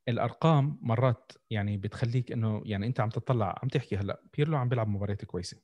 الأرقام 0.08 0.78
مرات 0.82 1.32
يعني 1.50 1.76
بتخليك 1.76 2.32
إنه 2.32 2.62
يعني 2.64 2.86
أنت 2.86 3.00
عم 3.00 3.08
تطلع 3.08 3.58
عم 3.62 3.68
تحكي 3.68 3.96
هلأ 3.96 4.22
بيرلو 4.36 4.56
عم 4.56 4.68
بيلعب 4.68 4.88
مباريات 4.88 5.24
كويسة. 5.24 5.60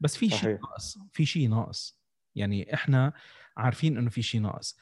بس 0.00 0.16
في 0.16 0.30
شيء 0.30 0.60
ناقص 0.60 0.98
في 1.12 1.26
شيء 1.26 1.48
ناقص. 1.48 2.00
يعني 2.34 2.74
إحنا 2.74 3.12
عارفين 3.56 3.98
إنه 3.98 4.10
في 4.10 4.22
شيء 4.22 4.40
ناقص. 4.40 4.78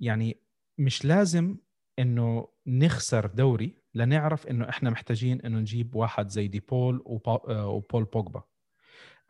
يعني 0.00 0.40
مش 0.78 1.04
لازم 1.04 1.56
إنه 1.98 2.48
نخسر 2.66 3.26
دوري 3.26 3.82
لنعرف 3.94 4.46
إنه 4.46 4.68
إحنا 4.68 4.90
محتاجين 4.90 5.40
إنه 5.40 5.58
نجيب 5.58 5.94
واحد 5.94 6.28
زي 6.28 6.48
دي 6.48 6.60
بول 6.60 7.02
وبول 7.06 8.04
بوجبا. 8.04 8.42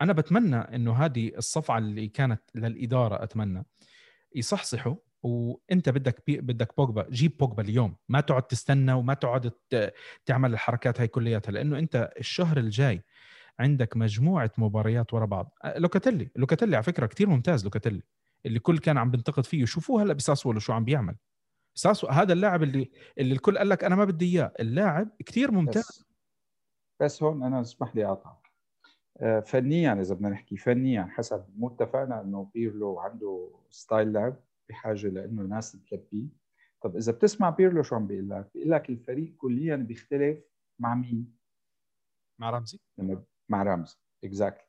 أنا 0.01 0.13
بتمنى 0.13 0.55
إنه 0.55 0.93
هذه 0.93 1.37
الصفعة 1.37 1.77
اللي 1.77 2.07
كانت 2.07 2.41
للإدارة 2.55 3.23
أتمنى 3.23 3.65
يصحصحوا 4.35 4.95
وانت 5.23 5.89
بدك 5.89 6.23
بي 6.27 6.41
بدك 6.41 6.77
بوجبا 6.77 7.09
جيب 7.09 7.37
بوجبا 7.37 7.63
اليوم. 7.63 7.95
ما 8.09 8.21
تقعد 8.21 8.43
تستنى 8.43 8.93
وما 8.93 9.13
تقعد 9.13 9.51
تعمل 10.25 10.53
الحركات 10.53 11.01
هاي 11.01 11.07
كلياتها 11.07 11.51
لأنه 11.51 11.79
انت 11.79 12.13
الشهر 12.19 12.57
الجاي 12.57 13.03
عندك 13.59 13.97
مجموعة 13.97 14.51
مباريات 14.57 15.13
ورا 15.13 15.25
بعض. 15.25 15.57
لوكاتيلي 15.75 16.31
لوكاتيلي 16.35 16.75
على 16.75 16.83
فكرة 16.83 17.05
كثير 17.05 17.29
ممتاز 17.29 17.63
لوكاتيلي. 17.63 18.01
اللي 18.45 18.59
كل 18.59 18.77
كان 18.77 18.97
عم 18.97 19.11
بنتقد 19.11 19.45
فيه 19.45 19.65
شوفوه 19.65 20.03
هلا 20.03 20.13
بساسولو 20.13 20.59
شو 20.59 20.73
عم 20.73 20.85
بيعمل. 20.85 21.15
ساسو 21.75 22.07
هذا 22.07 22.33
اللاعب 22.33 22.63
اللي 22.63 22.91
اللي 23.17 23.33
الكل 23.33 23.57
قال 23.57 23.69
لك 23.69 23.83
أنا 23.83 23.95
ما 23.95 24.05
بدي 24.05 24.25
إياه. 24.25 24.53
اللاعب 24.59 25.09
كثير 25.25 25.51
ممتاز. 25.51 25.83
بس, 25.83 26.05
بس 27.01 27.23
هون 27.23 27.43
أنا 27.43 27.61
اسمح 27.61 27.95
لي 27.95 28.05
اقطعك 28.05 28.51
آه، 29.21 29.39
فنيا 29.39 29.93
إذا 30.01 30.15
بدنا 30.15 30.29
نحكي 30.29 30.57
فنيا 30.57 31.07
حسب 31.11 31.45
مو 31.55 31.67
اتفقنا 31.67 32.21
إنه 32.21 32.49
بيرلو 32.53 32.99
عنده 32.99 33.51
style 33.69 34.13
لعب. 34.13 34.35
بحاجه 34.69 35.07
لأنه 35.07 35.41
ناس 35.41 35.71
تلبيه 35.71 36.27
طب 36.81 36.95
إذا 36.95 37.11
بتسمع 37.11 37.49
بيرلو 37.49 37.83
شو 37.83 37.95
عم 37.95 38.07
بيقول 38.07 38.29
لك 38.29 38.49
بيقول 38.53 38.71
لك 38.71 38.89
الفريق 38.89 39.35
كليا 39.37 39.75
بيختلف 39.75 40.39
مع 40.79 40.95
مين؟ 40.95 41.35
مع 42.39 42.49
رمزي؟ 42.49 42.79
مع 43.49 43.63
رمزي 43.63 43.97
exactly 44.23 44.67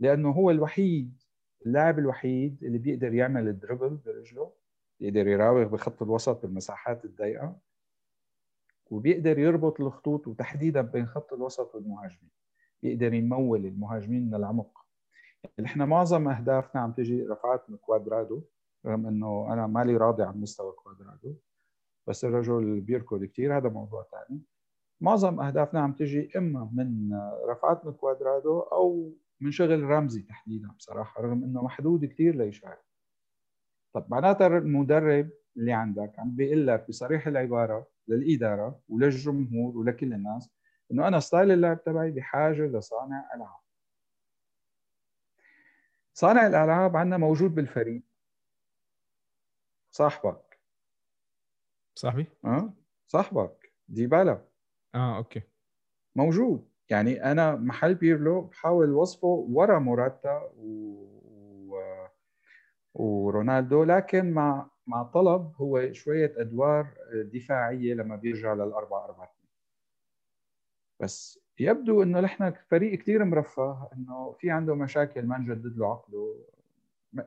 لأنه 0.00 0.30
هو 0.30 0.50
الوحيد 0.50 1.22
اللاعب 1.66 1.98
الوحيد 1.98 2.64
اللي 2.64 2.78
بيقدر 2.78 3.14
يعمل 3.14 3.48
ال 3.48 3.54
dribble 3.54 3.96
برجله 3.96 4.52
بيقدر 5.00 5.26
يراوغ 5.26 5.64
بخط 5.64 6.02
الوسط 6.02 6.42
بالمساحات 6.42 7.04
الضيقة 7.04 7.60
وبيقدر 8.90 9.38
يربط 9.38 9.80
الخطوط 9.80 10.28
وتحديدا 10.28 10.80
بين 10.80 11.06
خط 11.06 11.32
الوسط 11.32 11.74
والمهاجمين. 11.74 12.30
بيقدر 12.82 13.14
يمول 13.14 13.66
المهاجمين 13.66 14.26
من 14.26 14.34
العمق. 14.34 14.86
يعني 15.44 15.68
إحنا 15.70 15.84
معظم 15.84 16.28
أهدافنا 16.28 16.80
عم 16.80 16.92
تجي 16.92 17.22
رفعات 17.22 17.70
من 17.70 17.76
كوادرادو. 17.76 18.42
رغم 18.86 19.06
إنه 19.06 19.52
أنا 19.52 19.66
مالي 19.66 19.96
راضي 19.96 20.22
عن 20.22 20.40
مستوى 20.40 20.72
كوادرادو 20.72 21.34
بس 22.06 22.24
الرجل 22.24 22.80
بيركض 22.80 23.24
كثير 23.24 23.56
هذا 23.56 23.68
موضوع 23.68 24.06
ثاني 24.12 24.40
معظم 25.00 25.40
أهدافنا 25.40 25.80
عم 25.80 25.92
تجي 25.92 26.38
إما 26.38 26.70
من 26.72 27.18
رفعات 27.48 27.86
من 27.86 27.92
كوادرادو 27.92 28.60
أو 28.60 29.12
من 29.40 29.50
شغل 29.50 29.82
رمزي 29.82 30.22
تحديدا 30.22 30.68
بصراحة 30.68 31.22
رغم 31.22 31.44
إنه 31.44 31.62
محدود 31.64 32.04
كثير 32.04 32.36
ليشارك 32.36 32.84
طب 33.92 34.06
معناتها 34.08 34.46
المدرب 34.46 35.30
اللي 35.56 35.72
عندك 35.72 36.18
عم 36.18 36.36
بيقول 36.36 36.66
لك 36.66 36.88
بصريح 36.88 37.26
العبارة 37.26 37.86
للإدارة 38.08 38.80
وللجمهور 38.88 39.76
ولكل 39.76 40.12
الناس 40.12 40.50
إنه 40.92 41.08
أنا 41.08 41.20
style 41.20 41.50
اللعب 41.50 41.84
تبعي 41.84 42.10
بحاجة 42.10 42.66
لصانع 42.66 43.30
ألعاب. 43.34 43.60
صانع 46.14 46.46
الألعاب 46.46 46.96
عندنا 46.96 47.16
موجود 47.16 47.54
بالفريق. 47.54 48.02
صاحبك. 49.90 50.58
صاحبي؟ 51.94 52.26
آه 52.44 52.72
صاحبك. 53.06 53.72
ديبالا. 53.88 54.44
آه 54.94 55.16
okay. 55.16 55.42
موجود. 56.16 56.68
يعني 56.90 57.32
أنا 57.32 57.56
محل 57.56 57.94
بيرلو 57.94 58.40
بحاول 58.40 58.90
وصفه 58.90 59.46
ورا 59.50 59.78
موراتا 59.78 60.50
و... 60.56 60.66
و... 61.68 62.06
ورونالدو 62.94 63.84
لكن 63.84 64.32
مع 64.32 64.70
مع 64.86 65.02
طلب 65.02 65.52
هو 65.56 65.92
شوية 65.92 66.34
أدوار 66.36 66.94
دفاعية 67.12 67.94
لما 67.94 68.16
بيرجع 68.16 68.54
للأربعة 68.54 69.04
أربعة 69.04 69.34
بس 71.00 71.40
يبدو 71.58 72.02
إنه 72.02 72.20
نحن 72.20 72.52
فريق 72.70 72.98
كثير 72.98 73.24
مرفه 73.24 73.88
إنه 73.92 74.32
في 74.32 74.50
عنده 74.50 74.74
مشاكل 74.74 75.26
ما 75.26 75.38
نجدد 75.38 75.76
له 75.78 75.90
عقده. 75.90 76.36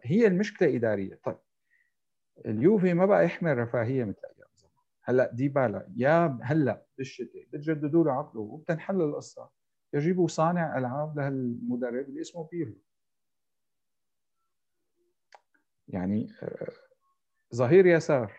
هي 0.03 0.28
المشكلة 0.28 0.76
إدارية. 0.76 1.20
طيب. 1.24 1.38
اليوفي 2.45 2.93
ما 2.93 3.05
بقى 3.05 3.25
يحمل 3.25 3.57
رفاهية 3.57 4.03
مثل 4.03 4.21
أيام 4.25 4.49
زمان. 4.55 4.71
هلأ 5.03 5.31
ديبالا 5.34 5.88
يا 5.97 6.39
هلأ 6.41 6.86
بالشتاء 6.97 7.45
بتجددوا 7.53 8.03
له 8.03 8.11
عقده 8.11 8.39
وبتنحل 8.39 9.01
القصة. 9.01 9.49
يجيبوا 9.93 10.27
صانع 10.27 10.77
ألعاب 10.77 11.17
لهالمدرب 11.19 12.09
اللي 12.09 12.21
اسمه 12.21 12.47
بيرلو 12.51 12.81
يعني 15.88 16.34
آه، 16.43 16.67
ظهير 17.55 17.86
يسار. 17.86 18.34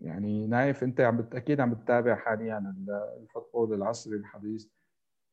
يعني 0.00 0.46
نايف 0.46 0.82
أنت 0.82 1.00
عم 1.00 1.28
أكيد 1.32 1.60
عم 1.60 1.74
تتابع 1.74 2.14
حاليا 2.14 2.74
ال 3.22 3.28
football 3.28 3.74
العصري 3.74 4.16
الحديث. 4.16 4.66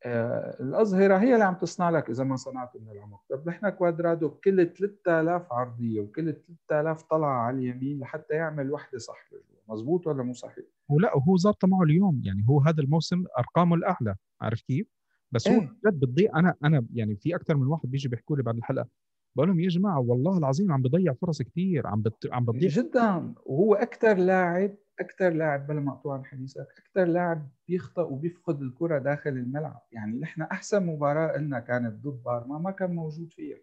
الاظهره 0.06 1.18
هي 1.18 1.34
اللي 1.34 1.46
عم 1.46 1.56
تصنع 1.56 1.90
لك 1.90 2.10
إذا 2.10 2.24
ما 2.24 2.36
صنعت 2.36 2.76
من 2.76 2.92
العمق. 2.92 3.22
طب 3.30 3.48
نحن 3.48 3.70
كوادرادو 3.70 4.28
بكل 4.28 4.74
3000 4.74 5.54
عرضية 5.54 6.02
وكل 6.02 6.34
3000 6.70 7.02
طلعة 7.02 7.42
على 7.42 7.58
اليمين 7.58 8.00
لحتى 8.00 8.34
يعمل 8.34 8.72
وحدة 8.72 8.98
صح 8.98 9.30
لجوا. 9.32 9.76
مزبوط 9.76 10.08
ولا 10.08 10.24
مو 10.24 10.34
صحيح؟ 10.34 10.66
ولا 10.90 11.16
وهو 11.16 11.38
ظابطة 11.38 11.68
معه 11.68 11.84
اليوم. 11.84 12.22
يعني 12.24 12.46
هو 12.50 12.60
هذا 12.60 12.82
الموسم 12.82 13.24
أرقامه 13.40 13.76
الأعلى. 13.76 14.16
عارف 14.42 14.62
كيف؟ 14.62 14.88
بس 15.32 15.48
هو 15.48 15.54
إيه؟ 15.54 15.76
جد 15.86 16.00
بتضيع. 16.00 16.40
أنا 16.40 16.56
أنا 16.64 16.86
يعني 16.94 17.16
في 17.16 17.36
أكثر 17.36 17.58
من 17.58 17.68
واحد 17.68 17.92
بيجي 17.92 18.10
بيحكوا 18.10 18.38
لي 18.38 18.44
بعد 18.44 18.58
الحلقة 18.58 18.88
بقول 19.36 19.48
لهم 19.48 19.60
يا 19.60 19.70
جماعة 19.70 20.00
والله 20.00 20.38
العظيم 20.38 20.72
عم 20.72 20.82
بضيع 20.82 21.14
فرص 21.14 21.42
كثير 21.42 21.88
عم 21.88 22.02
بت... 22.02 22.30
عم 22.32 22.46
بتضيع 22.46 22.70
جدا. 22.70 23.34
وهو 23.46 23.74
أكثر 23.74 24.14
لاعب 24.18 24.76
أكثر 25.02 25.30
لاعب 25.30 25.68
بلا 25.68 25.80
مقطوع 25.80 26.24
حديثك 26.24 26.68
أكثر 26.78 27.06
لاعب 27.06 27.50
بيخطئ 27.68 28.02
وبيفقد 28.02 28.62
الكرة 28.62 29.00
داخل 29.00 29.30
الملعب. 29.30 29.82
يعني 29.92 30.20
نحن 30.20 30.42
أحسن 30.42 30.86
مباراة 30.86 31.38
لنا 31.38 31.60
كانت 31.60 31.94
ضد 32.06 32.24
بارما 32.24 32.58
ما 32.60 32.72
كان 32.72 32.96
موجود 32.96 33.34
فيها. 33.34 33.58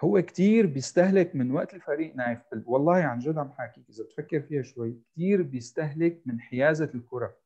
هو 0.00 0.22
كثير 0.22 0.66
بيستهلك 0.66 1.36
من 1.36 1.50
وقت 1.50 1.74
الفريق 1.74 2.16
نايف 2.16 2.38
والله 2.66 2.96
عن 2.96 3.18
جد 3.18 3.38
عم 3.38 3.52
حاكيك 3.52 3.84
إذا 3.90 4.04
بتفكر 4.04 4.40
فيها 4.40 4.62
شوي 4.62 4.96
كثير 5.12 5.42
بيستهلك 5.42 6.22
من 6.26 6.40
حيازة 6.40 6.90
الكرة. 6.94 7.36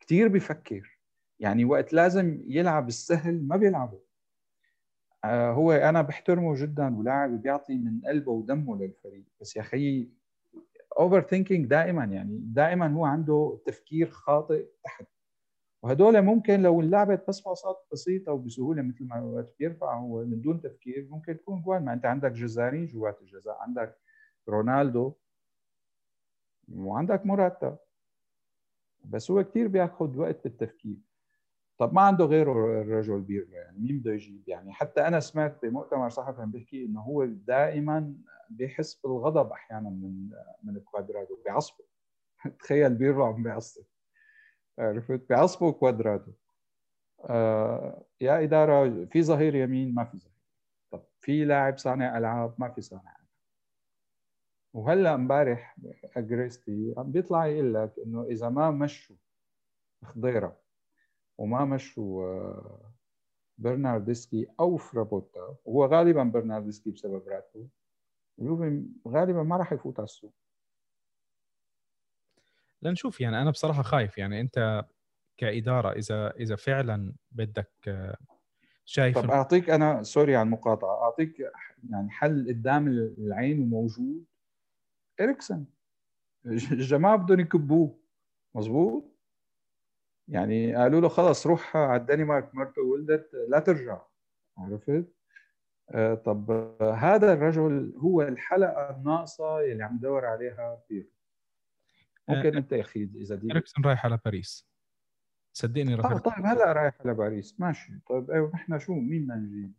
كثير 0.00 0.28
بيفكر. 0.28 0.98
يعني 1.40 1.64
وقت 1.64 1.92
لازم 1.92 2.42
يلعب 2.46 2.88
السهل 2.88 3.42
ما 3.48 3.56
بيلعبه. 3.56 4.00
هو 5.24 5.72
أنا 5.72 6.02
بحترمه 6.02 6.54
جدا 6.54 6.98
ولاعب 6.98 7.42
بيعطي 7.42 7.78
من 7.78 8.00
قلبه 8.06 8.32
ودمه 8.32 8.76
للفريق. 8.76 9.24
بس 9.40 9.56
يا 9.56 9.60
أخي 9.60 10.08
overthinking 10.98 11.66
دائما 11.66 12.04
يعني 12.04 12.38
دائما 12.42 12.86
هو 12.86 13.04
عنده 13.04 13.58
تفكير 13.66 14.10
خاطئ 14.10 14.66
تحت. 14.84 15.06
وهدول 15.82 16.22
ممكن 16.22 16.62
لو 16.62 16.80
انلعبت 16.80 17.24
بس 17.28 17.40
باصات 17.40 17.86
بسيطة 17.92 18.32
وبسهولة 18.32 18.82
مثل 18.82 19.04
ما 19.04 19.20
وقت 19.20 19.54
بيرفع 19.58 19.98
هو 19.98 20.24
من 20.24 20.40
دون 20.40 20.60
تفكير 20.60 21.08
ممكن 21.10 21.36
تكون 21.36 21.62
جوال 21.62 21.84
ما 21.84 21.92
أنت 21.92 22.06
عندك 22.06 22.32
جزارين 22.32 22.86
جوات 22.86 23.22
الجزاء 23.22 23.58
عندك 23.60 23.98
رونالدو 24.48 25.12
وعندك 26.74 27.26
موراتا 27.26 27.78
بس 29.04 29.30
هو 29.30 29.44
كثير 29.44 29.68
بياخذ 29.68 30.18
وقت 30.18 30.44
بالتفكير. 30.44 30.96
طب 31.80 31.94
ما 31.94 32.00
عنده 32.00 32.24
غيره 32.24 32.52
الرجل 32.82 33.20
بيرلو 33.20 33.52
يعني 33.52 33.78
مين 33.78 33.98
بده 33.98 34.12
يجيب 34.12 34.48
يعني 34.48 34.72
حتى 34.72 35.06
أنا 35.06 35.20
سمعت 35.20 35.58
بمؤتمر 35.62 36.08
صحفي 36.10 36.42
عم 36.42 36.50
بيحكي 36.50 36.84
إنه 36.84 37.00
هو 37.00 37.24
دائما 37.24 38.14
بيحس 38.50 38.94
بالغضب 38.94 39.50
أحيانا 39.50 39.90
من 39.90 40.30
من 40.62 40.80
كوادرادو 40.80 41.42
بيعصبه. 41.44 41.84
تخيل 42.60 42.94
بيرلو 42.94 43.24
عم 43.24 43.42
بيعصب. 43.42 43.84
عرفت؟ 44.78 45.28
بيعصبوا 45.28 45.72
كوادرادو 45.72 46.32
آه 47.24 48.04
يا 48.20 48.42
إدارة 48.44 49.04
في 49.04 49.22
ظهير 49.22 49.54
يمين 49.54 49.94
ما 49.94 50.04
في 50.04 50.18
ظهير. 50.18 50.34
طب 50.90 51.02
في 51.20 51.44
لاعب 51.44 51.78
صانع 51.78 52.18
ألعاب 52.18 52.54
ما 52.58 52.68
في 52.68 52.80
صانع 52.80 53.02
ألعاب. 53.02 53.26
وهلأ 54.72 55.14
امبارح 55.14 55.76
أجريستي 56.16 56.94
عم 56.98 57.12
بيطلع 57.12 57.46
يقول 57.46 57.74
لك 57.74 57.92
إنه 58.06 58.22
إذا 58.22 58.48
ما 58.48 58.70
مشوا 58.70 59.16
خضيرة 60.04 60.59
وما 61.40 61.64
مشوا 61.64 62.24
آه، 62.24 62.92
برناردسكي 63.58 64.46
أو 64.60 64.76
فرابوتا. 64.76 65.56
وهو 65.64 65.86
غالبا 65.86 66.22
برناردسكي 66.24 66.90
بسبب 66.90 67.28
راتبه. 67.28 67.68
اليوفي 68.38 68.86
غالبا 69.08 69.42
ما 69.42 69.56
راح 69.56 69.72
يفوت 69.72 69.98
على 70.00 70.04
السوق. 70.04 70.34
لنشوف 72.82 73.20
يعني. 73.20 73.42
أنا 73.42 73.50
بصراحة 73.50 73.82
خايف 73.82 74.18
يعني. 74.18 74.40
أنت 74.40 74.84
كإدارة 75.36 75.92
إذا 75.92 76.30
إذا 76.30 76.56
فعلا 76.56 77.12
بدك 77.32 77.72
آه، 77.88 78.16
شايف 78.84 79.18
طب 79.18 79.30
أعطيك 79.30 79.70
أنا 79.70 80.02
سوري 80.02 80.36
على 80.36 80.46
المقاطعة. 80.46 81.02
أعطيك 81.02 81.40
يعني 81.90 82.10
حل 82.10 82.48
قدام 82.48 82.88
العين 82.88 83.60
وموجود. 83.60 84.24
إريكسن. 85.20 85.64
الجماعة 86.46 87.16
بدهم 87.16 87.40
يكبوه. 87.40 87.98
مزبوط 88.54 89.19
يعني 90.30 90.74
قالوا 90.74 91.00
له 91.00 91.08
خلص 91.08 91.46
روح 91.46 91.76
على 91.76 92.00
الدنمارك 92.00 92.54
مرته 92.54 92.82
ولدت 92.82 93.30
لا 93.48 93.58
ترجع. 93.58 94.02
عرفت؟ 94.58 95.12
آه 95.90 96.14
طب 96.14 96.50
هذا 96.80 97.32
الرجل 97.32 97.94
هو 97.96 98.22
الحلقة 98.22 98.90
الناقصة 98.96 99.60
اللي 99.60 99.84
عم 99.84 99.98
دور 99.98 100.24
عليها 100.24 100.82
بيرو. 100.88 101.08
ممكن 102.28 102.54
آه 102.54 102.58
انت 102.58 102.72
يا 102.72 102.80
أخي 102.80 103.10
إذا 103.14 103.34
دي 103.34 103.52
اريكسون 103.52 103.84
رايح 103.84 104.06
على 104.06 104.18
باريس. 104.24 104.70
صدقني 105.52 105.94
راح 105.94 106.12
آه 106.12 106.18
طيب 106.18 106.46
هلا 106.46 106.72
رايح 106.72 106.94
على 107.00 107.14
باريس. 107.14 107.60
ماشي. 107.60 107.92
طيب 108.08 108.30
أيوه 108.30 108.50
نحن 108.54 108.78
شو؟ 108.78 108.94
مين 108.94 109.22
بدنا 109.22 109.36
نجيب؟ 109.36 109.72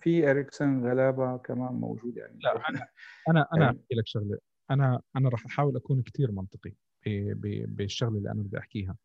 في 0.00 0.30
اريكسون 0.30 0.90
غلابة 0.90 1.36
كمان 1.36 1.72
موجود 1.72 2.16
يعني. 2.16 2.38
لا 2.38 2.68
أنا 2.68 2.88
أنا 3.28 3.48
أنا 3.52 3.64
يعني 3.64 3.78
أحكي 3.80 3.94
لك 3.94 4.06
شغلة. 4.06 4.38
أنا 4.70 5.00
أنا 5.16 5.28
راح 5.28 5.46
أحاول 5.46 5.76
أكون 5.76 6.02
كثير 6.02 6.32
منطقي 6.32 6.74
بالشغلة 7.66 8.18
اللي 8.18 8.30
أنا 8.30 8.42
بدي 8.42 8.58
أحكيها. 8.58 8.96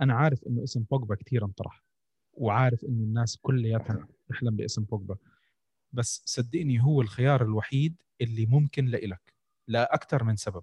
أنا 0.00 0.14
عارف 0.14 0.44
إنه 0.46 0.64
اسم 0.64 0.84
بوجبا 0.90 1.14
كثير 1.14 1.44
انطرح 1.44 1.84
وعارف 2.32 2.84
إنه 2.84 3.04
الناس 3.04 3.36
كلياتها 3.36 4.08
تحلم 4.28 4.56
باسم 4.56 4.84
بوجبا. 4.84 5.16
بس 5.92 6.22
صدقني 6.24 6.82
هو 6.82 7.00
الخيار 7.00 7.42
الوحيد 7.42 8.02
اللي 8.20 8.46
ممكن 8.46 8.86
لإلك 8.86 9.34
لاكثر 9.68 10.24
من 10.24 10.36
سبب. 10.36 10.62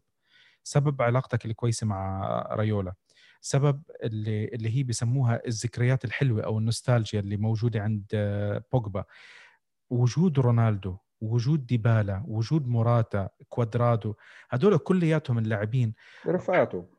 سبب 0.64 1.02
علاقتك 1.02 1.46
الكويسة 1.46 1.88
مع 1.88 2.42
ريولا. 2.52 2.94
سبب 3.42 3.82
اللي 4.04 4.46
اللي 4.46 4.78
هي 4.78 4.84
بسموها 4.84 5.48
الذكريات 5.48 6.06
الحلوة 6.06 6.44
أو 6.44 6.58
النوستالجيا 6.60 7.20
اللي 7.20 7.38
موجودة 7.38 7.82
عند 7.82 8.06
بوجبا. 8.74 9.04
وجود 9.90 10.40
رونالدو 10.40 10.98
وجود 11.22 11.66
ديبالا 11.66 12.24
وجود 12.28 12.68
موراتا 12.68 13.30
كوادرادو 13.50 14.14
هدول 14.50 14.78
كلياتهم 14.78 15.38
اللاعبين. 15.38 15.94
رفقاته 16.28 16.95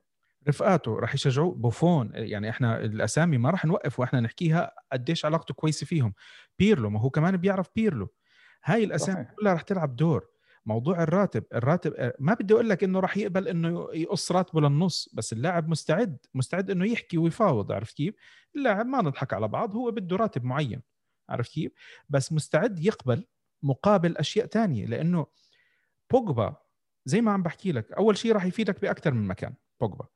رفقاته 0.48 0.94
راح 0.94 1.14
يشجعوه. 1.14 1.54
بوفون 1.54 2.10
يعني 2.14 2.50
إحنا 2.50 2.80
الأسامي 2.80 3.38
ما 3.38 3.50
راح 3.50 3.64
نوقف 3.64 4.00
وإحنا 4.00 4.20
نحكيها 4.20 4.72
قديش 4.92 5.24
علاقته 5.24 5.54
كويسة 5.54 5.86
فيهم. 5.86 6.14
بيرلو 6.58 6.90
ما 6.90 7.00
هو 7.00 7.10
كمان 7.10 7.36
بيعرف 7.36 7.68
بيرلو. 7.76 8.08
هاي 8.64 8.84
الأسامي 8.84 9.24
صحيح. 9.24 9.34
كلها 9.34 9.52
راح 9.52 9.62
تلعب 9.62 9.96
دور. 9.96 10.36
موضوع 10.66 11.02
الراتب 11.02 11.44
الراتب 11.54 12.12
ما 12.18 12.34
بدي 12.34 12.54
أقول 12.54 12.68
لك 12.68 12.84
إنه 12.84 13.00
راح 13.00 13.16
يقبل 13.16 13.48
إنه 13.48 13.88
يقص 13.92 14.32
راتبه 14.32 14.60
للنص 14.60 15.08
بس 15.12 15.32
اللاعب 15.32 15.68
مستعد 15.68 16.16
مستعد 16.34 16.70
إنه 16.70 16.86
يحكي 16.86 17.18
ويفاوض 17.18 17.72
عرفت 17.72 17.96
كيف؟ 17.96 18.14
اللاعب 18.56 18.86
ما 18.86 19.02
نضحك 19.02 19.32
على 19.32 19.48
بعض 19.48 19.76
هو 19.76 19.90
بده 19.90 20.16
راتب 20.16 20.44
معين 20.44 20.82
عرفت 21.28 21.52
كيف؟ 21.52 21.72
بس 22.08 22.32
مستعد 22.32 22.78
يقبل 22.78 23.24
مقابل 23.62 24.16
أشياء 24.16 24.46
تانية 24.46 24.86
لأنه 24.86 25.26
بوجبا 26.12 26.56
زي 27.04 27.20
ما 27.20 27.32
عم 27.32 27.42
بحكي 27.42 27.72
لك 27.72 27.92
أول 27.92 28.16
شيء 28.16 28.32
راح 28.32 28.44
يفيدك 28.44 28.80
باكثر 28.80 29.14
من 29.14 29.26
مكان 29.26 29.54
بوجبا. 29.80 30.06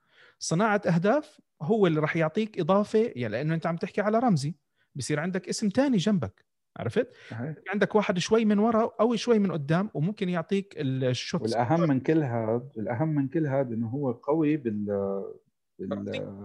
صناعة 0.42 0.82
أهداف 0.86 1.40
هو 1.62 1.86
اللي 1.86 2.00
راح 2.00 2.16
يعطيك 2.16 2.60
إضافة 2.60 3.12
يعني 3.16 3.32
لأنه 3.32 3.54
أنت 3.54 3.66
عم 3.66 3.76
تحكي 3.76 4.00
على 4.00 4.18
رمزي. 4.18 4.54
بصير 4.94 5.20
عندك 5.20 5.48
اسم 5.48 5.68
تاني 5.68 5.96
جنبك 5.96 6.44
عرفت؟ 6.76 7.12
صحيح. 7.30 7.54
عندك 7.68 7.94
واحد 7.94 8.18
شوي 8.18 8.44
من 8.44 8.58
ورا 8.58 8.90
أو 9.00 9.16
شوي 9.16 9.38
من 9.38 9.52
قدام 9.52 9.90
وممكن 9.94 10.28
يعطيك 10.28 10.74
الشوت 10.76 11.42
والأهم 11.42 11.80
من 11.80 12.00
كل 12.00 12.22
هذا 12.22 12.68
الاهم 12.76 13.08
من 13.08 13.28
كل 13.28 13.46
هذا 13.46 13.74
إنه 13.74 13.88
هو 13.88 14.12
قوي 14.12 14.56
بال 14.56 15.24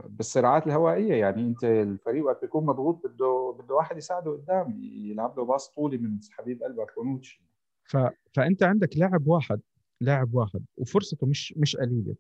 بالصراعات 0.06 0.68
الهوائية. 0.68 1.14
يعني 1.14 1.42
أنت 1.42 1.64
الفريق 1.64 2.26
وقت 2.26 2.42
بيكون 2.42 2.66
مضغوط 2.66 3.08
بده 3.08 3.56
بده 3.60 3.76
واحد 3.76 3.98
يساعده 3.98 4.32
قدام 4.32 4.80
يلعب 4.82 5.38
له 5.38 5.46
باص 5.46 5.70
طولي 5.70 5.98
من 5.98 6.20
حبيب 6.32 6.64
قلبك 6.64 6.98
ونوتشي 6.98 7.44
ف... 7.84 7.98
فأنت 8.34 8.64
عندك 8.64 8.98
لاعب 8.98 9.28
واحد 9.28 9.62
لاعب 10.02 10.34
واحد 10.34 10.66
وفرصته 10.78 11.28
مش 11.28 11.54
مش 11.58 11.76
قليلة. 11.76 12.16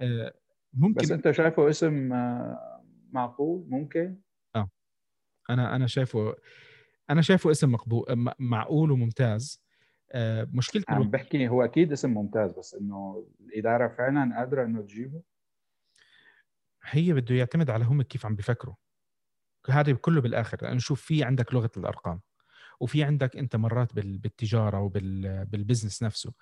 آه، 0.00 0.34
ممكن. 0.72 1.02
بس 1.02 1.10
انت 1.10 1.30
شايفه 1.30 1.70
اسم 1.70 2.12
آه، 2.12 2.84
معقول؟ 3.12 3.66
ممكن؟ 3.68 4.16
آه. 4.56 4.70
أنا 5.50 5.76
أنا 5.76 5.86
شايفه 5.86 6.34
أنا 7.10 7.22
شايفه 7.22 7.50
اسم 7.50 7.72
مقبول 7.72 8.32
معقول 8.38 8.90
وممتاز. 8.90 9.62
آه، 10.12 10.48
مشكله 10.52 10.84
عم 10.88 11.10
بحكي 11.10 11.48
هو 11.48 11.64
أكيد 11.64 11.92
اسم 11.92 12.14
ممتاز 12.14 12.52
بس 12.52 12.74
إنه 12.74 13.26
الإدارة 13.40 13.88
فعلا 13.88 14.38
قادرة 14.38 14.64
إنه 14.64 14.82
تجيبه؟ 14.82 15.22
هي 16.84 17.12
بده 17.12 17.34
يعتمد 17.34 17.70
على 17.70 17.84
هم 17.84 18.02
كيف 18.02 18.26
عم 18.26 18.34
بيفكروا 18.34 18.74
هذا 19.70 19.92
كله 19.92 20.20
بالآخر 20.20 20.58
لأنه 20.62 20.78
شوف 20.78 21.02
في 21.02 21.24
عندك 21.24 21.54
لغة 21.54 21.70
الأرقام 21.76 22.20
وفي 22.80 23.04
عندك 23.04 23.36
أنت 23.36 23.56
مرات 23.56 23.94
بالتجارة 23.94 24.80
وبال 24.80 25.13
business 25.13 26.02
نفسه. 26.02 26.32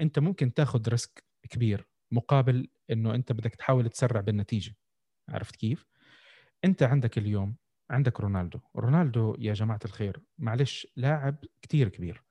أنت 0.00 0.18
ممكن 0.18 0.54
تاخذ 0.54 0.88
risk 0.88 1.24
كبير. 1.50 1.88
مقابل 2.14 2.68
إنه 2.90 3.14
أنت 3.14 3.32
بدك 3.32 3.54
تحاول 3.54 3.88
تسرع 3.88 4.20
بالنتيجة. 4.20 4.74
عرفت 5.28 5.56
كيف؟ 5.56 5.86
أنت 6.64 6.82
عندك 6.82 7.18
اليوم 7.18 7.56
عندك 7.90 8.20
رونالدو. 8.20 8.58
رونالدو 8.76 9.36
يا 9.38 9.52
جماعة 9.52 9.80
الخير 9.84 10.20
معلش 10.38 10.86
لاعب 10.96 11.36
كتير 11.62 11.88
كبير. 11.88 12.22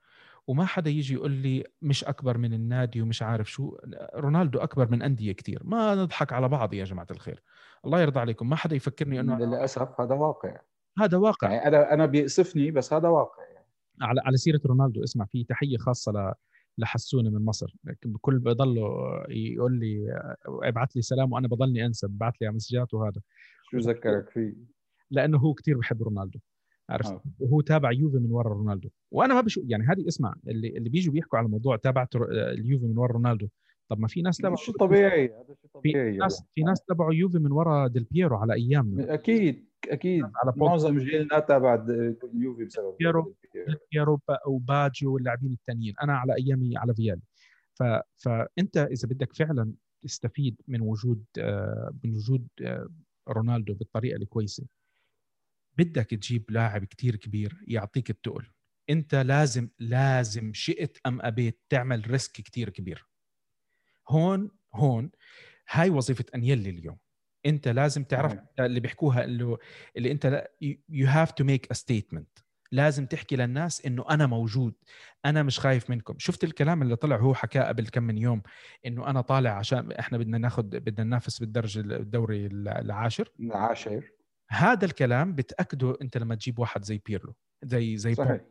وما 0.47 0.65
حدا 0.65 0.89
يجي 0.89 1.13
يقول 1.13 1.31
لي 1.31 1.63
مش 1.81 2.03
أكبر 2.03 2.37
من 2.37 2.53
النادي 2.53 3.01
ومش 3.01 3.21
عارف 3.21 3.51
شو. 3.51 3.77
رونالدو 4.15 4.59
أكبر 4.59 4.91
من 4.91 5.01
أندية 5.01 5.31
كتير. 5.31 5.61
ما 5.63 5.95
نضحك 5.95 6.33
على 6.33 6.49
بعض 6.49 6.73
يا 6.73 6.83
جماعة 6.83 7.07
الخير. 7.11 7.43
الله 7.85 8.01
يرضى 8.01 8.19
عليكم. 8.19 8.49
ما 8.49 8.55
حدا 8.55 8.75
يفكرني 8.75 9.19
إنه 9.19 9.37
للأسف 9.37 10.01
هذا 10.01 10.15
واقع. 10.15 10.59
هذا 10.99 11.17
واقع. 11.17 11.51
يعني 11.51 11.67
أنا 11.67 11.93
أنا 11.93 12.05
بيأسفني 12.05 12.71
بس 12.71 12.93
هذا 12.93 13.07
واقع. 13.07 13.43
يعني. 13.43 13.67
على 14.01 14.21
على 14.25 14.37
سيرة 14.37 14.61
رونالدو 14.65 15.03
اسمع 15.03 15.25
في 15.25 15.43
تحية 15.43 15.77
خاصة 15.77 16.35
لحسوني 16.77 17.29
من 17.29 17.45
مصر. 17.45 17.75
بكل 18.05 18.39
بضله 18.39 18.87
يقول 19.29 19.79
لي 19.79 20.21
ابعث 20.47 20.95
لي 20.95 21.01
سلام 21.01 21.31
وأنا 21.31 21.47
بضلني 21.47 21.85
أنسى 21.85 22.07
ببعث 22.07 22.33
لي 22.41 22.51
مسجات 22.51 22.93
وهذا. 22.93 23.21
شو 23.71 23.77
ذكرك 23.77 24.29
فيه؟ 24.29 24.53
لأنه 25.11 25.37
هو 25.37 25.53
كثير 25.53 25.77
بحب 25.77 26.03
رونالدو 26.03 26.39
عرفت؟ 26.89 27.11
آه. 27.11 27.23
وهو 27.39 27.61
تابع 27.61 27.91
يوفي 27.91 28.17
من 28.17 28.31
ورا 28.31 28.53
رونالدو. 28.53 28.89
وأنا 29.11 29.33
ما 29.33 29.41
بشوف 29.41 29.63
يعني 29.67 29.83
هذه 29.83 30.07
اسمع 30.07 30.35
اللي 30.47 30.77
اللي 30.77 30.89
بيجوا 30.89 31.13
بيحكوا 31.13 31.39
على 31.39 31.47
موضوع 31.47 31.77
تابعت 31.77 32.15
اليوفي 32.15 32.85
من 32.85 32.97
ورا 32.97 33.11
رونالدو. 33.11 33.47
طب 33.89 33.99
ما 33.99 34.07
في 34.07 34.21
ناس 34.21 34.37
تبعوا 34.37 34.55
شيء 34.55 34.75
طبيعي 34.75 35.25
هذا 35.25 35.55
شيء 35.61 35.69
طبيعي. 35.73 36.11
في 36.11 36.17
ناس 36.17 36.43
في 36.55 36.63
ناس 36.63 36.83
تبعوا 36.83 37.13
يوفي 37.13 37.39
من 37.39 37.51
ورا 37.51 37.87
ديل 37.87 38.03
بييرو 38.11 38.37
على 38.37 38.53
أيامنا. 38.53 39.13
أكيد. 39.13 39.72
أكيد. 39.89 40.23
على 40.23 40.53
معظم 40.55 40.97
جيلنا 40.99 41.39
تابع 41.39 41.85
اليوفي 42.33 42.65
بسبب 42.65 42.95
بيرو 42.99 43.35
بيرو 43.91 44.21
وباجيو 44.47 45.13
واللاعبين 45.13 45.53
الثانيين 45.53 45.93
أنا 46.01 46.17
على 46.17 46.35
أيامي 46.35 46.77
على 46.77 46.95
فيالي. 46.95 47.21
ف... 47.73 47.83
فانت 48.17 48.77
إذا 48.77 49.07
بدك 49.07 49.33
فعلا 49.33 49.73
تستفيد 50.01 50.61
من 50.67 50.81
وجود 50.81 51.25
آه، 51.37 51.93
من 52.03 52.15
وجود 52.15 52.47
آه، 52.61 52.89
رونالدو 53.29 53.73
بالطريقة 53.73 54.15
الكويسة 54.15 54.65
بدك 55.77 56.05
تجيب 56.09 56.51
لاعب 56.51 56.85
كتير 56.85 57.15
كبير 57.15 57.63
يعطيك 57.67 58.09
التقل. 58.09 58.45
أنت 58.89 59.15
لازم 59.15 59.69
لازم 59.79 60.53
شئت 60.53 60.97
أم 61.05 61.21
أبيت 61.21 61.61
تعمل 61.69 62.11
risk 62.11 62.31
كتير 62.31 62.69
كبير. 62.69 63.07
هون 64.09 64.51
هون 64.73 65.11
هاي 65.69 65.89
وظيفة 65.89 66.25
أنيلي 66.35 66.69
اليوم. 66.69 66.97
انت 67.45 67.67
لازم 67.67 68.03
تعرف 68.03 68.35
اللي 68.59 68.79
بيحكوها 68.79 69.23
اللي, 69.23 69.57
اللي 69.97 70.11
انت 70.11 70.47
you 70.89 71.07
have 71.07 71.31
to 71.31 71.43
make 71.43 71.71
a 71.71 71.73
statement 71.73 72.39
لازم 72.71 73.05
تحكي 73.05 73.35
للناس 73.35 73.85
إنه 73.85 74.05
أنا 74.09 74.25
موجود 74.25 74.73
أنا 75.25 75.43
مش 75.43 75.59
خايف 75.59 75.89
منكم. 75.89 76.15
شفت 76.17 76.43
الكلام 76.43 76.81
اللي 76.81 76.95
طلع 76.95 77.15
هو 77.15 77.33
حكاه 77.33 77.63
قبل 77.67 77.87
كم 77.87 78.03
من 78.03 78.17
يوم 78.17 78.41
إنه 78.85 79.07
أنا 79.07 79.21
طالع 79.21 79.51
عشان 79.51 79.91
إحنا 79.91 80.17
بدنا 80.17 80.37
ناخذ 80.37 80.63
بدنا 80.63 81.03
ننافس 81.03 81.39
بالدرجه 81.39 81.79
الدوري 81.79 82.45
العاشر. 82.45 83.31
العاشر. 83.39 84.09
هذا 84.49 84.85
الكلام 84.85 85.35
بتأكده 85.35 85.97
أنت 86.01 86.17
لما 86.17 86.35
تجيب 86.35 86.59
واحد 86.59 86.83
زي 86.83 87.01
بيرلو 87.05 87.35
زي 87.63 87.97
زي 87.97 88.15
صحيح. 88.15 88.41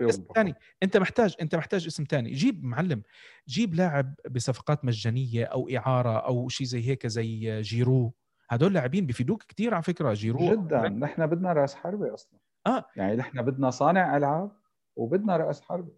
اسم 0.00 0.24
ثاني 0.34 0.54
أنت 0.82 0.96
محتاج 0.96 1.34
أنت 1.40 1.54
محتاج 1.54 1.86
اسم 1.86 2.04
ثاني 2.04 2.30
جيب 2.30 2.64
معلم 2.64 3.02
جيب 3.48 3.74
لاعب 3.74 4.14
بصفقات 4.30 4.84
مجانية 4.84 5.44
أو 5.44 5.68
إعارة 5.76 6.18
أو 6.18 6.48
شيء 6.48 6.66
زي 6.66 6.88
هيك 6.88 7.06
زي 7.06 7.60
جيرو. 7.60 8.14
هدول 8.52 8.74
لاعبين 8.74 9.06
بيفيدوك 9.06 9.42
كثير 9.42 9.74
على 9.74 9.82
فكرة 9.82 10.12
جيرو 10.14 10.50
جدا. 10.50 10.88
نحن 10.88 11.26
بدنا 11.26 11.52
رأس 11.52 11.74
حربة 11.74 12.14
أصلا. 12.14 12.38
آه. 12.66 12.84
يعني 12.96 13.16
نحن 13.16 13.42
بدنا 13.42 13.70
صانع 13.70 14.16
ألعاب 14.16 14.52
وبدنا 14.96 15.36
رأس 15.36 15.60
حربة. 15.60 15.92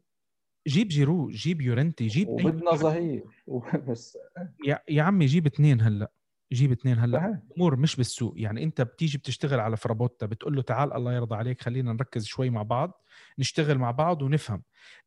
جيب 0.68 0.88
جيرو 0.88 1.28
جيب 1.30 1.60
يورنتي 1.60 2.06
جيب 2.06 2.28
وبدنا 2.28 2.70
ظهير. 2.70 3.24
بس 3.88 4.18
يا, 4.66 4.78
يا 4.88 5.02
عمي 5.02 5.26
جيب 5.26 5.46
اثنين 5.46 5.80
هلأ. 5.80 6.12
جيب 6.52 6.72
اثنين 6.72 6.98
هلأ. 6.98 7.42
الأمور 7.50 7.76
مش 7.76 7.96
بالسوق. 7.96 8.34
يعني 8.36 8.62
أنت 8.64 8.80
بتيجي 8.82 9.18
بتشتغل 9.18 9.60
على 9.60 9.76
فرابوتا 9.76 10.26
بتقول 10.26 10.56
له 10.56 10.62
تعال 10.62 10.92
الله 10.92 11.12
يرضى 11.12 11.34
عليك 11.36 11.62
خلينا 11.62 11.92
نركز 11.92 12.24
شوي 12.24 12.50
مع 12.50 12.62
بعض 12.62 13.02
نشتغل 13.38 13.78
مع 13.78 13.90
بعض 13.90 14.22
ونفهم. 14.22 14.62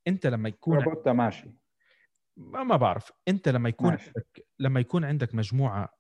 أنت 0.08 0.28
لما 0.28 0.50
يكون 0.50 0.80
فرابوتا 0.80 1.14
ماشي. 1.14 1.52
ما, 2.38 2.64
ما 2.64 2.78
بعرف. 2.78 3.12
أنت 3.28 3.50
لما 3.50 3.70
يكون 3.70 3.90
ماشي. 3.90 4.06
عندك 4.08 4.48
لما 4.60 4.80
يكون 4.80 5.06
عندك 5.06 5.36
مجموعة 5.36 5.97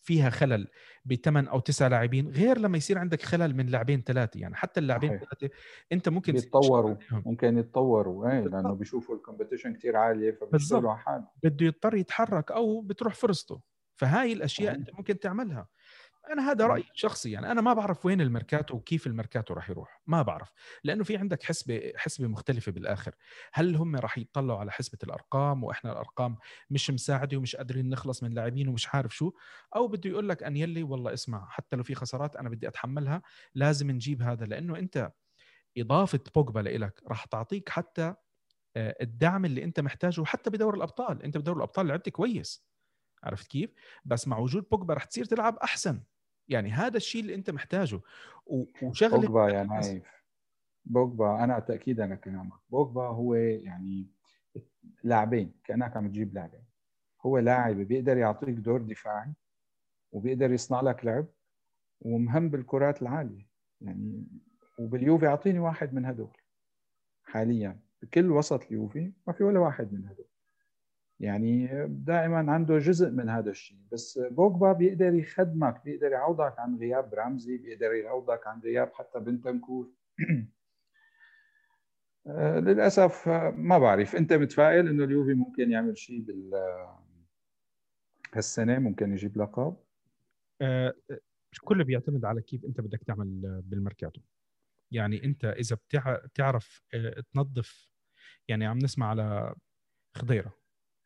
فيها 0.00 0.30
خلل 0.30 0.68
بثمان 1.04 1.48
أو 1.48 1.60
تسع 1.60 1.86
لاعبين 1.86 2.28
غير 2.28 2.58
لما 2.58 2.76
يصير 2.76 2.98
عندك 2.98 3.22
خلل 3.22 3.56
من 3.56 3.66
لاعبين 3.66 4.02
ثلاثة. 4.02 4.40
يعني 4.40 4.54
حتى 4.54 4.80
اللاعبين 4.80 5.18
ثلاثة 5.18 5.50
أنت 5.92 6.08
ممكن 6.08 6.36
يتطوروا 6.36 6.96
ممكن 7.10 7.58
يتطوروا. 7.58 8.30
إيه 8.30 8.40
لأنه 8.40 8.74
بيشوفوا 8.74 9.14
ال 9.14 9.19
competition 9.19 9.74
كثير 9.74 9.96
عالية 9.96 10.30
فبيشتغلوا 10.30 10.90
على 10.90 11.00
حاله 11.00 11.26
بده 11.42 11.66
يضطر 11.66 11.94
يتحرك 11.94 12.52
أو 12.52 12.80
بتروح 12.80 13.14
فرصته. 13.14 13.60
فهاي 13.96 14.32
الأشياء 14.32 14.74
أنت 14.74 14.94
ممكن 14.94 15.18
تعملها. 15.18 15.68
أنا 16.32 16.50
هذا 16.50 16.66
رأيي 16.66 16.84
الشخصي 16.94 17.30
يعني 17.30 17.52
أنا 17.52 17.60
ما 17.60 17.72
بعرف 17.72 18.06
وين 18.06 18.20
الميركاتو 18.20 18.76
وكيف 18.76 19.06
الميركاتو 19.06 19.54
راح 19.54 19.70
يروح. 19.70 20.02
ما 20.06 20.22
بعرف. 20.22 20.52
لأنه 20.84 21.04
في 21.04 21.16
عندك 21.16 21.42
حسبة 21.42 21.92
حسبة 21.96 22.26
مختلفة 22.26 22.72
بالآخر. 22.72 23.14
هل 23.52 23.76
هم 23.76 23.96
راح 23.96 24.18
يطلعوا 24.18 24.58
على 24.58 24.72
حسبة 24.72 24.98
الأرقام 25.04 25.64
وإحنا 25.64 25.92
الأرقام 25.92 26.36
مش 26.70 26.90
مساعدة 26.90 27.36
ومش 27.36 27.56
قادرين 27.56 27.90
نخلص 27.90 28.22
من 28.22 28.34
لاعبين 28.34 28.68
ومش 28.68 28.94
عارف 28.94 29.16
شو؟ 29.16 29.32
أو 29.76 29.88
بده 29.88 30.10
يقول 30.10 30.28
لك 30.28 30.42
أن 30.42 30.56
يلي 30.56 30.82
والله 30.82 31.12
اسمع 31.14 31.46
حتى 31.50 31.76
لو 31.76 31.82
في 31.82 31.94
خسارات 31.94 32.36
أنا 32.36 32.48
بدي 32.48 32.68
أتحملها 32.68 33.22
لازم 33.54 33.90
نجيب 33.90 34.22
هذا. 34.22 34.46
لأنه 34.46 34.78
أنت 34.78 35.12
إضافة 35.78 36.20
بوجبا 36.34 36.60
لك 36.60 37.02
راح 37.08 37.24
تعطيك 37.24 37.68
حتى 37.68 38.14
آه، 38.76 38.96
الدعم 39.02 39.44
اللي 39.44 39.64
أنت 39.64 39.80
محتاجه 39.80 40.24
حتى 40.24 40.50
بدور 40.50 40.74
الأبطال. 40.74 41.22
أنت 41.22 41.36
بدور 41.38 41.56
الأبطال 41.56 41.86
لعبت 41.86 42.08
كويس. 42.08 42.69
عرفت 43.24 43.46
كيف؟ 43.46 43.70
بس 44.04 44.28
مع 44.28 44.38
وجود 44.38 44.68
بوجبا 44.70 44.94
رح 44.94 45.04
تصير 45.04 45.24
تلعب 45.24 45.56
أحسن. 45.56 46.02
يعني 46.48 46.70
هذا 46.70 46.96
الشيء 46.96 47.20
اللي 47.20 47.34
أنت 47.34 47.50
محتاجه. 47.50 48.00
وشغلة 48.82 49.20
بوجبا 49.20 49.48
يا 49.48 49.62
نايف. 49.62 50.04
بوجبا 50.84 51.44
أنا 51.44 51.58
تاكيدا 51.58 52.06
لكلامك 52.06 52.58
بوجبا 52.70 53.02
هو 53.02 53.34
يعني 53.34 54.06
لاعبين 55.04 55.52
كأنك 55.64 55.96
عم 55.96 56.08
تجيب 56.08 56.34
لاعبين. 56.34 56.64
هو 57.26 57.38
لاعب 57.38 57.76
بيقدر 57.76 58.16
يعطيك 58.16 58.54
دور 58.54 58.82
دفاعي 58.82 59.32
وبيقدر 60.12 60.52
يصنع 60.52 60.80
لك 60.80 61.04
لعب 61.04 61.26
ومهم 62.00 62.48
بالكرات 62.48 63.02
العالية. 63.02 63.46
يعني 63.80 64.26
وباليوفي 64.78 65.26
اعطيني 65.26 65.58
واحد 65.58 65.94
من 65.94 66.04
هدول 66.04 66.36
حاليا. 67.24 67.80
بكل 68.02 68.30
وسط 68.30 68.62
اليوفي 68.62 69.12
ما 69.26 69.32
في 69.32 69.44
ولا 69.44 69.58
واحد 69.58 69.92
من 69.92 70.08
هدول. 70.08 70.29
يعني 71.20 71.68
دائما 71.88 72.52
عنده 72.52 72.78
جزء 72.78 73.10
من 73.10 73.28
هذا 73.28 73.50
الشيء. 73.50 73.78
بس 73.92 74.18
بوجبا 74.18 74.72
بيقدر 74.72 75.14
يخدمك 75.14 75.84
بيقدر 75.84 76.12
يعوضك 76.12 76.58
عن 76.58 76.76
غياب 76.76 77.14
رمزي 77.14 77.56
بيقدر 77.56 77.92
يعوضك 77.92 78.46
عن 78.46 78.60
غياب 78.60 78.92
حتى 78.92 79.20
بنتنكور 79.20 79.90
للأسف 82.66 83.28
ما 83.56 83.78
بعرف. 83.78 84.16
أنت 84.16 84.32
متفائل 84.32 84.88
إنه 84.88 85.04
اليوفي 85.04 85.34
ممكن 85.34 85.70
يعمل 85.70 85.98
شيء 85.98 86.20
بال 86.20 86.54
هالسنة؟ 88.34 88.78
ممكن 88.78 89.12
يجيب 89.12 89.38
لقب؟ 89.38 89.76
أه 90.60 90.94
كله 91.64 91.84
بيعتمد 91.84 92.24
على 92.24 92.42
كيف 92.42 92.64
أنت 92.64 92.80
بدك 92.80 93.04
تعمل 93.04 93.62
بالميركاتو 93.64 94.20
يعني 94.90 95.24
أنت 95.24 95.44
إذا 95.44 95.76
بتعرف 96.24 96.82
آه، 96.94 97.22
تنظف 97.32 97.90
يعني 98.48 98.66
عم 98.66 98.78
نسمع 98.78 99.08
على 99.08 99.54
خضيرة. 100.14 100.59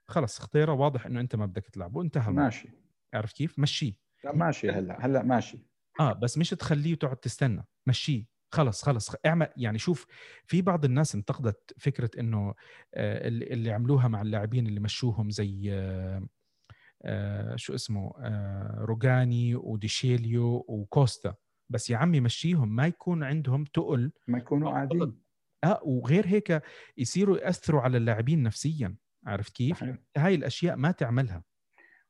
خلص 0.08 0.38
خطيره 0.38 0.72
واضح 0.72 1.06
إنه 1.06 1.20
أنت 1.20 1.36
ما 1.36 1.46
بدك 1.46 1.66
تلعبه 1.66 2.02
انتهى 2.02 2.32
ماشي. 2.32 2.68
عارف 3.14 3.32
كيف؟ 3.32 3.58
مشيه. 3.58 3.96
لا 4.24 4.32
ماشي 4.32 4.70
هلا 4.70 5.06
هلا 5.06 5.22
ماشي. 5.22 5.58
آه 6.00 6.12
بس 6.12 6.38
مش 6.38 6.50
تخليه 6.50 6.92
وتقعد 6.92 7.16
تستنى. 7.16 7.64
مشيه. 7.86 8.26
خلص 8.54 8.82
خلص. 8.82 9.14
اعمل 9.26 9.48
يعني 9.56 9.78
شوف 9.78 10.06
في 10.46 10.62
بعض 10.62 10.84
الناس 10.84 11.14
انتقدت 11.14 11.74
فكرة 11.78 12.10
إنه 12.20 12.54
آه 12.94 13.28
اللي, 13.28 13.72
عملوها 13.72 14.08
مع 14.08 14.22
اللاعبين 14.22 14.66
اللي 14.66 14.80
مشوهم 14.80 15.30
زي 15.30 15.68
آه 15.72 16.26
آه 17.02 17.56
شو 17.56 17.74
اسمه 17.74 18.12
روجاني 18.78 19.54
وديشيليو 19.54 20.64
وكوستا. 20.68 21.34
بس 21.70 21.90
يا 21.90 21.96
عمي 21.96 22.20
مشيهم 22.20 22.76
ما 22.76 22.86
يكون 22.86 23.22
عندهم 23.22 23.64
تقل. 23.64 24.12
ما 24.28 24.38
يكونوا 24.38 24.70
قاعدين. 24.70 25.20
آه 25.64 25.80
وغير 25.84 26.26
هيك 26.26 26.62
يصيروا 26.96 27.38
يأثروا 27.38 27.80
على 27.80 27.96
اللاعبين 27.96 28.42
نفسيا. 28.42 28.96
عرفت 29.26 29.52
كيف؟ 29.52 29.76
صحيح. 29.76 29.96
هاي 30.16 30.34
الأشياء 30.34 30.76
ما 30.76 30.90
تعملها. 30.90 31.44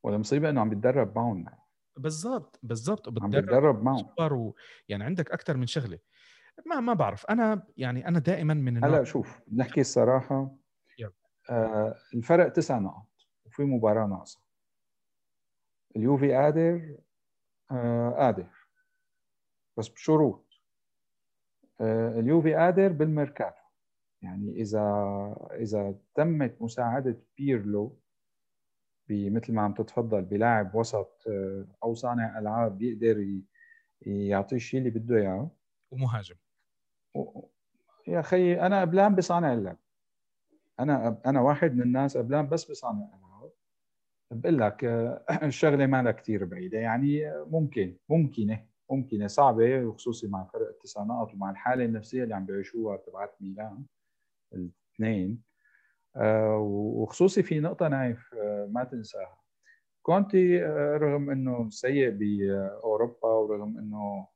والمصيبه 0.03 0.51
إنه 0.51 0.61
عم 0.61 0.69
بيتدرب 0.69 1.19
معهم. 1.19 1.47
بالضبط 1.97 2.61
بالضبط. 2.62 3.23
عم 3.23 3.31
بيتدرب 3.31 3.83
معهم. 3.83 4.15
و... 4.19 4.55
يعني 4.89 5.05
عندك 5.05 5.31
أكثر 5.31 5.57
من 5.57 5.67
شغلة. 5.67 5.99
ما 6.67 6.81
ما 6.81 6.95
بعرف. 6.95 7.27
أنا 7.27 7.67
يعني 7.77 8.09
أنا 8.09 8.19
دائما 8.19 8.55
من 8.55 8.85
هلا 8.85 9.05
شوف 9.05 9.41
نحكي 9.55 9.81
الصراحة. 9.81 10.57
آه 11.51 11.99
الفرق 12.15 12.49
تسع 12.49 12.79
نقط 12.79 13.09
وفي 13.47 13.62
مباراة 13.62 14.07
ناقصة. 14.07 14.41
اليوفي 15.97 16.33
قادر 16.33 16.97
آه 17.71 18.11
قادر. 18.11 18.51
بس 19.77 19.89
بشروط. 19.89 20.47
آه 21.81 22.09
اليوفي 22.21 22.55
قادر 22.55 22.89
بالميركاتو. 22.89 23.64
يعني 24.25 24.61
إذا 24.61 24.81
إذا 25.53 25.95
تمت 26.14 26.62
مساعدة 26.62 27.18
بيرلو 27.39 27.99
مثل 29.11 29.53
ما 29.53 29.62
عم 29.62 29.75
تتفضل 29.75 30.22
بلاعب 30.22 30.75
وسط 30.75 31.22
آه، 31.29 31.66
أو 31.85 31.95
صانع 31.95 32.39
ألعاب 32.39 32.79
بيقدر 32.79 33.41
يعطيه 34.03 34.57
الشيء 34.57 34.81
اللي 34.81 34.91
بده 34.91 35.16
إياه. 35.16 35.51
ومهاجم. 35.91 36.35
يا 38.09 38.20
أخي 38.20 38.61
أنا 38.61 38.81
قبلان 38.81 39.14
بصانع 39.14 39.53
اللعب. 39.55 39.79
أنا 40.81 41.20
أنا 41.27 41.41
واحد 41.41 41.75
من 41.75 41.83
الناس 41.83 42.16
قبلان 42.16 42.49
بس 42.49 42.70
بصانع 42.70 43.09
ألعاب. 43.18 43.51
بقول 44.31 44.59
لك 44.59 44.85
آه، 44.85 45.25
الشغلة 45.47 45.87
ما 45.87 46.03
لها 46.03 46.12
كثير 46.12 46.45
بعيدة. 46.45 46.79
يعني 46.79 47.33
ممكن 47.47 47.97
ممكنة 48.09 48.66
ممكنة 48.91 49.27
صعبة 49.27 49.85
وخصوصي 49.87 50.29
مع 50.29 50.45
فرق 50.45 50.68
التسع 50.68 51.03
نقط 51.05 51.35
ومع 51.35 51.51
الحالة 51.51 51.85
النفسية 51.85 52.22
اللي 52.25 52.35
عم 52.35 52.47
بيعيشوها 52.47 52.97
تبعت 52.97 53.37
ميلان. 53.41 53.85
الاثنين. 54.57 55.43
آه، 56.17 56.59
وخصوصي 56.59 57.43
في 57.43 57.61
نقطة 57.61 57.89
نايف 57.89 58.35
آه، 58.35 58.69
ما 58.71 58.85
تنساها. 58.85 59.39
كونتي 60.03 60.63
رغم 60.97 61.31
إنه 61.31 61.71
سيء 61.71 62.11
بأوروبا 62.11 63.29
ورغم 63.29 63.79
إنه 63.79 64.27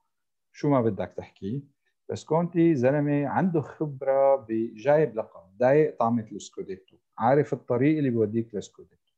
شو 0.53 0.71
ما 0.71 0.81
بدك 0.81 1.15
تحكي 1.17 1.65
بس 2.09 2.25
كونتي 2.25 2.75
زلمة 2.75 3.27
عنده 3.27 3.61
خبرة 3.61 4.47
جايب 4.49 5.17
لقب 5.17 5.59
دايق 5.59 5.97
طعمة 5.99 6.27
ال 6.33 6.40
scudetto 6.40 6.97
عارف 7.19 7.53
الطريق 7.53 7.99
اللي 7.99 8.11
بيوديك 8.11 8.55
لل 8.55 8.66
scudetto 8.66 9.13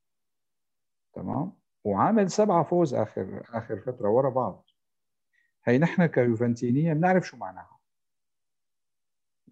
تمام؟ 1.12 1.52
وعامل 1.84 2.30
سبعة 2.30 2.62
فوز 2.62 2.94
آخر 2.94 3.42
آخر 3.52 3.80
فترة 3.80 4.08
ورا 4.08 4.30
بعض. 4.30 4.66
هي 5.64 5.78
نحن 5.78 6.06
كيوفنتينية 6.06 6.92
بنعرف 6.92 7.26
شو 7.26 7.36
معناها. 7.36 7.79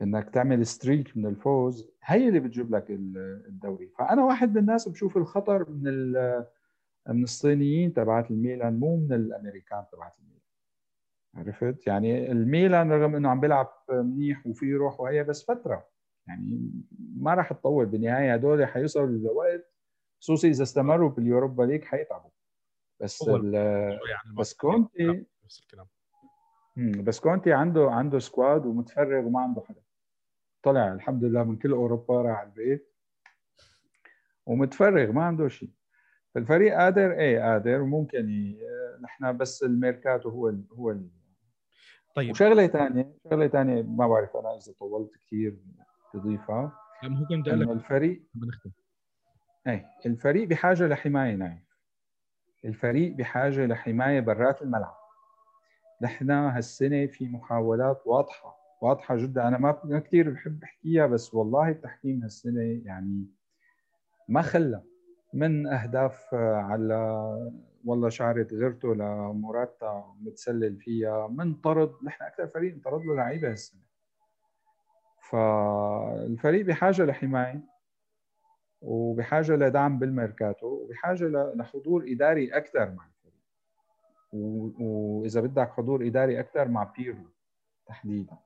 إنك 0.03 0.30
تعمل 0.30 0.66
streak 0.66 1.16
من 1.16 1.26
الفوز 1.26 1.90
هي 2.05 2.28
اللي 2.28 2.40
بتجيب 2.40 2.74
لك 2.74 2.90
الدوري. 2.90 3.88
فأنا 3.88 4.24
واحد 4.24 4.51
من 4.51 4.59
الناس 4.59 4.88
بشوف 4.88 5.16
الخطر 5.16 5.70
من 5.70 6.12
من 7.09 7.22
الصينيين 7.22 7.94
تبعت 7.94 8.30
الميلان 8.30 8.80
مو 8.80 8.96
من 8.96 9.12
الأمريكان 9.12 9.84
تبعت 9.92 10.12
الميلان. 10.18 10.38
عرفت؟ 11.34 11.86
يعني 11.86 12.32
الميلان 12.32 12.92
رغم 12.92 13.14
إنه 13.14 13.28
عم 13.28 13.40
بيلعب 13.40 13.68
منيح 13.90 14.46
وفي 14.46 14.74
روح 14.74 15.01
وهي 15.01 15.24
بس 15.24 15.44
فترة. 15.44 15.88
يعني 16.26 16.70
ما 17.16 17.34
راح 17.34 17.53
تطول. 17.53 17.86
بالنهاية 17.86 18.34
هدول 18.34 18.66
حيوصلوا 18.66 19.07
لوقت 19.07 19.72
خصوصي 20.20 20.49
إذا 20.49 20.62
استمروا 20.62 21.11
باليوروبا 21.11 21.62
ليج 21.62 21.84
حيتعبوا. 21.84 22.30
بس 23.01 23.22
يعني 23.22 24.34
بس 24.38 24.55
كونتي 24.55 25.26
نفس 25.44 25.61
الكلام. 25.61 25.86
بس 27.05 27.20
كونتي 27.20 27.53
عنده 27.53 27.90
عنده 27.90 28.18
squad 28.18 28.66
ومتفرغ 28.66 29.26
وما 29.26 29.40
عنده 29.40 29.61
حدا. 29.61 29.80
طلع 30.62 30.92
الحمد 30.92 31.24
لله 31.24 31.44
من 31.44 31.56
كل 31.56 31.72
أوروبا 31.72 32.22
راح 32.22 32.38
على 32.38 32.48
البيت 32.48 32.94
ومتفرغ 34.46 35.12
ما 35.12 35.24
عنده 35.24 35.48
شيء. 35.48 35.70
فالفريق 36.34 36.74
قادر؟ 36.74 37.12
إيه 37.12 37.40
قادر. 37.40 37.80
وممكن 37.80 38.28
ي... 38.30 38.59
نحن 39.00 39.36
بس 39.36 39.62
الميركاتو 39.62 40.28
هو 40.28 40.48
ال... 40.48 40.64
هو 40.72 40.90
ال... 40.90 41.09
طيب. 42.14 42.30
وشغلة 42.30 42.66
ثانية 42.66 43.14
شغلة 43.30 43.48
ثانية 43.48 43.82
ما 43.82 44.09
بعرف 44.09 44.36
أنا 44.36 44.56
إذا 44.56 44.72
طولت 44.78 45.16
كثير 45.16 45.59
تضيفها. 46.12 46.72
هو 47.04 47.26
كنت 47.28 47.48
إنه 47.48 47.72
الفريق 47.72 48.22
بنختم 48.34 48.70
إيه 49.66 49.86
الفريق 50.06 50.48
بحاجة 50.48 50.86
لحماية 50.86 51.34
نايف. 51.34 51.68
الفريق 52.64 53.12
بحاجة 53.12 53.66
لحماية 53.66 54.20
برات 54.20 54.62
الملعب. 54.62 54.96
نحن 56.02 56.30
هالسنة 56.30 57.06
في 57.06 57.28
محاولات 57.28 58.02
واضحة. 58.06 58.57
واضحة 58.80 59.16
جدا. 59.16 59.48
أنا 59.48 59.58
ما 59.58 60.00
كثير 60.00 60.30
بحب 60.30 60.62
أحكيها 60.62 61.06
بس 61.06 61.34
والله 61.34 61.68
التحكيم 61.68 62.22
هالسنة 62.22 62.80
يعني 62.84 63.26
ما 64.28 64.42
خلى 64.42 64.82
من 65.34 65.66
أهداف 65.66 66.34
على 66.34 67.28
والله 67.84 68.08
شعرت 68.08 68.54
غيرته 68.54 68.94
لموراتا 68.94 70.14
متسلل 70.20 70.76
فيها. 70.76 71.28
من 71.28 71.54
طرد 71.54 71.92
نحن 72.04 72.24
أكثر 72.24 72.46
فريق 72.46 72.74
انطرد 72.74 73.04
له 73.04 73.14
لعيبة 73.14 73.50
هالسنة. 73.50 73.80
فالفريق 75.30 76.66
بحاجة 76.66 77.04
لحماية 77.04 77.60
وبحاجة 78.80 79.56
لدعم 79.56 79.98
بالميركاتو 79.98 80.66
وبحاجة 80.66 81.52
لحضور 81.54 82.04
إداري 82.08 82.56
أكثر 82.56 82.90
مع 82.90 83.06
الفريق. 83.06 83.42
وإذا 84.80 85.40
بدك 85.40 85.70
حضور 85.70 86.06
إداري 86.06 86.40
أكثر 86.40 86.68
مع 86.68 86.92
بيرلو 86.96 87.30
تحديدا. 87.86 88.36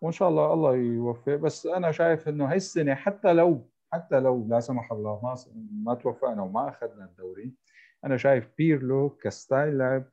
وإن 0.00 0.12
شاء 0.12 0.28
الله 0.28 0.52
الله 0.52 0.74
يوفق. 0.76 1.34
بس 1.34 1.66
أنا 1.66 1.92
شايف 1.92 2.28
إنه 2.28 2.50
هاي 2.50 2.56
السنة 2.56 2.94
حتى 2.94 3.32
لو 3.32 3.70
حتى 3.92 4.20
لو 4.20 4.46
لا 4.48 4.60
سمح 4.60 4.92
الله 4.92 5.20
ما 5.22 5.34
ما 5.84 5.94
توفقنا 5.94 6.42
وما 6.42 6.68
أخذنا 6.68 7.04
الدوري 7.04 7.54
أنا 8.04 8.16
شايف 8.16 8.48
بيرلو 8.58 9.10
ك 9.10 9.21
style 9.21 9.78
لعب 9.78 10.04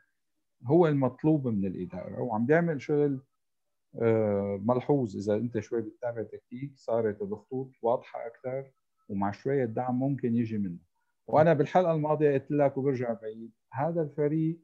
هو 0.65 0.87
المطلوب 0.87 1.47
من 1.47 1.65
الإدارة 1.65 2.21
وعم 2.21 2.45
بيعمل 2.45 2.81
شغل 2.81 3.19
آه، 4.01 4.59
ملحوظ. 4.63 5.15
إذا 5.17 5.35
أنت 5.35 5.59
شوي 5.59 5.81
بتتابع 5.81 6.23
تكتيك 6.23 6.71
صارت 6.75 7.21
الخطوط 7.21 7.71
واضحة 7.81 8.27
أكثر 8.27 8.71
ومع 9.09 9.31
شوية 9.31 9.65
دعم 9.65 9.99
ممكن 9.99 10.35
يجي 10.35 10.57
منه. 10.57 10.79
وأنا 11.27 11.53
بالحلقة 11.53 11.91
الماضية 11.93 12.33
قلت 12.33 12.51
لك 12.51 12.77
وبرجع 12.77 13.13
بعيد 13.13 13.51
هذا 13.73 14.01
الفريق 14.01 14.59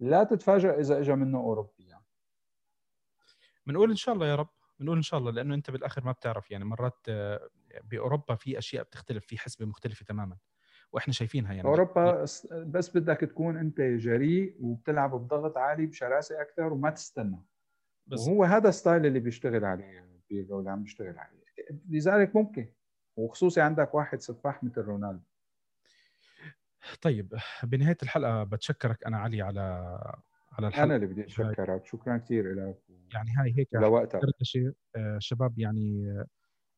لا 0.00 0.24
تتفاجئ 0.24 0.80
إذا 0.80 1.00
اجى 1.00 1.14
منه 1.14 1.38
اوروبي 1.38 1.84
يعني. 1.88 2.04
بنقول 3.66 3.90
إن 3.90 3.96
شاء 3.96 4.14
الله 4.14 4.26
يا 4.26 4.34
رب. 4.34 4.48
بنقول 4.82 4.96
إن 4.96 5.02
شاء 5.02 5.20
الله 5.20 5.30
لأنه 5.30 5.54
أنت 5.54 5.70
بالآخر 5.70 6.04
ما 6.04 6.12
بتعرف 6.12 6.50
يعني 6.50 6.64
مرات 6.64 6.98
آه، 7.08 7.48
بأوروبا 7.84 8.34
في 8.34 8.58
أشياء 8.58 8.84
بتختلف 8.84 9.26
في 9.26 9.38
حسبة 9.38 9.66
مختلفة 9.66 10.04
تماما 10.04 10.36
وإحنا 10.92 11.12
شايفينها 11.12 11.52
يعني. 11.52 11.68
أوروبا 11.68 12.22
بس 12.52 12.96
بدك 12.96 13.20
تكون 13.20 13.56
أنت 13.56 13.80
جريء 13.80 14.56
وبتلعب 14.60 15.14
بضغط 15.14 15.56
عالي 15.58 15.86
بشراسة 15.86 16.42
أكثر 16.42 16.72
وما 16.72 16.90
تستنى. 16.90 17.42
بس 18.06 18.28
وهو 18.28 18.44
هذا 18.44 18.68
ال 18.68 18.74
style 18.74 19.06
اللي 19.06 19.20
بيشتغل 19.20 19.64
عليه 19.64 20.08
بيرلو 20.30 20.58
اللي 20.58 20.70
عم 20.70 20.82
بيشتغل 20.82 21.18
عليه. 21.18 21.42
لذلك 21.88 22.36
ممكن 22.36 22.72
وخصوصي 23.16 23.60
عندك 23.60 23.94
واحد 23.94 24.20
سفاح 24.20 24.64
مثل 24.64 24.80
رونالدو. 24.80 25.24
طيب 27.02 27.34
بنهاية 27.62 27.96
الحلقة 28.02 28.44
بتشكرك 28.44 29.06
أنا 29.06 29.18
علي 29.18 29.42
على 29.42 29.98
على 30.52 30.68
الحلقة 30.68 30.84
أنا 30.84 30.96
اللي 30.96 31.06
بدي 31.06 31.22
اتشكرك 31.22 31.86
شكرا 31.86 32.16
كثير 32.16 32.54
لك 32.54 32.78
يعني 33.14 33.30
هاي 33.38 33.54
هيك 33.58 33.68
لوقتك 33.74 34.20
آه، 34.96 35.18
شباب 35.18 35.58
يعني 35.58 36.10
آه، 36.10 36.26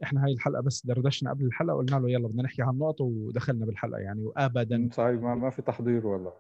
إحنا 0.03 0.25
هاي 0.25 0.33
الحلقة 0.33 0.63
بس 0.63 0.87
دردشنا 0.87 1.31
قبل 1.31 1.47
الحلقة 1.47 1.75
وقلنا 1.75 1.97
له 1.97 2.11
يلا 2.11 2.29
بدنا 2.29 2.43
نحكي 2.43 2.63
عن 2.63 2.79
نقط 2.79 3.01
ودخلنا 3.01 3.67
بالحلقة 3.67 3.99
يعني 3.99 4.25
وابدا. 4.25 4.89
صحيح 4.93 5.21
ما, 5.21 5.35
ما 5.35 5.51
في 5.51 5.63
تحضير 5.63 6.07
والله. 6.07 6.33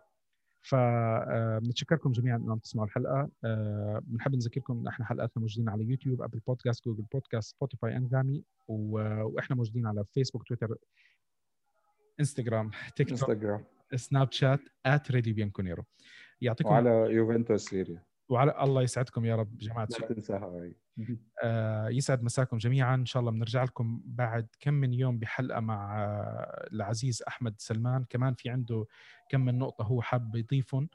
فبنتشكركم 0.62 2.12
جميعا 2.12 2.36
انكم 2.36 2.58
تسمعوا 2.58 2.86
الحلقة. 2.86 3.30
بنحب 4.00 4.34
نذكركم 4.34 4.78
إن 4.78 4.86
إحنا 4.86 5.04
حلقاتنا 5.04 5.40
موجودين 5.40 5.68
على 5.68 5.84
يوتيوب 5.84 6.22
أبل 6.22 6.38
بودكاست 6.38 6.84
جوجل 6.84 7.04
بودكاست 7.12 7.50
سبوتيفاي 7.56 7.96
انغامي 7.96 8.44
وإحنا 8.68 9.56
موجودين 9.56 9.86
على 9.86 10.04
فيسبوك 10.04 10.48
تويتر 10.48 10.76
إنستغرام 12.20 12.70
تيك 12.96 13.08
توك 13.08 13.10
إنستغرام. 13.10 13.64
سناب 13.94 14.32
شات 14.32 14.60
@راديو 14.86 15.34
بيانكونيرو 15.34 15.84
يعطيكم 16.40 16.70
وعلى 16.70 16.90
يوفنتوس 16.90 17.64
سيريا. 17.64 18.02
وعلى 18.28 18.62
الله 18.62 18.82
يسعدكم 18.82 19.24
يا 19.24 19.36
رب 19.36 19.56
جماعة 19.56 19.88
لا 20.00 20.06
تنساها 20.06 20.46
هاي 20.46 20.76
آه 21.42 21.88
يسعد 21.88 22.22
مساكم 22.22 22.56
جميعا. 22.56 22.94
إن 22.94 23.06
شاء 23.06 23.20
الله 23.20 23.32
بنرجع 23.32 23.64
لكم 23.64 24.02
بعد 24.04 24.46
كم 24.60 24.74
من 24.74 24.94
يوم 24.94 25.18
بحلقة 25.18 25.60
مع 25.60 26.04
آه 26.04 26.68
العزيز 26.72 27.22
أحمد 27.28 27.54
سلمان. 27.58 28.04
كمان 28.10 28.34
في 28.34 28.50
عنده 28.50 28.86
كم 29.30 29.40
من 29.40 29.58
نقطة 29.58 29.84
هو 29.84 30.02
حاب 30.02 30.36
يضيفهم. 30.36 30.88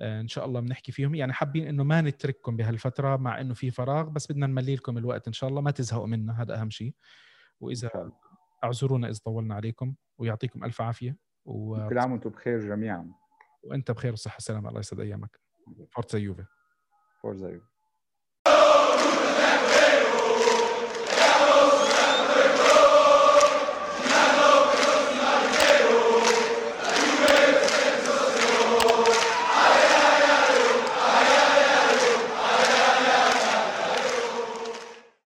آه 0.00 0.20
إن 0.20 0.28
شاء 0.28 0.44
الله 0.44 0.60
بنحكي 0.60 0.92
فيهم. 0.92 1.14
يعني 1.14 1.32
حابين 1.32 1.66
إنه 1.66 1.84
ما 1.84 2.00
نترككم 2.00 2.56
بهالفترة 2.56 3.16
مع 3.16 3.40
إنه 3.40 3.54
في 3.54 3.70
فراغ 3.70 4.08
بس 4.08 4.32
بدنا 4.32 4.46
نملي 4.46 4.74
لكم 4.74 4.98
الوقت 4.98 5.26
إن 5.26 5.32
شاء 5.32 5.50
الله. 5.50 5.60
ما 5.60 5.70
تزهقوا 5.70 6.06
منا 6.06 6.42
هذا 6.42 6.60
أهم 6.60 6.70
شيء. 6.70 6.94
وإذا 7.60 7.90
أعذرونا 8.64 9.08
إذا 9.08 9.20
طولنا 9.24 9.54
عليكم 9.54 9.94
ويعطيكم 10.18 10.64
ألف 10.64 10.80
عافية. 10.80 11.16
و... 11.44 11.88
كل 11.88 11.98
عام 11.98 12.12
وأنتم 12.12 12.30
بخير 12.30 12.60
جميعا. 12.60 13.12
وأنت 13.64 13.90
بخير 13.90 14.12
وصحة 14.12 14.36
وسلامة. 14.36 14.68
الله 14.68 14.80
يسعد 14.80 15.00
أيامك. 15.00 15.40
فورتزا 15.92 16.18
يوفي 16.18 16.44
فورتزا 17.22 17.48
يوفي 17.50 17.71